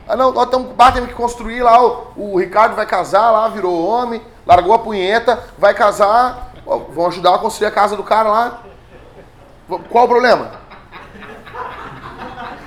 Ah 0.09 0.15
não, 0.15 0.31
nós 0.31 0.45
estamos 0.45 0.69
temos 0.93 1.09
que 1.09 1.13
construir 1.15 1.61
lá, 1.61 1.85
o, 1.85 2.33
o 2.33 2.39
Ricardo 2.39 2.75
vai 2.75 2.87
casar 2.87 3.29
lá, 3.29 3.47
virou 3.47 3.87
homem, 3.87 4.19
largou 4.43 4.73
a 4.73 4.79
punheta, 4.79 5.43
vai 5.55 5.71
casar, 5.75 6.51
vão 6.65 7.05
ajudar 7.05 7.35
a 7.35 7.37
construir 7.37 7.67
a 7.67 7.71
casa 7.71 7.95
do 7.95 8.03
cara 8.03 8.27
lá. 8.27 8.63
Qual 9.69 10.05
o 10.05 10.07
problema? 10.07 10.51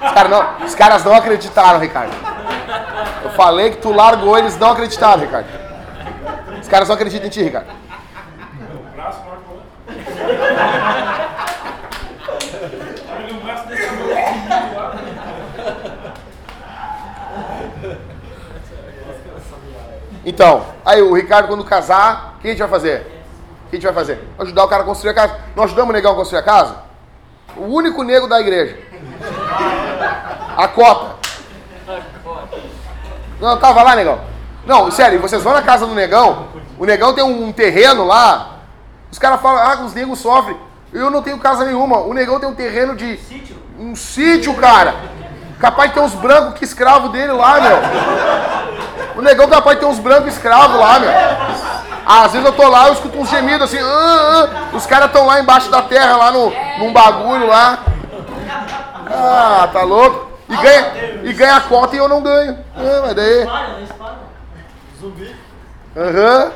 Os, 0.05 0.13
cara 0.13 0.29
não, 0.29 0.65
os 0.65 0.75
caras 0.75 1.05
não 1.05 1.15
acreditaram, 1.15 1.81
Ricardo. 1.81 2.15
Eu 3.25 3.31
falei 3.31 3.71
que 3.71 3.79
tu 3.79 3.93
largou, 3.93 4.39
eles 4.39 4.57
não 4.57 4.71
acreditaram, 4.71 5.21
Ricardo. 5.21 5.49
Os 6.61 6.69
caras 6.69 6.89
não 6.89 6.95
acreditam 6.95 7.27
em 7.27 7.31
ti, 7.31 7.43
Ricardo. 7.43 7.67
Então, 20.25 20.65
aí 20.85 21.03
o 21.03 21.13
Ricardo 21.15 21.49
quando 21.49 21.65
casar, 21.65 22.37
o 22.37 22.41
que 22.41 22.47
a 22.47 22.51
gente 22.51 22.61
vai 22.61 22.69
fazer? 22.69 23.01
O 23.67 23.71
que 23.71 23.77
a 23.77 23.81
gente 23.81 23.85
vai 23.85 23.93
fazer? 23.93 24.21
Ajudar 24.39 24.65
o 24.65 24.69
cara 24.69 24.83
a 24.85 24.87
construir 24.87 25.11
a 25.11 25.15
casa. 25.15 25.37
Nós 25.57 25.67
ajudamos 25.67 25.91
o 25.91 25.93
negão 25.93 26.13
a 26.13 26.15
construir 26.15 26.39
a 26.39 26.45
casa? 26.45 26.92
O 27.57 27.65
único 27.65 28.03
nego 28.03 28.27
da 28.27 28.41
igreja. 28.41 28.79
A 30.57 30.69
cota. 30.69 31.17
Não, 33.41 33.59
tava 33.59 33.83
lá, 33.83 33.97
negão. 33.97 34.21
Não, 34.65 34.91
sério, 34.91 35.21
vocês 35.21 35.43
vão 35.43 35.53
na 35.53 35.63
casa 35.63 35.87
do 35.87 35.95
negão, 35.95 36.47
o 36.79 36.85
negão 36.85 37.13
tem 37.13 37.25
um 37.25 37.51
terreno 37.53 38.05
lá, 38.05 38.59
os 39.11 39.19
caras 39.19 39.41
falam, 39.41 39.61
ah, 39.61 39.85
os 39.85 39.93
negros 39.93 40.21
sofrem. 40.21 40.57
Eu 40.93 41.11
não 41.11 41.23
tenho 41.23 41.39
casa 41.39 41.65
nenhuma. 41.65 41.99
O 41.99 42.13
negão 42.13 42.39
tem 42.39 42.49
um 42.49 42.55
terreno 42.55 42.95
de. 42.95 43.17
Sítio. 43.17 43.57
Um 43.79 43.97
sítio, 43.97 44.55
cara. 44.55 44.95
Capaz 45.59 45.91
de 45.91 45.95
ter 45.95 46.01
uns 46.01 46.15
brancos 46.15 46.59
que 46.59 46.65
escravo 46.65 47.09
dele 47.09 47.33
lá, 47.33 47.61
meu. 47.61 47.79
O 49.17 49.23
negão 49.23 49.49
capaz 49.49 49.77
de 49.77 49.85
ter 49.85 49.91
uns 49.91 49.99
brancos 49.99 50.35
escravos 50.35 50.79
lá, 50.79 50.99
meu. 50.99 51.11
Às 52.05 52.33
vezes 52.33 52.47
eu 52.47 52.53
tô 52.53 52.69
lá, 52.69 52.89
eu 52.89 52.95
escuto 52.95 53.19
uns 53.19 53.31
gemidos 53.31 53.63
assim. 53.63 53.79
"Ah, 53.83 54.49
ah". 54.73 54.77
Os 54.77 54.87
caras 54.87 55.07
estão 55.07 55.27
lá 55.27 55.41
embaixo 55.41 55.71
da 55.71 55.83
terra, 55.83 56.17
lá 56.17 56.31
no, 56.33 56.53
num 56.79 56.93
bagulho 56.93 57.47
lá. 57.47 57.79
Ah, 59.07 59.69
tá 59.73 59.83
louco? 59.83 60.31
E 60.49 60.57
ganha, 60.57 61.21
e 61.23 61.33
ganha 61.33 61.57
a 61.57 61.61
cota 61.61 61.95
e 61.95 61.99
eu 61.99 62.09
não 62.09 62.23
ganho. 62.23 62.59
Ah, 62.77 63.01
mas 63.03 63.15
daí. 63.15 63.47
Zumbi. 65.01 65.37
Aham. 65.97 66.53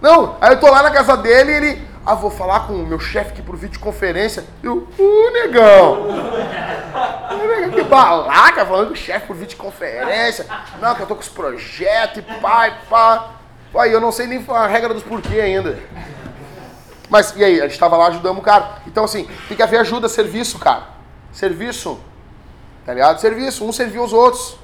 Não, 0.00 0.36
aí 0.40 0.52
eu 0.52 0.60
tô 0.60 0.70
lá 0.70 0.82
na 0.82 0.90
casa 0.90 1.16
dele 1.16 1.52
e 1.52 1.54
ele. 1.54 1.88
Ah, 2.06 2.14
vou 2.14 2.30
falar 2.30 2.60
com 2.60 2.72
o 2.72 2.86
meu 2.86 2.98
chefe 2.98 3.32
aqui 3.32 3.42
por 3.42 3.56
videoconferência. 3.56 4.44
Uh, 4.64 5.30
negão. 5.32 6.08
Uh, 6.08 7.46
negão, 7.46 7.70
Que 7.70 7.82
balaca, 7.82 8.64
falando 8.64 8.86
com 8.88 8.94
o 8.94 8.96
chefe 8.96 9.26
por 9.26 9.36
videoconferência. 9.36 10.46
Não, 10.80 10.94
que 10.94 11.02
eu 11.02 11.06
tô 11.06 11.14
com 11.14 11.20
os 11.20 11.28
projetos 11.28 12.18
e 12.18 12.22
pá, 12.22 12.68
e 12.68 12.72
pá. 12.88 13.24
Aí 13.76 13.92
eu 13.92 14.00
não 14.00 14.10
sei 14.10 14.26
nem 14.26 14.44
a 14.48 14.66
regra 14.66 14.94
dos 14.94 15.02
porquê 15.02 15.40
ainda. 15.40 15.78
Mas 17.08 17.34
e 17.36 17.44
aí, 17.44 17.60
a 17.60 17.68
gente 17.68 17.78
tava 17.78 17.96
lá, 17.96 18.08
ajudamos 18.08 18.40
o 18.40 18.44
cara. 18.44 18.82
Então, 18.86 19.04
assim, 19.04 19.28
tem 19.46 19.56
que 19.56 19.62
haver 19.62 19.80
ajuda, 19.80 20.08
serviço, 20.08 20.58
cara. 20.58 20.88
Serviço. 21.32 21.98
Tá 22.84 22.92
ligado? 22.92 23.20
Serviço, 23.20 23.64
um 23.64 23.72
serviu 23.72 24.02
os 24.02 24.12
outros. 24.12 24.56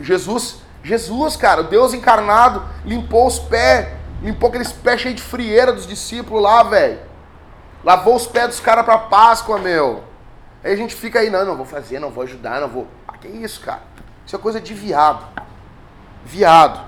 Jesus, 0.00 0.62
Jesus, 0.82 1.36
cara, 1.36 1.62
Deus 1.62 1.92
encarnado, 1.92 2.62
limpou 2.84 3.26
os 3.26 3.38
pés, 3.38 3.88
limpou 4.22 4.48
aqueles 4.48 4.72
pés 4.72 5.00
cheios 5.00 5.16
de 5.16 5.22
frieira 5.22 5.72
dos 5.72 5.86
discípulos 5.86 6.42
lá, 6.42 6.62
velho. 6.62 7.00
Lavou 7.84 8.14
os 8.14 8.26
pés 8.26 8.48
dos 8.48 8.60
caras 8.60 8.84
pra 8.84 8.98
Páscoa, 8.98 9.58
meu. 9.58 10.04
Aí 10.62 10.72
a 10.72 10.76
gente 10.76 10.94
fica 10.94 11.20
aí, 11.20 11.30
não, 11.30 11.44
não 11.44 11.56
vou 11.56 11.66
fazer, 11.66 11.98
não 11.98 12.10
vou 12.10 12.24
ajudar, 12.24 12.60
não 12.60 12.68
vou. 12.68 12.86
Ah, 13.06 13.16
que 13.16 13.28
isso, 13.28 13.60
cara? 13.60 13.82
Isso 14.26 14.34
é 14.34 14.38
coisa 14.38 14.60
de 14.60 14.74
viado. 14.74 15.24
Viado. 16.24 16.87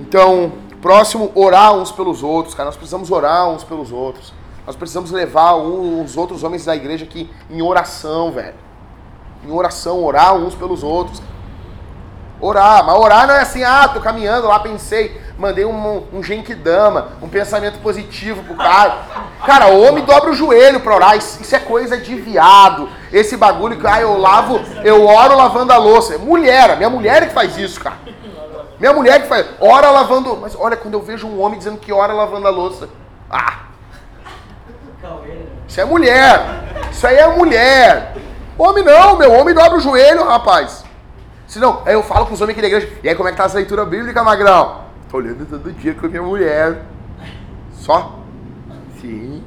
Então, 0.00 0.52
próximo, 0.80 1.30
orar 1.34 1.74
uns 1.74 1.92
pelos 1.92 2.22
outros, 2.22 2.54
cara. 2.54 2.66
Nós 2.66 2.76
precisamos 2.76 3.10
orar 3.10 3.48
uns 3.48 3.62
pelos 3.62 3.92
outros. 3.92 4.32
Nós 4.66 4.74
precisamos 4.74 5.10
levar 5.10 5.56
uns 5.56 6.16
outros 6.16 6.42
homens 6.42 6.64
da 6.64 6.74
igreja 6.74 7.04
aqui 7.04 7.30
em 7.50 7.60
oração, 7.60 8.32
velho. 8.32 8.54
Em 9.46 9.50
oração, 9.50 10.02
orar 10.02 10.34
uns 10.34 10.54
pelos 10.54 10.82
outros. 10.82 11.22
Orar, 12.40 12.86
mas 12.86 12.94
orar 12.96 13.26
não 13.26 13.34
é 13.34 13.42
assim, 13.42 13.62
ah, 13.62 13.86
tô 13.86 14.00
caminhando 14.00 14.46
lá, 14.46 14.58
pensei, 14.60 15.20
mandei 15.38 15.66
um, 15.66 16.04
um 16.10 16.22
genkidama, 16.22 17.08
um 17.20 17.28
pensamento 17.28 17.78
positivo 17.80 18.42
pro 18.44 18.56
cara. 18.56 18.96
Cara, 19.44 19.68
o 19.68 19.82
homem 19.82 20.02
dobra 20.04 20.30
o 20.30 20.34
joelho 20.34 20.80
pra 20.80 20.94
orar, 20.94 21.18
isso, 21.18 21.42
isso 21.42 21.54
é 21.54 21.58
coisa 21.58 21.98
de 21.98 22.14
viado. 22.14 22.88
Esse 23.12 23.36
bagulho 23.36 23.78
que, 23.78 23.86
ah, 23.86 24.00
eu 24.00 24.18
lavo, 24.18 24.58
eu 24.82 25.06
oro 25.06 25.36
lavando 25.36 25.74
a 25.74 25.76
louça. 25.76 26.16
Mulher, 26.16 26.70
a 26.70 26.76
minha 26.76 26.88
mulher 26.88 27.22
é 27.22 27.26
que 27.26 27.34
faz 27.34 27.58
isso, 27.58 27.78
cara. 27.78 27.98
Minha 28.80 28.92
mulher 28.92 29.22
que 29.22 29.28
faz, 29.28 29.46
ora 29.60 29.90
lavando, 29.90 30.36
mas 30.38 30.56
olha, 30.58 30.76
quando 30.76 30.94
eu 30.94 31.02
vejo 31.02 31.28
um 31.28 31.40
homem 31.40 31.58
dizendo 31.58 31.78
que 31.78 31.92
ora 31.92 32.12
lavando 32.12 32.48
a 32.48 32.50
louça, 32.50 32.88
ah, 33.30 33.60
isso 35.70 35.80
é 35.80 35.84
mulher. 35.84 36.90
Isso 36.90 37.06
aí 37.06 37.16
é 37.16 37.28
mulher. 37.28 38.16
Homem 38.58 38.82
não, 38.82 39.16
meu. 39.16 39.32
Homem 39.32 39.54
dobra 39.54 39.78
o 39.78 39.80
joelho, 39.80 40.24
rapaz. 40.24 40.84
Se 41.46 41.60
não, 41.60 41.82
aí 41.86 41.94
eu 41.94 42.02
falo 42.02 42.26
com 42.26 42.34
os 42.34 42.40
homens 42.40 42.58
aqui 42.58 42.60
da 42.60 42.66
igreja. 42.66 42.92
E 43.04 43.08
aí, 43.08 43.14
como 43.14 43.28
é 43.28 43.32
que 43.32 43.38
tá 43.38 43.44
essa 43.44 43.56
leitura 43.56 43.84
bíblica, 43.84 44.24
Magrão? 44.24 44.84
Tô 45.08 45.18
olhando 45.18 45.46
todo 45.46 45.72
dia 45.72 45.94
com 45.94 46.06
a 46.06 46.08
minha 46.08 46.22
mulher. 46.22 46.82
Só? 47.72 48.18
Sim. 49.00 49.44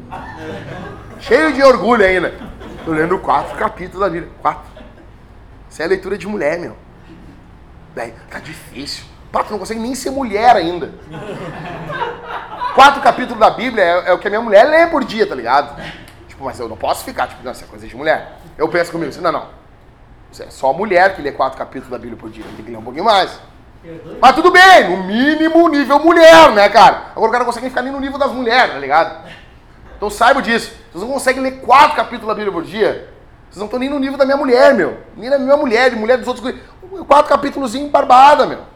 Cheio 1.20 1.52
de 1.52 1.62
orgulho 1.62 2.06
ainda. 2.06 2.34
Tô 2.86 2.92
lendo 2.92 3.20
quatro 3.20 3.58
capítulos 3.58 4.00
da 4.00 4.10
Bíblia. 4.10 4.32
Quatro. 4.42 4.72
Isso 5.70 5.82
é 5.82 5.88
leitura 5.88 6.18
de 6.18 6.26
mulher, 6.26 6.58
meu. 6.58 6.78
Daí, 7.94 8.14
tá 8.30 8.40
difícil. 8.40 9.13
Pá, 9.34 9.44
tu 9.44 9.52
não 9.52 9.58
consegue 9.58 9.80
nem 9.80 9.96
ser 9.96 10.12
mulher 10.12 10.56
ainda. 10.56 10.92
Quatro 12.76 13.02
capítulos 13.02 13.40
da 13.40 13.50
Bíblia 13.50 13.84
é, 13.84 14.10
é 14.10 14.14
o 14.14 14.20
que 14.20 14.28
a 14.28 14.30
minha 14.30 14.42
mulher 14.42 14.64
lê 14.70 14.86
por 14.86 15.04
dia, 15.04 15.26
tá 15.26 15.34
ligado? 15.34 15.76
Tipo, 16.28 16.44
mas 16.44 16.60
eu 16.60 16.70
não 16.70 16.78
posso 16.78 17.04
ficar, 17.04 17.26
tipo, 17.26 17.44
não, 17.44 17.52
isso 17.52 17.64
é 17.64 17.68
coisa 17.68 17.88
de 17.88 17.96
mulher. 17.96 18.38
Eu 18.56 18.70
penso 18.70 18.92
comigo 18.92 19.10
assim, 19.10 19.22
não, 19.22 19.32
não. 19.32 19.48
Isso 20.32 20.44
é 20.44 20.52
só 20.52 20.72
mulher 20.72 21.16
que 21.16 21.22
lê 21.24 21.32
quatro 21.32 21.58
capítulos 21.58 21.90
da 21.90 21.98
Bíblia 21.98 22.16
por 22.16 22.30
dia. 22.30 22.44
Tem 22.56 22.64
que 22.64 22.70
ler 22.70 22.78
um 22.78 22.84
pouquinho 22.84 23.06
mais. 23.06 23.40
Mas 24.22 24.36
tudo 24.36 24.52
bem, 24.52 24.88
no 24.92 25.04
mínimo 25.04 25.68
nível 25.68 25.98
mulher, 25.98 26.52
né, 26.52 26.70
cara? 26.70 27.08
Agora 27.16 27.30
o 27.30 27.32
cara 27.32 27.40
não 27.40 27.48
consegue 27.48 27.70
ficar 27.70 27.82
nem 27.82 27.92
no 27.92 28.00
nível 28.00 28.20
das 28.20 28.32
mulheres, 28.32 28.74
tá 28.74 28.80
ligado? 28.80 29.28
Então 29.98 30.12
saiba 30.12 30.44
disso. 30.44 30.76
Vocês 30.92 31.04
não 31.04 31.12
conseguem 31.12 31.42
ler 31.42 31.60
quatro 31.62 31.96
capítulos 31.96 32.28
da 32.28 32.36
Bíblia 32.36 32.54
por 32.54 32.64
dia. 32.64 33.10
Vocês 33.50 33.58
não 33.58 33.66
estão 33.66 33.80
nem 33.80 33.90
no 33.90 33.98
nível 33.98 34.18
da 34.18 34.26
minha 34.26 34.38
mulher, 34.38 34.76
meu. 34.76 35.00
Nem 35.18 35.28
da 35.28 35.40
minha 35.40 35.58
mulher, 35.58 35.90
de 35.90 35.96
mulher 35.96 36.20
dos 36.20 36.28
outros. 36.28 36.54
Quatro 37.08 37.30
capítulos 37.30 37.76
barbada, 37.76 38.46
meu. 38.46 38.73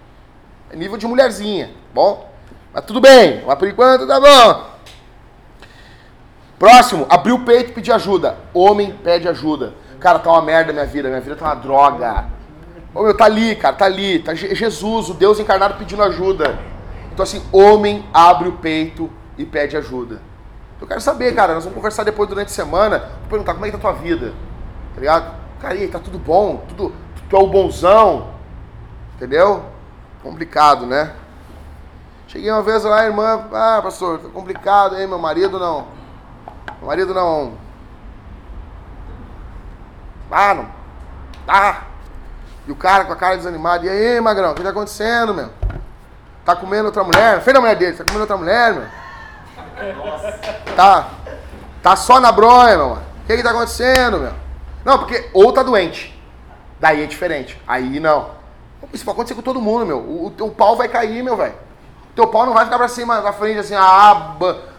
É 0.71 0.75
nível 0.75 0.97
de 0.97 1.07
mulherzinha, 1.07 1.71
bom? 1.93 2.29
Mas 2.73 2.85
tudo 2.85 2.99
bem, 2.99 3.43
mas 3.45 3.57
por 3.57 3.67
enquanto 3.67 4.05
tá 4.05 4.19
bom. 4.19 4.67
Próximo, 6.59 7.05
abrir 7.09 7.31
o 7.33 7.45
peito 7.45 7.69
e 7.69 7.73
pedir 7.73 7.91
ajuda. 7.91 8.37
Homem 8.53 8.91
pede 9.03 9.27
ajuda. 9.27 9.73
Cara, 9.99 10.19
tá 10.19 10.29
uma 10.31 10.41
merda 10.41 10.73
minha 10.73 10.85
vida, 10.85 11.07
minha 11.07 11.21
vida 11.21 11.35
tá 11.35 11.45
uma 11.45 11.55
droga. 11.55 12.25
Ô 12.93 13.03
meu, 13.03 13.15
tá 13.15 13.25
ali, 13.25 13.55
cara, 13.55 13.75
tá 13.75 13.85
ali. 13.85 14.19
Tá 14.19 14.33
Je- 14.33 14.53
Jesus, 14.55 15.09
o 15.09 15.13
Deus 15.13 15.39
encarnado 15.39 15.75
pedindo 15.75 16.01
ajuda. 16.03 16.57
Então 17.13 17.23
assim, 17.23 17.43
homem 17.51 18.05
abre 18.13 18.49
o 18.49 18.53
peito 18.53 19.09
e 19.37 19.45
pede 19.45 19.77
ajuda. 19.77 20.21
Eu 20.79 20.87
quero 20.87 21.01
saber, 21.01 21.33
cara, 21.33 21.53
nós 21.55 21.63
vamos 21.63 21.75
conversar 21.75 22.03
depois 22.03 22.29
durante 22.29 22.47
a 22.49 22.51
semana, 22.51 22.99
vou 23.21 23.29
perguntar 23.29 23.53
como 23.53 23.65
é 23.65 23.71
que 23.71 23.77
tá 23.77 23.89
a 23.89 23.91
tua 23.91 23.99
vida, 23.99 24.33
tá 24.93 24.99
ligado? 24.99 25.35
Cara, 25.59 25.75
e 25.75 25.81
aí, 25.83 25.87
tá 25.87 25.97
tudo 25.97 26.19
bom? 26.19 26.63
Tudo, 26.69 26.93
tu 27.27 27.35
é 27.35 27.39
o 27.39 27.47
bonzão, 27.47 28.29
entendeu? 29.15 29.63
Complicado, 30.27 30.85
né? 30.85 31.13
Cheguei 32.27 32.51
uma 32.51 32.61
vez 32.61 32.83
lá, 32.83 33.05
irmã, 33.05 33.47
ah, 33.53 33.79
pastor, 33.81 34.19
tá 34.19 34.27
complicado 34.27 34.95
aí, 34.95 35.07
meu 35.07 35.17
marido 35.17 35.57
não. 35.57 35.87
Meu 36.79 36.87
marido 36.87 37.13
não. 37.13 37.53
Ah, 40.29 40.53
não. 40.53 40.67
Ah. 41.47 41.83
E 42.67 42.71
o 42.73 42.75
cara 42.75 43.05
com 43.05 43.13
a 43.13 43.15
cara 43.15 43.37
desanimada, 43.37 43.85
e 43.85 43.89
aí, 43.89 44.19
magrão, 44.19 44.51
o 44.51 44.55
que 44.55 44.61
tá 44.63 44.71
acontecendo, 44.71 45.33
meu? 45.33 45.49
Tá 46.43 46.57
comendo 46.57 46.87
outra 46.87 47.05
mulher? 47.05 47.39
Feio 47.39 47.53
da 47.53 47.61
mulher 47.61 47.77
dele, 47.77 47.95
tá 47.95 48.03
comendo 48.03 48.19
outra 48.19 48.35
mulher, 48.35 48.73
meu? 48.73 48.83
Tá. 50.75 51.07
Tá 51.81 51.95
só 51.95 52.19
na 52.19 52.33
bronha, 52.33 52.75
meu. 52.75 52.91
O 52.95 52.99
que 53.25 53.37
que 53.37 53.43
tá 53.43 53.51
acontecendo, 53.51 54.19
meu? 54.19 54.33
Não, 54.83 54.97
porque 54.99 55.29
ou 55.33 55.53
tá 55.53 55.63
doente. 55.63 56.21
Daí 56.81 57.01
é 57.01 57.05
diferente. 57.05 57.57
Aí 57.65 57.97
não. 58.01 58.36
Isso 58.93 59.03
pode 59.03 59.15
acontecer 59.15 59.35
com 59.35 59.41
todo 59.41 59.61
mundo, 59.61 59.85
meu. 59.85 59.97
O, 59.97 60.31
teu 60.35 60.49
pau 60.49 60.75
vai 60.75 60.87
cair, 60.87 61.23
meu, 61.23 61.35
velho. 61.35 61.55
Teu 62.15 62.27
pau 62.27 62.45
não 62.45 62.53
vai 62.53 62.65
ficar 62.65 62.77
pra 62.77 62.87
cima, 62.87 63.21
na 63.21 63.33
frente, 63.33 63.59
assim, 63.59 63.75
ah, 63.75 64.35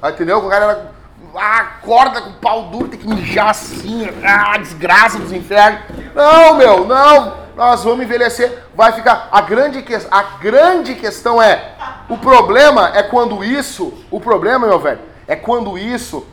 entendeu? 0.09 0.39
O 0.39 0.49
cara 0.49 0.93
ah, 1.37 1.59
acorda 1.59 2.21
com 2.21 2.31
o 2.31 2.35
pau 2.35 2.65
duro, 2.65 2.89
tem 2.89 2.99
que 2.99 3.07
mijar 3.07 3.51
assim, 3.51 4.09
ah, 4.25 4.57
desgraça 4.59 5.19
dos 5.19 5.33
infernos. 5.33 5.81
Não, 6.15 6.55
meu, 6.55 6.85
não. 6.85 7.49
Nós 7.57 7.83
vamos 7.83 8.05
envelhecer, 8.05 8.65
vai 8.75 8.93
ficar. 8.93 9.29
A 9.33 9.41
grande, 9.41 9.83
que, 9.83 9.95
a 9.95 10.23
grande 10.41 10.95
questão 10.95 11.43
é: 11.43 11.73
o 12.09 12.17
problema 12.17 12.93
é 12.95 13.03
quando 13.03 13.43
isso, 13.43 13.93
o 14.11 14.21
problema, 14.21 14.67
meu 14.67 14.79
velho, 14.79 15.01
é 15.27 15.35
quando 15.35 15.77
isso, 15.77 16.25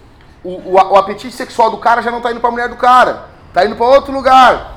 o, 0.43 0.51
o, 0.51 0.73
o 0.73 0.95
apetite 0.95 1.35
sexual 1.35 1.71
do 1.71 1.77
cara 1.77 2.03
já 2.03 2.11
não 2.11 2.21
tá 2.21 2.31
indo 2.31 2.39
pra 2.39 2.51
mulher 2.51 2.69
do 2.69 2.75
cara, 2.75 3.25
tá 3.53 3.65
indo 3.65 3.75
pra 3.75 3.87
outro 3.87 4.13
lugar. 4.13 4.74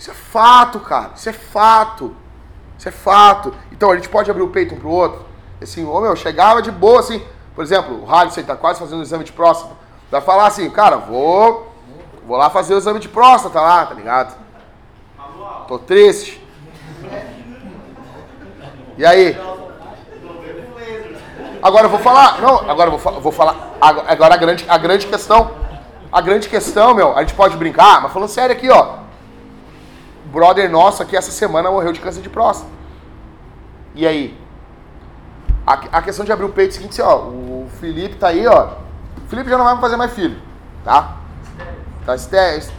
Isso 0.00 0.10
é 0.10 0.14
fato, 0.14 0.80
cara. 0.80 1.10
Isso 1.14 1.28
é 1.28 1.32
fato. 1.34 2.16
Isso 2.78 2.88
é 2.88 2.90
fato. 2.90 3.52
Então 3.70 3.90
a 3.90 3.96
gente 3.96 4.08
pode 4.08 4.30
abrir 4.30 4.42
o 4.42 4.48
peito 4.48 4.74
um 4.74 4.80
pro 4.80 4.88
outro. 4.88 5.26
Assim, 5.60 5.84
ô 5.84 6.00
meu, 6.00 6.16
chegava 6.16 6.62
de 6.62 6.70
boa, 6.70 7.00
assim. 7.00 7.22
Por 7.54 7.62
exemplo, 7.62 8.02
o 8.02 8.10
Halisson 8.10 8.42
tá 8.42 8.56
quase 8.56 8.78
fazendo 8.78 9.00
um 9.00 9.02
exame 9.02 9.24
de 9.24 9.32
próstata. 9.32 9.74
Vai 10.10 10.22
falar 10.22 10.46
assim, 10.46 10.70
cara, 10.70 10.96
vou. 10.96 11.70
Vou 12.26 12.38
lá 12.38 12.48
fazer 12.48 12.72
o 12.72 12.78
exame 12.78 12.98
de 12.98 13.10
próstata 13.10 13.60
lá, 13.60 13.84
tá 13.84 13.94
ligado? 13.94 14.38
Tô 15.68 15.78
triste. 15.78 16.42
E 18.96 19.04
aí? 19.04 19.38
Agora 21.62 21.84
eu 21.84 21.90
vou 21.90 21.98
falar. 21.98 22.40
Não, 22.40 22.70
agora 22.70 22.90
eu 22.90 22.96
vou, 22.96 23.20
vou 23.20 23.32
falar. 23.32 23.76
Agora 23.78 24.32
a 24.32 24.38
grande, 24.38 24.64
a 24.66 24.78
grande 24.78 25.06
questão. 25.06 25.50
A 26.10 26.22
grande 26.22 26.48
questão, 26.48 26.94
meu, 26.94 27.14
a 27.14 27.20
gente 27.20 27.34
pode 27.34 27.54
brincar, 27.58 28.00
mas 28.00 28.12
falando 28.12 28.30
sério 28.30 28.56
aqui, 28.56 28.70
ó 28.70 28.99
brother 30.30 30.70
nosso 30.70 31.02
aqui 31.02 31.16
essa 31.16 31.30
semana 31.30 31.70
morreu 31.70 31.92
de 31.92 32.00
câncer 32.00 32.22
de 32.22 32.30
próstata. 32.30 32.70
E 33.94 34.06
aí? 34.06 34.38
A, 35.66 35.74
a 35.98 36.02
questão 36.02 36.24
de 36.24 36.32
abrir 36.32 36.46
o 36.46 36.50
peito 36.50 36.70
é 36.70 36.72
o 36.72 36.74
seguinte, 36.76 37.02
ó, 37.02 37.18
o 37.18 37.68
Felipe 37.80 38.16
tá 38.16 38.28
aí, 38.28 38.46
ó. 38.46 38.74
O 39.24 39.28
Felipe 39.28 39.50
já 39.50 39.58
não 39.58 39.64
vai 39.64 39.76
fazer 39.78 39.96
mais 39.96 40.12
filho, 40.12 40.40
tá? 40.84 41.16
Tá 42.06 42.14
histérico. 42.14 42.72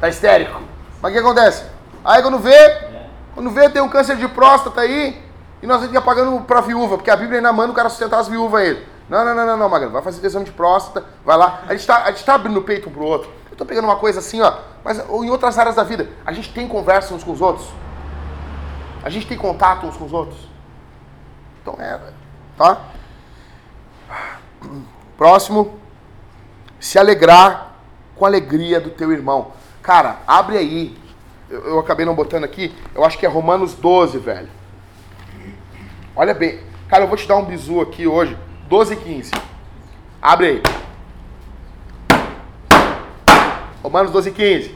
Tá 0.00 0.08
histérico. 0.08 0.60
Mas 1.02 1.10
o 1.10 1.14
que 1.14 1.20
acontece? 1.20 1.64
Aí 2.04 2.22
quando 2.22 2.38
vê, 2.38 2.88
quando 3.34 3.50
vê 3.50 3.68
tem 3.68 3.82
um 3.82 3.88
câncer 3.88 4.16
de 4.16 4.28
próstata 4.28 4.80
aí, 4.80 5.22
e 5.62 5.66
nós 5.66 5.82
aqui 5.82 6.00
pagando 6.00 6.40
pra 6.42 6.60
viúva, 6.60 6.96
porque 6.96 7.10
a 7.10 7.16
Bíblia 7.16 7.38
ainda 7.38 7.52
manda 7.52 7.72
o 7.72 7.74
cara 7.74 7.88
sustentar 7.88 8.20
as 8.20 8.28
viúvas 8.28 8.62
ele. 8.62 8.86
Não, 9.08 9.24
não, 9.24 9.34
não, 9.34 9.46
não, 9.46 9.68
não, 9.68 9.90
vai 9.90 10.02
fazer 10.02 10.24
exame 10.24 10.44
de 10.44 10.52
próstata, 10.52 11.06
vai 11.24 11.36
lá. 11.36 11.62
A 11.66 11.74
gente, 11.74 11.86
tá, 11.86 12.04
a 12.04 12.10
gente 12.10 12.24
tá 12.24 12.34
abrindo 12.34 12.58
o 12.58 12.62
peito 12.62 12.88
um 12.88 12.92
pro 12.92 13.04
outro. 13.04 13.30
Tô 13.58 13.66
pegando 13.66 13.86
uma 13.86 13.96
coisa 13.96 14.20
assim, 14.20 14.40
ó, 14.40 14.56
mas 14.84 15.04
ou 15.08 15.24
em 15.24 15.30
outras 15.30 15.58
áreas 15.58 15.74
da 15.74 15.82
vida, 15.82 16.08
a 16.24 16.32
gente 16.32 16.52
tem 16.52 16.68
conversa 16.68 17.12
uns 17.12 17.24
com 17.24 17.32
os 17.32 17.40
outros? 17.40 17.68
A 19.02 19.10
gente 19.10 19.26
tem 19.26 19.36
contato 19.36 19.84
uns 19.84 19.96
com 19.96 20.04
os 20.04 20.12
outros? 20.12 20.38
Então 21.60 21.74
é, 21.80 22.00
tá? 22.56 22.80
Próximo, 25.16 25.76
se 26.78 27.00
alegrar 27.00 27.74
com 28.14 28.24
a 28.24 28.28
alegria 28.28 28.80
do 28.80 28.90
teu 28.90 29.10
irmão. 29.10 29.50
Cara, 29.82 30.18
abre 30.24 30.56
aí. 30.56 30.96
Eu, 31.50 31.64
eu 31.64 31.78
acabei 31.80 32.06
não 32.06 32.14
botando 32.14 32.44
aqui, 32.44 32.72
eu 32.94 33.04
acho 33.04 33.18
que 33.18 33.26
é 33.26 33.28
Romanos 33.28 33.74
12, 33.74 34.18
velho. 34.18 34.48
Olha 36.14 36.32
bem. 36.32 36.60
Cara, 36.88 37.02
eu 37.02 37.08
vou 37.08 37.16
te 37.16 37.26
dar 37.26 37.36
um 37.36 37.44
bizu 37.44 37.80
aqui 37.80 38.06
hoje. 38.06 38.38
12 38.68 38.94
e 38.94 38.96
15. 38.96 39.32
Abre 40.22 40.46
aí. 40.46 40.62
Romanos 43.88 44.12
12 44.12 44.28
e 44.28 44.32
15. 44.32 44.74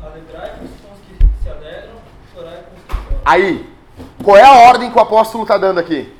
Alegrai-vos 0.00 0.70
com 0.80 0.92
os 0.92 1.00
que 1.00 1.42
se 1.42 1.48
alegram, 1.48 1.96
chorai 2.32 2.62
com 2.62 2.76
os 2.76 2.82
que 2.82 3.04
choram. 3.10 3.20
Aí, 3.24 3.74
qual 4.22 4.36
é 4.36 4.44
a 4.44 4.68
ordem 4.68 4.88
que 4.88 4.96
o 4.96 5.00
apóstolo 5.00 5.42
está 5.42 5.58
dando 5.58 5.80
aqui? 5.80 6.16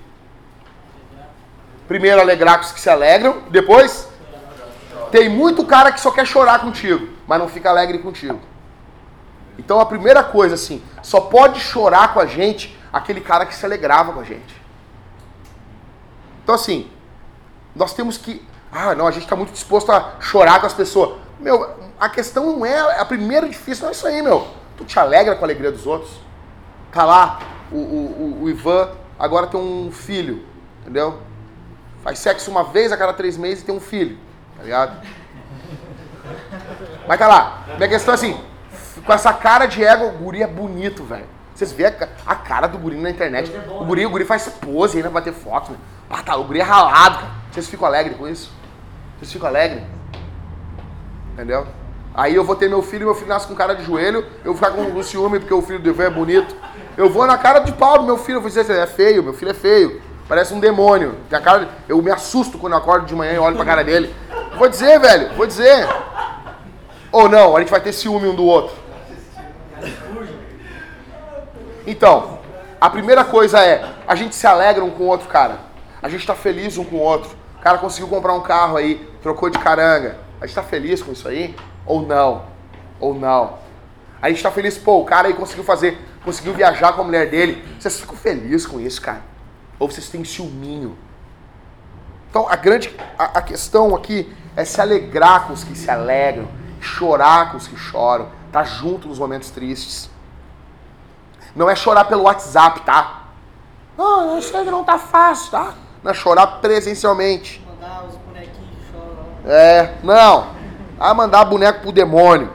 Primeiro, 1.86 2.20
alegrar 2.20 2.58
com 2.58 2.64
os 2.64 2.72
que 2.72 2.80
se 2.80 2.90
alegram. 2.90 3.42
Depois, 3.48 4.08
tem 5.12 5.28
muito 5.28 5.64
cara 5.64 5.92
que 5.92 6.00
só 6.00 6.10
quer 6.10 6.26
chorar 6.26 6.58
contigo, 6.58 7.10
mas 7.28 7.38
não 7.38 7.48
fica 7.48 7.70
alegre 7.70 7.98
contigo. 7.98 8.40
Então, 9.56 9.78
a 9.78 9.86
primeira 9.86 10.24
coisa, 10.24 10.56
assim, 10.56 10.82
só 11.00 11.20
pode 11.20 11.60
chorar 11.60 12.12
com 12.12 12.18
a 12.18 12.26
gente 12.26 12.76
aquele 12.92 13.20
cara 13.20 13.46
que 13.46 13.54
se 13.54 13.64
alegrava 13.64 14.12
com 14.12 14.18
a 14.18 14.24
gente. 14.24 14.60
Então, 16.42 16.56
assim, 16.56 16.90
nós 17.72 17.94
temos 17.94 18.18
que. 18.18 18.44
Ah, 18.72 18.96
não, 18.96 19.06
a 19.06 19.12
gente 19.12 19.22
está 19.22 19.36
muito 19.36 19.52
disposto 19.52 19.92
a 19.92 20.14
chorar 20.18 20.58
com 20.58 20.66
as 20.66 20.74
pessoas. 20.74 21.23
Meu, 21.40 21.70
a 21.98 22.08
questão 22.08 22.46
não 22.58 22.66
é. 22.66 23.00
A 23.00 23.04
primeira 23.04 23.48
difícil 23.48 23.82
não 23.82 23.88
é 23.90 23.92
isso 23.92 24.06
aí, 24.06 24.22
meu. 24.22 24.46
Tu 24.76 24.84
te 24.84 24.98
alegra 24.98 25.34
com 25.36 25.44
a 25.44 25.46
alegria 25.46 25.70
dos 25.72 25.86
outros. 25.86 26.12
Tá 26.92 27.04
lá, 27.04 27.40
o, 27.72 27.76
o, 27.76 28.42
o- 28.42 28.48
Ivan 28.50 28.88
agora 29.18 29.46
tem 29.48 29.58
um 29.58 29.90
filho, 29.90 30.44
entendeu? 30.82 31.18
Faz 32.02 32.18
sexo 32.20 32.50
uma 32.50 32.62
vez 32.64 32.92
a 32.92 32.96
cada 32.96 33.12
três 33.12 33.36
meses 33.36 33.62
e 33.62 33.66
tem 33.66 33.74
um 33.74 33.80
filho, 33.80 34.16
tá 34.56 34.62
ligado? 34.62 35.00
Mas 37.06 37.18
tá 37.18 37.26
lá. 37.26 37.64
Minha 37.76 37.88
questão 37.88 38.12
é 38.12 38.14
assim, 38.14 38.40
com 39.04 39.12
essa 39.12 39.32
cara 39.32 39.66
de 39.66 39.84
ego, 39.84 40.06
o 40.06 40.12
guri 40.12 40.42
é 40.42 40.46
bonito, 40.46 41.02
velho. 41.04 41.26
Vocês 41.54 41.72
vê 41.72 41.86
a, 41.86 41.90
ca- 41.92 42.08
a 42.26 42.34
cara 42.34 42.66
do 42.66 42.78
guri 42.78 42.96
na 42.96 43.10
internet. 43.10 43.50
O 43.68 43.84
guri, 43.84 44.06
o 44.06 44.10
guri 44.10 44.24
faz 44.24 44.48
pose 44.48 44.96
aí 44.96 45.02
pra 45.02 45.10
bater 45.10 45.32
foto, 45.32 45.72
né? 45.72 45.78
Ah, 46.10 46.22
tá, 46.22 46.36
o 46.36 46.44
guri 46.44 46.60
é 46.60 46.62
ralado, 46.62 47.16
cara. 47.18 47.30
Vocês 47.50 47.68
ficam 47.68 47.86
alegres 47.86 48.16
com 48.16 48.26
isso? 48.28 48.52
Vocês 49.18 49.32
ficam 49.32 49.48
alegres? 49.48 49.82
Entendeu? 51.34 51.66
Aí 52.14 52.32
eu 52.32 52.44
vou 52.44 52.54
ter 52.54 52.68
meu 52.68 52.80
filho, 52.80 53.06
meu 53.06 53.14
filho 53.14 53.28
nasce 53.28 53.48
com 53.48 53.56
cara 53.56 53.74
de 53.74 53.82
joelho, 53.82 54.24
eu 54.44 54.54
vou 54.54 54.54
ficar 54.54 54.70
com 54.70 54.82
o 54.82 55.02
ciúme 55.02 55.40
porque 55.40 55.52
o 55.52 55.60
filho 55.60 55.80
do 55.80 55.88
Ivan 55.88 56.04
é 56.04 56.10
bonito. 56.10 56.54
Eu 56.96 57.10
vou 57.10 57.26
na 57.26 57.36
cara 57.36 57.58
de 57.58 57.72
pau 57.72 57.98
do 57.98 58.04
meu 58.04 58.16
filho, 58.16 58.36
eu 58.36 58.40
vou 58.40 58.48
dizer, 58.48 58.70
é 58.70 58.86
feio, 58.86 59.20
meu 59.20 59.34
filho 59.34 59.50
é 59.50 59.54
feio. 59.54 60.00
Parece 60.28 60.54
um 60.54 60.60
demônio. 60.60 61.16
Tem 61.28 61.36
a 61.36 61.42
cara, 61.42 61.68
eu 61.88 62.00
me 62.00 62.12
assusto 62.12 62.56
quando 62.56 62.74
eu 62.74 62.78
acordo 62.78 63.04
de 63.04 63.14
manhã 63.16 63.32
e 63.32 63.38
olho 63.38 63.56
pra 63.56 63.64
cara 63.64 63.82
dele. 63.82 64.14
Vou 64.56 64.68
dizer, 64.68 65.00
velho, 65.00 65.34
vou 65.34 65.44
dizer. 65.44 65.88
Ou 67.10 67.28
não, 67.28 67.56
a 67.56 67.60
gente 67.60 67.70
vai 67.70 67.80
ter 67.80 67.92
ciúme 67.92 68.28
um 68.28 68.34
do 68.34 68.44
outro. 68.44 68.76
Então, 71.84 72.38
a 72.80 72.88
primeira 72.88 73.24
coisa 73.24 73.58
é, 73.58 73.84
a 74.06 74.14
gente 74.14 74.36
se 74.36 74.46
alegra 74.46 74.84
um 74.84 74.90
com 74.90 75.02
o 75.02 75.08
outro, 75.08 75.28
cara. 75.28 75.58
A 76.00 76.08
gente 76.08 76.24
tá 76.24 76.34
feliz 76.36 76.78
um 76.78 76.84
com 76.84 76.96
o 76.96 77.00
outro. 77.00 77.30
O 77.58 77.60
cara 77.60 77.78
conseguiu 77.78 78.08
comprar 78.08 78.34
um 78.34 78.40
carro 78.40 78.76
aí, 78.76 78.96
trocou 79.20 79.50
de 79.50 79.58
caranga. 79.58 80.23
A 80.40 80.46
gente 80.46 80.54
tá 80.54 80.62
feliz 80.62 81.02
com 81.02 81.12
isso 81.12 81.28
aí? 81.28 81.56
Ou 81.86 82.02
não? 82.02 82.46
Ou 83.00 83.14
não? 83.14 83.58
A 84.20 84.28
gente 84.28 84.42
tá 84.42 84.50
feliz, 84.50 84.78
pô, 84.78 85.00
o 85.00 85.04
cara 85.04 85.28
aí 85.28 85.34
conseguiu 85.34 85.64
fazer, 85.64 85.98
conseguiu 86.24 86.54
viajar 86.54 86.92
com 86.94 87.02
a 87.02 87.04
mulher 87.04 87.28
dele. 87.28 87.62
Vocês 87.78 88.00
ficam 88.00 88.16
felizes 88.16 88.66
com 88.66 88.80
isso, 88.80 89.00
cara? 89.00 89.22
Ou 89.78 89.90
vocês 89.90 90.08
têm 90.08 90.24
ciúminho? 90.24 90.96
Então, 92.30 92.48
a 92.48 92.56
grande 92.56 92.94
a, 93.18 93.38
a 93.38 93.42
questão 93.42 93.94
aqui 93.94 94.34
é 94.56 94.64
se 94.64 94.80
alegrar 94.80 95.46
com 95.46 95.52
os 95.52 95.62
que 95.62 95.76
se 95.76 95.90
alegram, 95.90 96.48
chorar 96.80 97.50
com 97.50 97.56
os 97.56 97.68
que 97.68 97.76
choram, 97.76 98.28
tá 98.50 98.64
junto 98.64 99.08
nos 99.08 99.18
momentos 99.18 99.50
tristes. 99.50 100.10
Não 101.54 101.70
é 101.70 101.76
chorar 101.76 102.06
pelo 102.06 102.22
WhatsApp, 102.22 102.80
tá? 102.80 103.28
Não, 103.96 104.38
isso 104.38 104.56
aí 104.56 104.64
não 104.64 104.82
tá 104.82 104.98
fácil, 104.98 105.50
tá? 105.50 105.74
Não 106.02 106.10
é 106.10 106.14
chorar 106.14 106.46
presencialmente. 106.58 107.64
Mandar 107.66 108.04
os 108.04 108.16
bonequinhos 108.16 108.70
de 108.70 108.90
choro 108.90 109.16
lá. 109.16 109.24
É, 109.44 109.94
não. 110.02 110.54
Ah, 110.98 111.12
mandar 111.12 111.44
boneco 111.44 111.80
pro 111.80 111.92
demônio. 111.92 112.50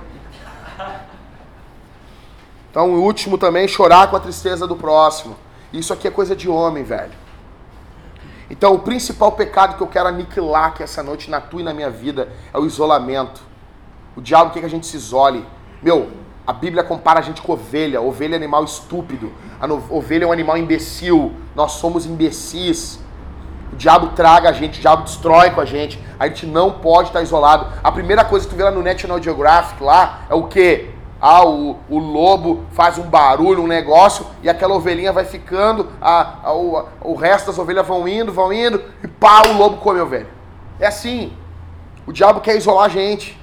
Então, 2.71 2.91
o 2.91 3.01
último 3.01 3.37
também, 3.37 3.67
chorar 3.67 4.09
com 4.09 4.15
a 4.15 4.19
tristeza 4.19 4.67
do 4.67 4.75
próximo. 4.75 5.35
Isso 5.73 5.91
aqui 5.93 6.07
é 6.07 6.11
coisa 6.11 6.35
de 6.35 6.49
homem, 6.49 6.83
velho. 6.83 7.11
Então, 8.49 8.73
o 8.73 8.79
principal 8.79 9.31
pecado 9.33 9.75
que 9.77 9.83
eu 9.83 9.87
quero 9.87 10.07
aniquilar 10.07 10.69
aqui 10.69 10.81
essa 10.81 11.03
noite 11.03 11.29
na 11.29 11.39
tua 11.39 11.61
e 11.61 11.63
na 11.63 11.73
minha 11.73 11.89
vida 11.89 12.29
é 12.53 12.57
o 12.57 12.65
isolamento. 12.65 13.41
O 14.15 14.21
diabo 14.21 14.51
quer 14.51 14.61
que 14.61 14.65
a 14.65 14.69
gente 14.69 14.87
se 14.87 14.97
isole. 14.97 15.45
Meu, 15.81 16.11
a 16.45 16.53
Bíblia 16.53 16.83
compara 16.83 17.19
a 17.19 17.21
gente 17.21 17.41
com 17.41 17.53
ovelha. 17.53 18.01
Ovelha 18.01 18.33
é 18.33 18.37
animal 18.37 18.63
estúpido. 18.63 19.31
A 19.61 19.67
ovelha 19.93 20.23
é 20.23 20.27
um 20.27 20.31
animal 20.31 20.57
imbecil. 20.57 21.33
Nós 21.55 21.73
somos 21.73 22.07
imbecis. 22.07 22.99
Diabo 23.79 24.07
traga 24.07 24.49
a 24.49 24.51
gente, 24.51 24.77
o 24.77 24.81
diabo 24.81 25.03
destrói 25.03 25.51
com 25.51 25.61
a 25.61 25.65
gente. 25.65 25.97
A 26.19 26.27
gente 26.27 26.45
não 26.45 26.69
pode 26.69 27.07
estar 27.07 27.21
isolado. 27.21 27.67
A 27.81 27.91
primeira 27.91 28.25
coisa 28.25 28.45
que 28.45 28.53
tu 28.53 28.57
vê 28.57 28.63
lá 28.63 28.71
no 28.71 28.83
National 28.83 29.23
Geographic 29.23 29.81
lá 29.81 30.25
é 30.29 30.35
o 30.35 30.43
quê? 30.43 30.89
Ah, 31.21 31.45
o, 31.45 31.77
o 31.89 31.97
lobo 31.97 32.65
faz 32.71 32.97
um 32.97 33.03
barulho, 33.03 33.63
um 33.63 33.67
negócio, 33.67 34.25
e 34.43 34.49
aquela 34.49 34.75
ovelhinha 34.75 35.11
vai 35.11 35.25
ficando, 35.25 35.89
a, 36.01 36.35
a, 36.43 36.53
o, 36.53 36.85
o 37.01 37.15
resto 37.15 37.47
das 37.47 37.59
ovelhas 37.59 37.85
vão 37.85 38.07
indo, 38.07 38.31
vão 38.31 38.53
indo, 38.53 38.81
e 39.03 39.07
pá, 39.07 39.43
o 39.47 39.57
lobo 39.57 39.77
come 39.77 39.99
a 39.99 40.03
ovelha. 40.03 40.27
É 40.79 40.87
assim. 40.87 41.33
O 42.05 42.13
diabo 42.13 42.41
quer 42.41 42.55
isolar 42.55 42.85
a 42.85 42.89
gente. 42.89 43.39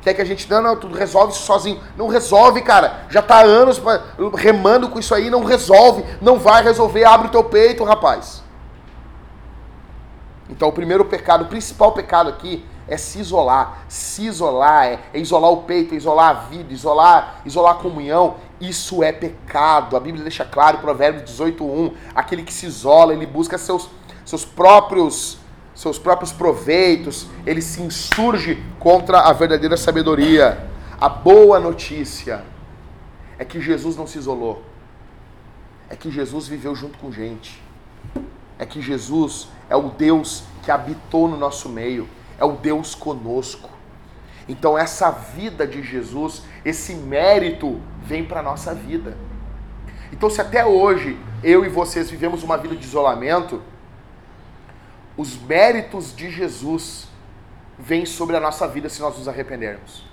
Quer 0.00 0.14
que 0.14 0.22
a 0.22 0.24
gente, 0.24 0.48
não, 0.50 0.62
não, 0.62 0.76
tudo 0.76 0.96
resolve 0.96 1.32
isso 1.32 1.42
sozinho. 1.42 1.80
Não 1.96 2.08
resolve, 2.08 2.62
cara. 2.62 3.04
Já 3.10 3.20
tá 3.20 3.40
anos 3.40 3.80
remando 4.34 4.88
com 4.88 4.98
isso 4.98 5.14
aí, 5.14 5.28
não 5.28 5.44
resolve. 5.44 6.04
Não 6.20 6.38
vai 6.38 6.62
resolver, 6.62 7.04
abre 7.04 7.28
o 7.28 7.30
teu 7.30 7.44
peito, 7.44 7.84
rapaz. 7.84 8.47
Então, 10.48 10.68
o 10.68 10.72
primeiro 10.72 11.04
pecado, 11.04 11.44
o 11.44 11.48
principal 11.48 11.92
pecado 11.92 12.30
aqui 12.30 12.64
é 12.88 12.96
se 12.96 13.20
isolar. 13.20 13.84
Se 13.88 14.26
isolar 14.26 14.86
é, 14.86 14.98
é, 15.12 15.18
isolar 15.18 15.50
o 15.50 15.58
peito, 15.64 15.94
é 15.94 15.96
isolar 15.96 16.30
a 16.30 16.32
vida, 16.48 16.72
isolar, 16.72 17.42
isolar 17.44 17.72
a 17.72 17.78
comunhão. 17.78 18.36
Isso 18.60 19.02
é 19.02 19.12
pecado. 19.12 19.96
A 19.96 20.00
Bíblia 20.00 20.24
deixa 20.24 20.44
claro, 20.44 20.78
Provérbios 20.78 21.30
18:1, 21.30 21.92
aquele 22.14 22.42
que 22.42 22.52
se 22.52 22.66
isola, 22.66 23.12
ele 23.12 23.26
busca 23.26 23.58
seus 23.58 23.90
seus 24.24 24.44
próprios 24.44 25.38
seus 25.74 25.96
próprios 25.96 26.32
proveitos, 26.32 27.28
ele 27.46 27.62
se 27.62 27.80
insurge 27.80 28.60
contra 28.80 29.20
a 29.20 29.32
verdadeira 29.32 29.76
sabedoria. 29.76 30.68
A 31.00 31.08
boa 31.08 31.60
notícia 31.60 32.42
é 33.38 33.44
que 33.44 33.60
Jesus 33.60 33.96
não 33.96 34.04
se 34.04 34.18
isolou. 34.18 34.64
É 35.88 35.94
que 35.94 36.10
Jesus 36.10 36.48
viveu 36.48 36.74
junto 36.74 36.98
com 36.98 37.12
gente. 37.12 37.62
É 38.58 38.66
que 38.66 38.82
Jesus 38.82 39.48
é 39.68 39.76
o 39.76 39.90
Deus 39.90 40.44
que 40.64 40.70
habitou 40.70 41.28
no 41.28 41.36
nosso 41.36 41.68
meio 41.68 42.08
é 42.38 42.44
o 42.44 42.52
Deus 42.52 42.94
conosco. 42.94 43.68
Então 44.48 44.78
essa 44.78 45.10
vida 45.10 45.66
de 45.66 45.82
Jesus, 45.82 46.42
esse 46.64 46.94
mérito 46.94 47.80
vem 48.02 48.24
para 48.24 48.42
nossa 48.42 48.74
vida. 48.74 49.16
Então 50.12 50.30
se 50.30 50.40
até 50.40 50.64
hoje 50.64 51.18
eu 51.42 51.64
e 51.64 51.68
vocês 51.68 52.08
vivemos 52.08 52.42
uma 52.42 52.56
vida 52.56 52.74
de 52.76 52.84
isolamento, 52.84 53.60
os 55.16 55.36
méritos 55.36 56.14
de 56.14 56.30
Jesus 56.30 57.08
vêm 57.78 58.06
sobre 58.06 58.36
a 58.36 58.40
nossa 58.40 58.66
vida 58.66 58.88
se 58.88 59.00
nós 59.00 59.18
nos 59.18 59.28
arrependermos. 59.28 60.06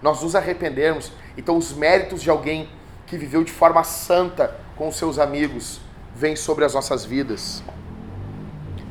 Nós 0.00 0.22
nos 0.22 0.34
arrependermos, 0.34 1.12
então 1.36 1.58
os 1.58 1.72
méritos 1.74 2.22
de 2.22 2.30
alguém 2.30 2.70
que 3.06 3.18
viveu 3.18 3.44
de 3.44 3.52
forma 3.52 3.84
santa 3.84 4.56
com 4.76 4.88
os 4.88 4.96
seus 4.96 5.18
amigos 5.18 5.80
vêm 6.14 6.34
sobre 6.34 6.64
as 6.64 6.72
nossas 6.72 7.04
vidas. 7.04 7.62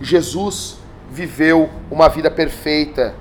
Jesus 0.02 0.78
viveu 1.10 1.70
uma 1.90 2.08
vida 2.08 2.30
perfeita. 2.32 3.16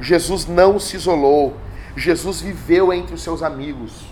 Jesus 0.00 0.46
não 0.46 0.78
se 0.78 0.96
isolou. 0.96 1.56
Jesus 1.96 2.40
viveu 2.40 2.92
entre 2.92 3.14
os 3.14 3.22
seus 3.22 3.42
amigos. 3.42 4.04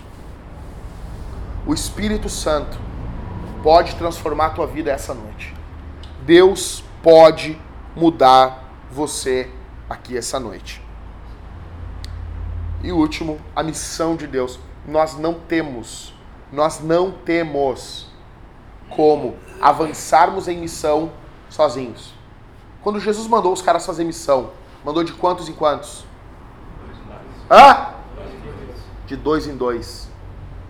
O 1.65 1.73
Espírito 1.73 2.29
Santo 2.29 2.77
pode 3.61 3.95
transformar 3.95 4.47
a 4.47 4.49
tua 4.51 4.67
vida 4.67 4.91
essa 4.91 5.13
noite. 5.13 5.53
Deus 6.25 6.83
pode 7.03 7.59
mudar 7.95 8.69
você 8.91 9.49
aqui 9.89 10.17
essa 10.17 10.39
noite. 10.39 10.81
E 12.83 12.91
último, 12.91 13.39
a 13.55 13.61
missão 13.61 14.15
de 14.15 14.25
Deus. 14.25 14.59
Nós 14.87 15.17
não 15.17 15.33
temos, 15.35 16.13
nós 16.51 16.79
não 16.79 17.11
temos 17.11 18.07
como 18.89 19.35
avançarmos 19.61 20.47
em 20.47 20.57
missão 20.57 21.11
sozinhos. 21.49 22.13
Quando 22.81 22.99
Jesus 22.99 23.27
mandou 23.27 23.51
os 23.51 23.61
caras 23.61 23.85
fazer 23.85 24.03
missão, 24.03 24.51
mandou 24.83 25.03
de 25.03 25.13
quantos 25.13 25.49
em 25.49 25.53
quantos? 25.53 26.05
Hã? 27.49 27.89
De 29.05 29.15
dois 29.15 29.47
em 29.47 29.55
dois. 29.55 30.09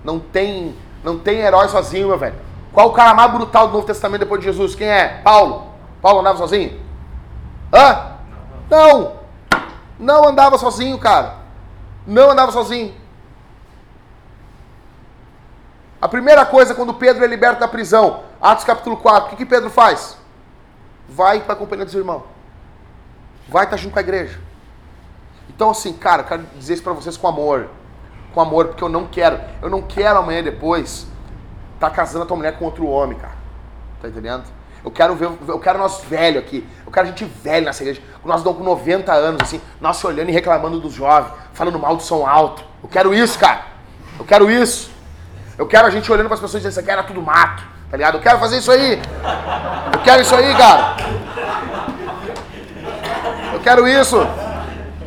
Não 0.04 0.20
tem, 0.20 0.76
não 1.04 1.20
tem 1.20 1.40
herói 1.40 1.68
sozinho, 1.68 2.08
meu 2.08 2.18
velho. 2.18 2.36
Qual 2.72 2.90
o 2.90 2.94
cara 2.94 3.14
mais 3.14 3.32
brutal 3.32 3.68
do 3.68 3.74
Novo 3.74 3.86
Testamento 3.86 4.22
depois 4.22 4.42
de 4.42 4.48
Jesus? 4.48 4.76
Quem 4.76 4.88
é? 4.88 5.22
Paulo. 5.24 5.68
Paulo 6.02 6.22
andava 6.22 6.38
sozinho? 6.38 6.80
Hã? 7.74 8.14
Não. 8.70 9.20
Não 10.00 10.28
andava 10.28 10.58
sozinho, 10.58 10.98
cara. 10.98 11.36
Não 12.08 12.32
andava 12.32 12.52
sozinho. 12.52 12.94
A 16.02 16.08
primeira 16.08 16.46
coisa, 16.46 16.74
quando 16.74 16.94
Pedro 16.94 17.24
é 17.24 17.28
liberto 17.28 17.60
da 17.60 17.68
prisão, 17.68 18.22
Atos 18.42 18.64
capítulo 18.64 18.96
4, 18.98 19.26
o 19.26 19.30
que, 19.32 19.36
que 19.36 19.46
Pedro 19.46 19.70
faz? 19.70 20.19
Vai 21.10 21.42
para 21.42 21.54
a 21.54 21.56
companhia 21.56 21.86
dos 21.86 21.94
irmãos. 21.94 22.24
Vai 23.48 23.66
estar 23.66 23.76
tá 23.76 23.82
junto 23.82 23.94
com 23.94 24.00
a 24.00 24.02
igreja. 24.02 24.40
Então, 25.50 25.72
assim, 25.72 25.94
cara, 25.94 26.22
eu 26.22 26.26
quero 26.26 26.44
dizer 26.58 26.76
isso 26.76 26.84
para 26.84 26.94
vocês 26.94 27.18
com 27.18 27.28
amor. 27.28 27.68
Com 28.34 28.42
amor, 28.42 28.68
porque 28.68 28.84
eu 28.84 28.90
não 28.90 29.08
quero. 29.08 29.40
Eu 29.62 29.70
não 29.70 29.82
quero 29.82 30.20
amanhã 30.20 30.44
depois 30.44 31.08
estar 31.76 31.90
tá 31.90 31.96
casando 31.96 32.24
a 32.24 32.28
tua 32.28 32.38
mulher 32.38 32.58
com 32.58 32.66
outro 32.66 32.88
homem, 32.88 33.18
cara. 33.18 33.34
Tá 34.02 34.08
entendendo? 34.08 34.44
Eu 34.84 34.92
quero 34.92 35.14
ver, 35.16 35.30
eu 35.48 35.60
quero 35.60 35.78
nós 35.78 36.02
velho 36.06 36.40
aqui. 36.40 36.68
Eu 36.86 36.92
quero 36.92 37.08
gente 37.08 37.26
velha 37.26 37.66
nessa 37.66 37.84
igreja. 37.84 38.02
Nós 38.24 38.40
estamos 38.40 38.58
com 38.58 38.64
90 38.64 39.12
anos, 39.12 39.42
assim, 39.42 39.60
nós 39.82 39.98
se 39.98 40.08
olhando 40.08 40.30
e 40.30 40.32
reclamando 40.32 40.80
dos 40.80 40.94
jovens, 40.94 41.34
falando 41.54 41.78
mal 41.78 41.98
do 41.98 42.04
som 42.04 42.26
alto. 42.26 42.64
Eu 42.82 42.88
quero 42.88 43.14
isso, 43.14 43.38
cara. 43.38 43.66
Eu 44.18 44.26
quero 44.26 44.50
isso. 44.50 44.90
Eu 45.58 45.68
quero 45.68 45.88
a 45.88 45.90
gente 45.90 46.10
olhando 46.10 46.28
para 46.28 46.36
as 46.36 46.40
pessoas 46.40 46.64
e 46.64 46.68
dizendo, 46.68 46.72
isso 46.72 46.80
aqui 46.80 46.92
era 46.92 47.04
tudo 47.04 47.22
mato. 47.22 47.64
Tá 47.92 47.98
ligado? 47.98 48.16
Eu 48.16 48.22
quero 48.22 48.40
fazer 48.40 48.60
isso 48.60 48.72
aí. 48.72 49.02
Eu 49.94 50.00
quero 50.02 50.22
isso 50.22 50.36
aí, 50.36 50.56
cara. 50.56 50.96
Eu 53.60 53.64
quero 53.64 53.88
isso. 53.88 54.16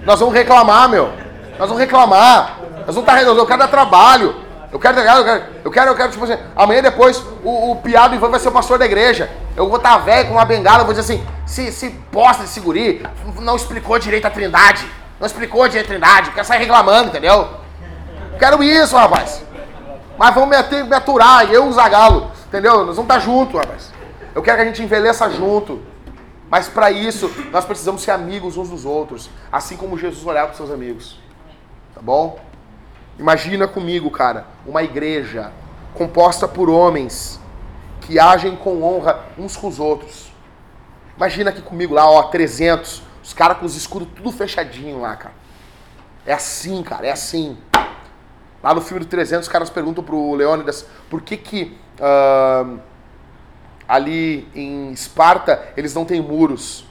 Nós 0.04 0.20
vamos 0.20 0.34
reclamar, 0.34 0.86
meu. 0.86 1.10
Nós 1.58 1.68
vamos 1.68 1.78
reclamar. 1.78 2.58
Nós 2.86 2.94
vamos 2.94 3.08
estar 3.08 3.14
tá 3.14 3.22
Eu 3.22 3.46
quero 3.46 3.58
dar 3.58 3.68
trabalho. 3.68 4.36
Eu 4.70 4.78
quero, 4.78 5.00
eu 5.00 5.04
quero, 5.04 5.44
eu 5.64 5.70
quero, 5.70 5.90
eu 5.90 5.96
quero, 5.96 6.10
tipo 6.12 6.24
assim, 6.24 6.38
amanhã 6.56 6.82
depois 6.82 7.22
o, 7.44 7.72
o 7.72 7.76
piado 7.76 8.14
Ivan 8.14 8.30
vai 8.30 8.40
ser 8.40 8.48
o 8.48 8.52
pastor 8.52 8.78
da 8.78 8.86
igreja. 8.86 9.30
Eu 9.54 9.68
vou 9.68 9.76
estar 9.76 9.92
tá 9.92 9.98
velho 9.98 10.28
com 10.28 10.34
uma 10.34 10.46
bengala, 10.46 10.80
eu 10.80 10.84
vou 10.86 10.94
dizer 10.94 11.12
assim, 11.12 11.26
se, 11.44 11.70
se 11.70 11.90
posta 12.10 12.44
de 12.44 12.48
segurir, 12.48 13.02
não 13.40 13.54
explicou 13.54 13.98
direito 13.98 14.26
a 14.26 14.30
trindade. 14.30 14.86
Não 15.20 15.26
explicou 15.26 15.66
direito 15.68 15.86
a 15.86 15.88
trindade, 15.88 16.30
quer 16.30 16.44
sair 16.44 16.58
reclamando, 16.58 17.08
entendeu? 17.08 17.48
Quero 18.38 18.62
isso, 18.62 18.96
rapaz. 18.96 19.42
Mas 20.18 20.34
vamos 20.34 20.50
me, 20.50 20.82
me 20.84 20.94
aturar, 20.94 21.50
eu 21.50 21.66
e 21.66 21.68
o 21.68 21.72
Zagalo. 21.72 22.30
Entendeu? 22.48 22.84
Nós 22.84 22.96
vamos 22.96 23.10
estar 23.10 23.18
juntos, 23.18 23.54
rapaz. 23.54 23.92
Eu 24.34 24.42
quero 24.42 24.56
que 24.56 24.62
a 24.62 24.66
gente 24.66 24.82
envelheça 24.82 25.28
junto. 25.30 25.91
Mas 26.52 26.68
para 26.68 26.90
isso, 26.90 27.30
nós 27.50 27.64
precisamos 27.64 28.02
ser 28.02 28.10
amigos 28.10 28.58
uns 28.58 28.68
dos 28.68 28.84
outros. 28.84 29.30
Assim 29.50 29.74
como 29.74 29.96
Jesus 29.96 30.22
olhava 30.26 30.48
para 30.48 30.56
seus 30.58 30.70
amigos. 30.70 31.18
Tá 31.94 32.02
bom? 32.02 32.38
Imagina 33.18 33.66
comigo, 33.66 34.10
cara, 34.10 34.46
uma 34.66 34.82
igreja 34.82 35.50
composta 35.94 36.46
por 36.46 36.68
homens 36.68 37.40
que 38.02 38.18
agem 38.18 38.54
com 38.54 38.82
honra 38.82 39.24
uns 39.38 39.56
com 39.56 39.66
os 39.66 39.80
outros. 39.80 40.30
Imagina 41.16 41.48
aqui 41.48 41.62
comigo 41.62 41.94
lá, 41.94 42.04
ó, 42.10 42.24
300, 42.24 43.02
os 43.24 43.32
caras 43.32 43.56
com 43.56 43.64
os 43.64 43.74
escudos 43.74 44.08
tudo 44.14 44.30
fechadinho 44.30 45.00
lá, 45.00 45.16
cara. 45.16 45.34
É 46.26 46.34
assim, 46.34 46.82
cara, 46.82 47.06
é 47.06 47.12
assim. 47.12 47.56
Lá 48.62 48.74
no 48.74 48.82
filme 48.82 49.02
do 49.02 49.08
300, 49.08 49.46
os 49.46 49.50
caras 49.50 49.70
perguntam 49.70 50.04
pro 50.04 50.34
Leônidas 50.34 50.84
por 51.08 51.22
que 51.22 51.38
que 51.38 51.78
uh, 51.98 52.78
ali 53.92 54.48
em 54.54 54.90
Esparta, 54.90 55.70
eles 55.76 55.94
não 55.94 56.06
têm 56.06 56.22
muros. 56.22 56.86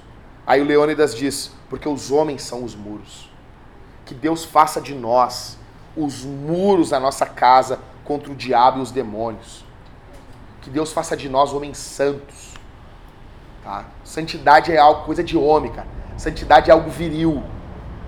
Aí 0.45 0.61
o 0.61 0.63
Leônidas 0.63 1.15
diz: 1.15 1.51
porque 1.67 1.89
os 1.89 2.11
homens 2.11 2.43
são 2.43 2.63
os 2.63 2.75
muros. 2.75 3.27
Que 4.05 4.13
Deus 4.13 4.45
faça 4.45 4.79
de 4.79 4.93
nós 4.93 5.57
os 5.97 6.23
muros 6.23 6.91
da 6.91 6.99
nossa 6.99 7.25
casa 7.25 7.79
contra 8.05 8.31
o 8.31 8.35
diabo 8.35 8.77
e 8.77 8.81
os 8.83 8.91
demônios. 8.91 9.65
Que 10.61 10.69
Deus 10.69 10.93
faça 10.93 11.17
de 11.17 11.27
nós 11.27 11.53
homens 11.53 11.79
santos. 11.79 12.53
Tá? 13.63 13.85
Santidade 14.03 14.71
é 14.71 14.77
algo, 14.77 15.03
coisa 15.03 15.23
de 15.23 15.35
homem, 15.35 15.71
cara. 15.71 15.87
Santidade 16.17 16.69
é 16.69 16.73
algo 16.73 16.91
viril. 16.91 17.41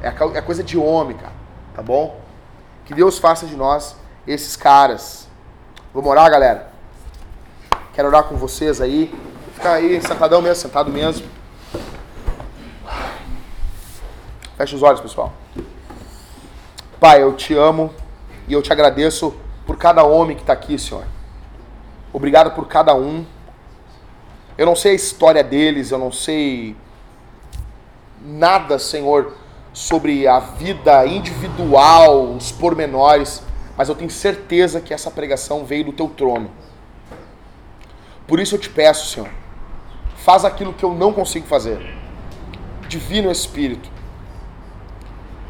É, 0.03 0.09
é 0.37 0.41
coisa 0.41 0.63
de 0.63 0.77
homem, 0.77 1.17
cara. 1.17 1.33
Tá 1.73 1.81
bom? 1.81 2.21
Que 2.85 2.93
Deus 2.93 3.17
faça 3.17 3.47
de 3.47 3.55
nós 3.55 3.95
esses 4.27 4.55
caras. 4.55 5.27
Vamos 5.91 6.11
orar, 6.11 6.29
galera? 6.29 6.72
Quero 7.93 8.07
orar 8.07 8.23
com 8.23 8.35
vocês 8.35 8.81
aí. 8.81 9.13
Ficar 9.53 9.73
aí 9.73 10.01
sentadão 10.01 10.41
mesmo, 10.41 10.55
sentado 10.55 10.91
mesmo. 10.91 11.27
Feche 14.57 14.75
os 14.75 14.81
olhos, 14.81 14.99
pessoal. 14.99 15.31
Pai, 16.99 17.21
eu 17.21 17.33
te 17.33 17.53
amo 17.53 17.93
e 18.47 18.53
eu 18.53 18.63
te 18.63 18.73
agradeço 18.73 19.35
por 19.67 19.77
cada 19.77 20.03
homem 20.03 20.35
que 20.35 20.41
está 20.41 20.53
aqui, 20.53 20.79
Senhor. 20.79 21.03
Obrigado 22.11 22.55
por 22.55 22.67
cada 22.67 22.95
um. 22.95 23.23
Eu 24.57 24.65
não 24.65 24.75
sei 24.75 24.93
a 24.93 24.95
história 24.95 25.43
deles, 25.43 25.91
eu 25.91 25.99
não 25.99 26.11
sei 26.11 26.75
nada, 28.25 28.79
Senhor, 28.79 29.33
sobre 29.71 30.27
a 30.27 30.39
vida 30.39 31.05
individual, 31.05 32.33
os 32.33 32.51
pormenores, 32.51 33.43
mas 33.77 33.87
eu 33.87 33.95
tenho 33.95 34.09
certeza 34.09 34.81
que 34.81 34.93
essa 34.93 35.11
pregação 35.11 35.63
veio 35.63 35.85
do 35.85 35.93
teu 35.93 36.07
trono. 36.07 36.49
Por 38.27 38.39
isso 38.39 38.55
eu 38.55 38.59
te 38.59 38.69
peço, 38.69 39.07
Senhor, 39.07 39.29
faz 40.17 40.45
aquilo 40.45 40.73
que 40.73 40.83
eu 40.83 40.93
não 40.93 41.11
consigo 41.11 41.45
fazer. 41.47 41.79
Divino 42.87 43.31
Espírito, 43.31 43.89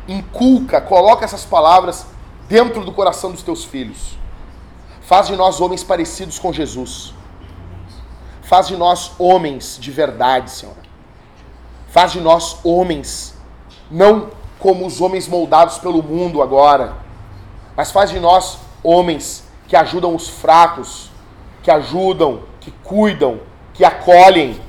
inculca, 0.08 0.82
coloca 0.82 1.26
essas 1.26 1.46
palavras 1.46 2.06
dentro 2.48 2.84
do 2.84 2.92
coração 2.92 3.32
dos 3.32 3.44
teus 3.44 3.64
filhos. 3.64 4.18
Faz 5.02 5.28
de 5.28 5.36
nós 5.36 5.60
homens 5.60 5.84
parecidos 5.84 6.40
com 6.40 6.54
Jesus. 6.54 7.14
Faz 8.42 8.68
de 8.68 8.78
nós 8.78 9.12
homens 9.20 9.78
de 9.80 9.92
verdade, 9.92 10.52
Senhor. 10.52 10.76
Faz 11.90 12.12
de 12.12 12.20
nós 12.20 12.58
homens, 12.64 13.36
não 13.90 14.30
como 14.60 14.86
os 14.86 15.02
homens 15.02 15.28
moldados 15.28 15.78
pelo 15.78 16.02
mundo 16.02 16.42
agora, 16.42 16.96
mas 17.76 17.92
faz 17.92 18.10
de 18.10 18.20
nós 18.20 18.58
homens 18.82 19.44
que 19.68 19.76
ajudam 19.76 20.16
os 20.16 20.28
fracos, 20.28 21.10
que 21.62 21.70
ajudam, 21.70 22.44
que 22.64 22.72
cuidam, 22.72 23.42
que 23.74 23.84
acolhem, 23.84 24.60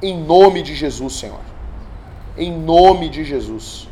em 0.00 0.16
nome 0.16 0.62
de 0.62 0.74
Jesus, 0.74 1.14
Senhor. 1.14 1.40
Em 2.38 2.52
nome 2.52 3.08
de 3.08 3.24
Jesus. 3.24 3.88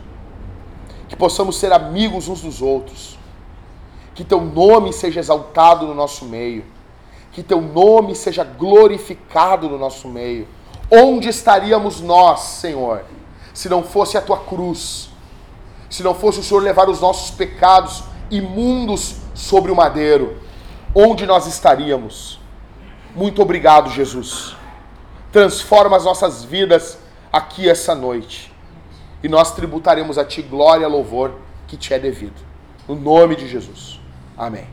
Que 1.08 1.16
possamos 1.16 1.56
ser 1.56 1.72
amigos 1.72 2.28
uns 2.28 2.42
dos 2.42 2.62
outros. 2.62 3.18
Que 4.14 4.22
teu 4.22 4.40
nome 4.40 4.92
seja 4.92 5.18
exaltado 5.18 5.86
no 5.86 5.94
nosso 5.94 6.24
meio. 6.26 6.64
Que 7.32 7.42
teu 7.42 7.60
nome 7.60 8.14
seja 8.14 8.44
glorificado 8.44 9.68
no 9.68 9.78
nosso 9.78 10.06
meio. 10.06 10.46
Onde 10.88 11.28
estaríamos 11.28 12.00
nós, 12.00 12.40
Senhor, 12.40 13.04
se 13.52 13.68
não 13.68 13.82
fosse 13.82 14.16
a 14.16 14.22
tua 14.22 14.38
cruz? 14.38 15.10
Se 15.90 16.04
não 16.04 16.14
fosse 16.14 16.38
o 16.38 16.42
Senhor 16.44 16.62
levar 16.62 16.88
os 16.88 17.00
nossos 17.00 17.32
pecados 17.32 18.04
imundos 18.30 19.16
sobre 19.34 19.72
o 19.72 19.76
madeiro? 19.76 20.36
Onde 20.94 21.26
nós 21.26 21.46
estaríamos? 21.46 22.43
Muito 23.14 23.40
obrigado, 23.40 23.90
Jesus. 23.90 24.56
Transforma 25.30 25.96
as 25.96 26.04
nossas 26.04 26.44
vidas 26.44 26.98
aqui 27.32 27.68
essa 27.68 27.94
noite. 27.94 28.52
E 29.22 29.28
nós 29.28 29.54
tributaremos 29.54 30.18
a 30.18 30.24
Ti 30.24 30.42
glória 30.42 30.84
e 30.84 30.88
louvor 30.88 31.34
que 31.66 31.76
te 31.76 31.94
é 31.94 31.98
devido. 31.98 32.40
No 32.86 32.94
nome 32.94 33.36
de 33.36 33.48
Jesus. 33.48 34.00
Amém. 34.36 34.66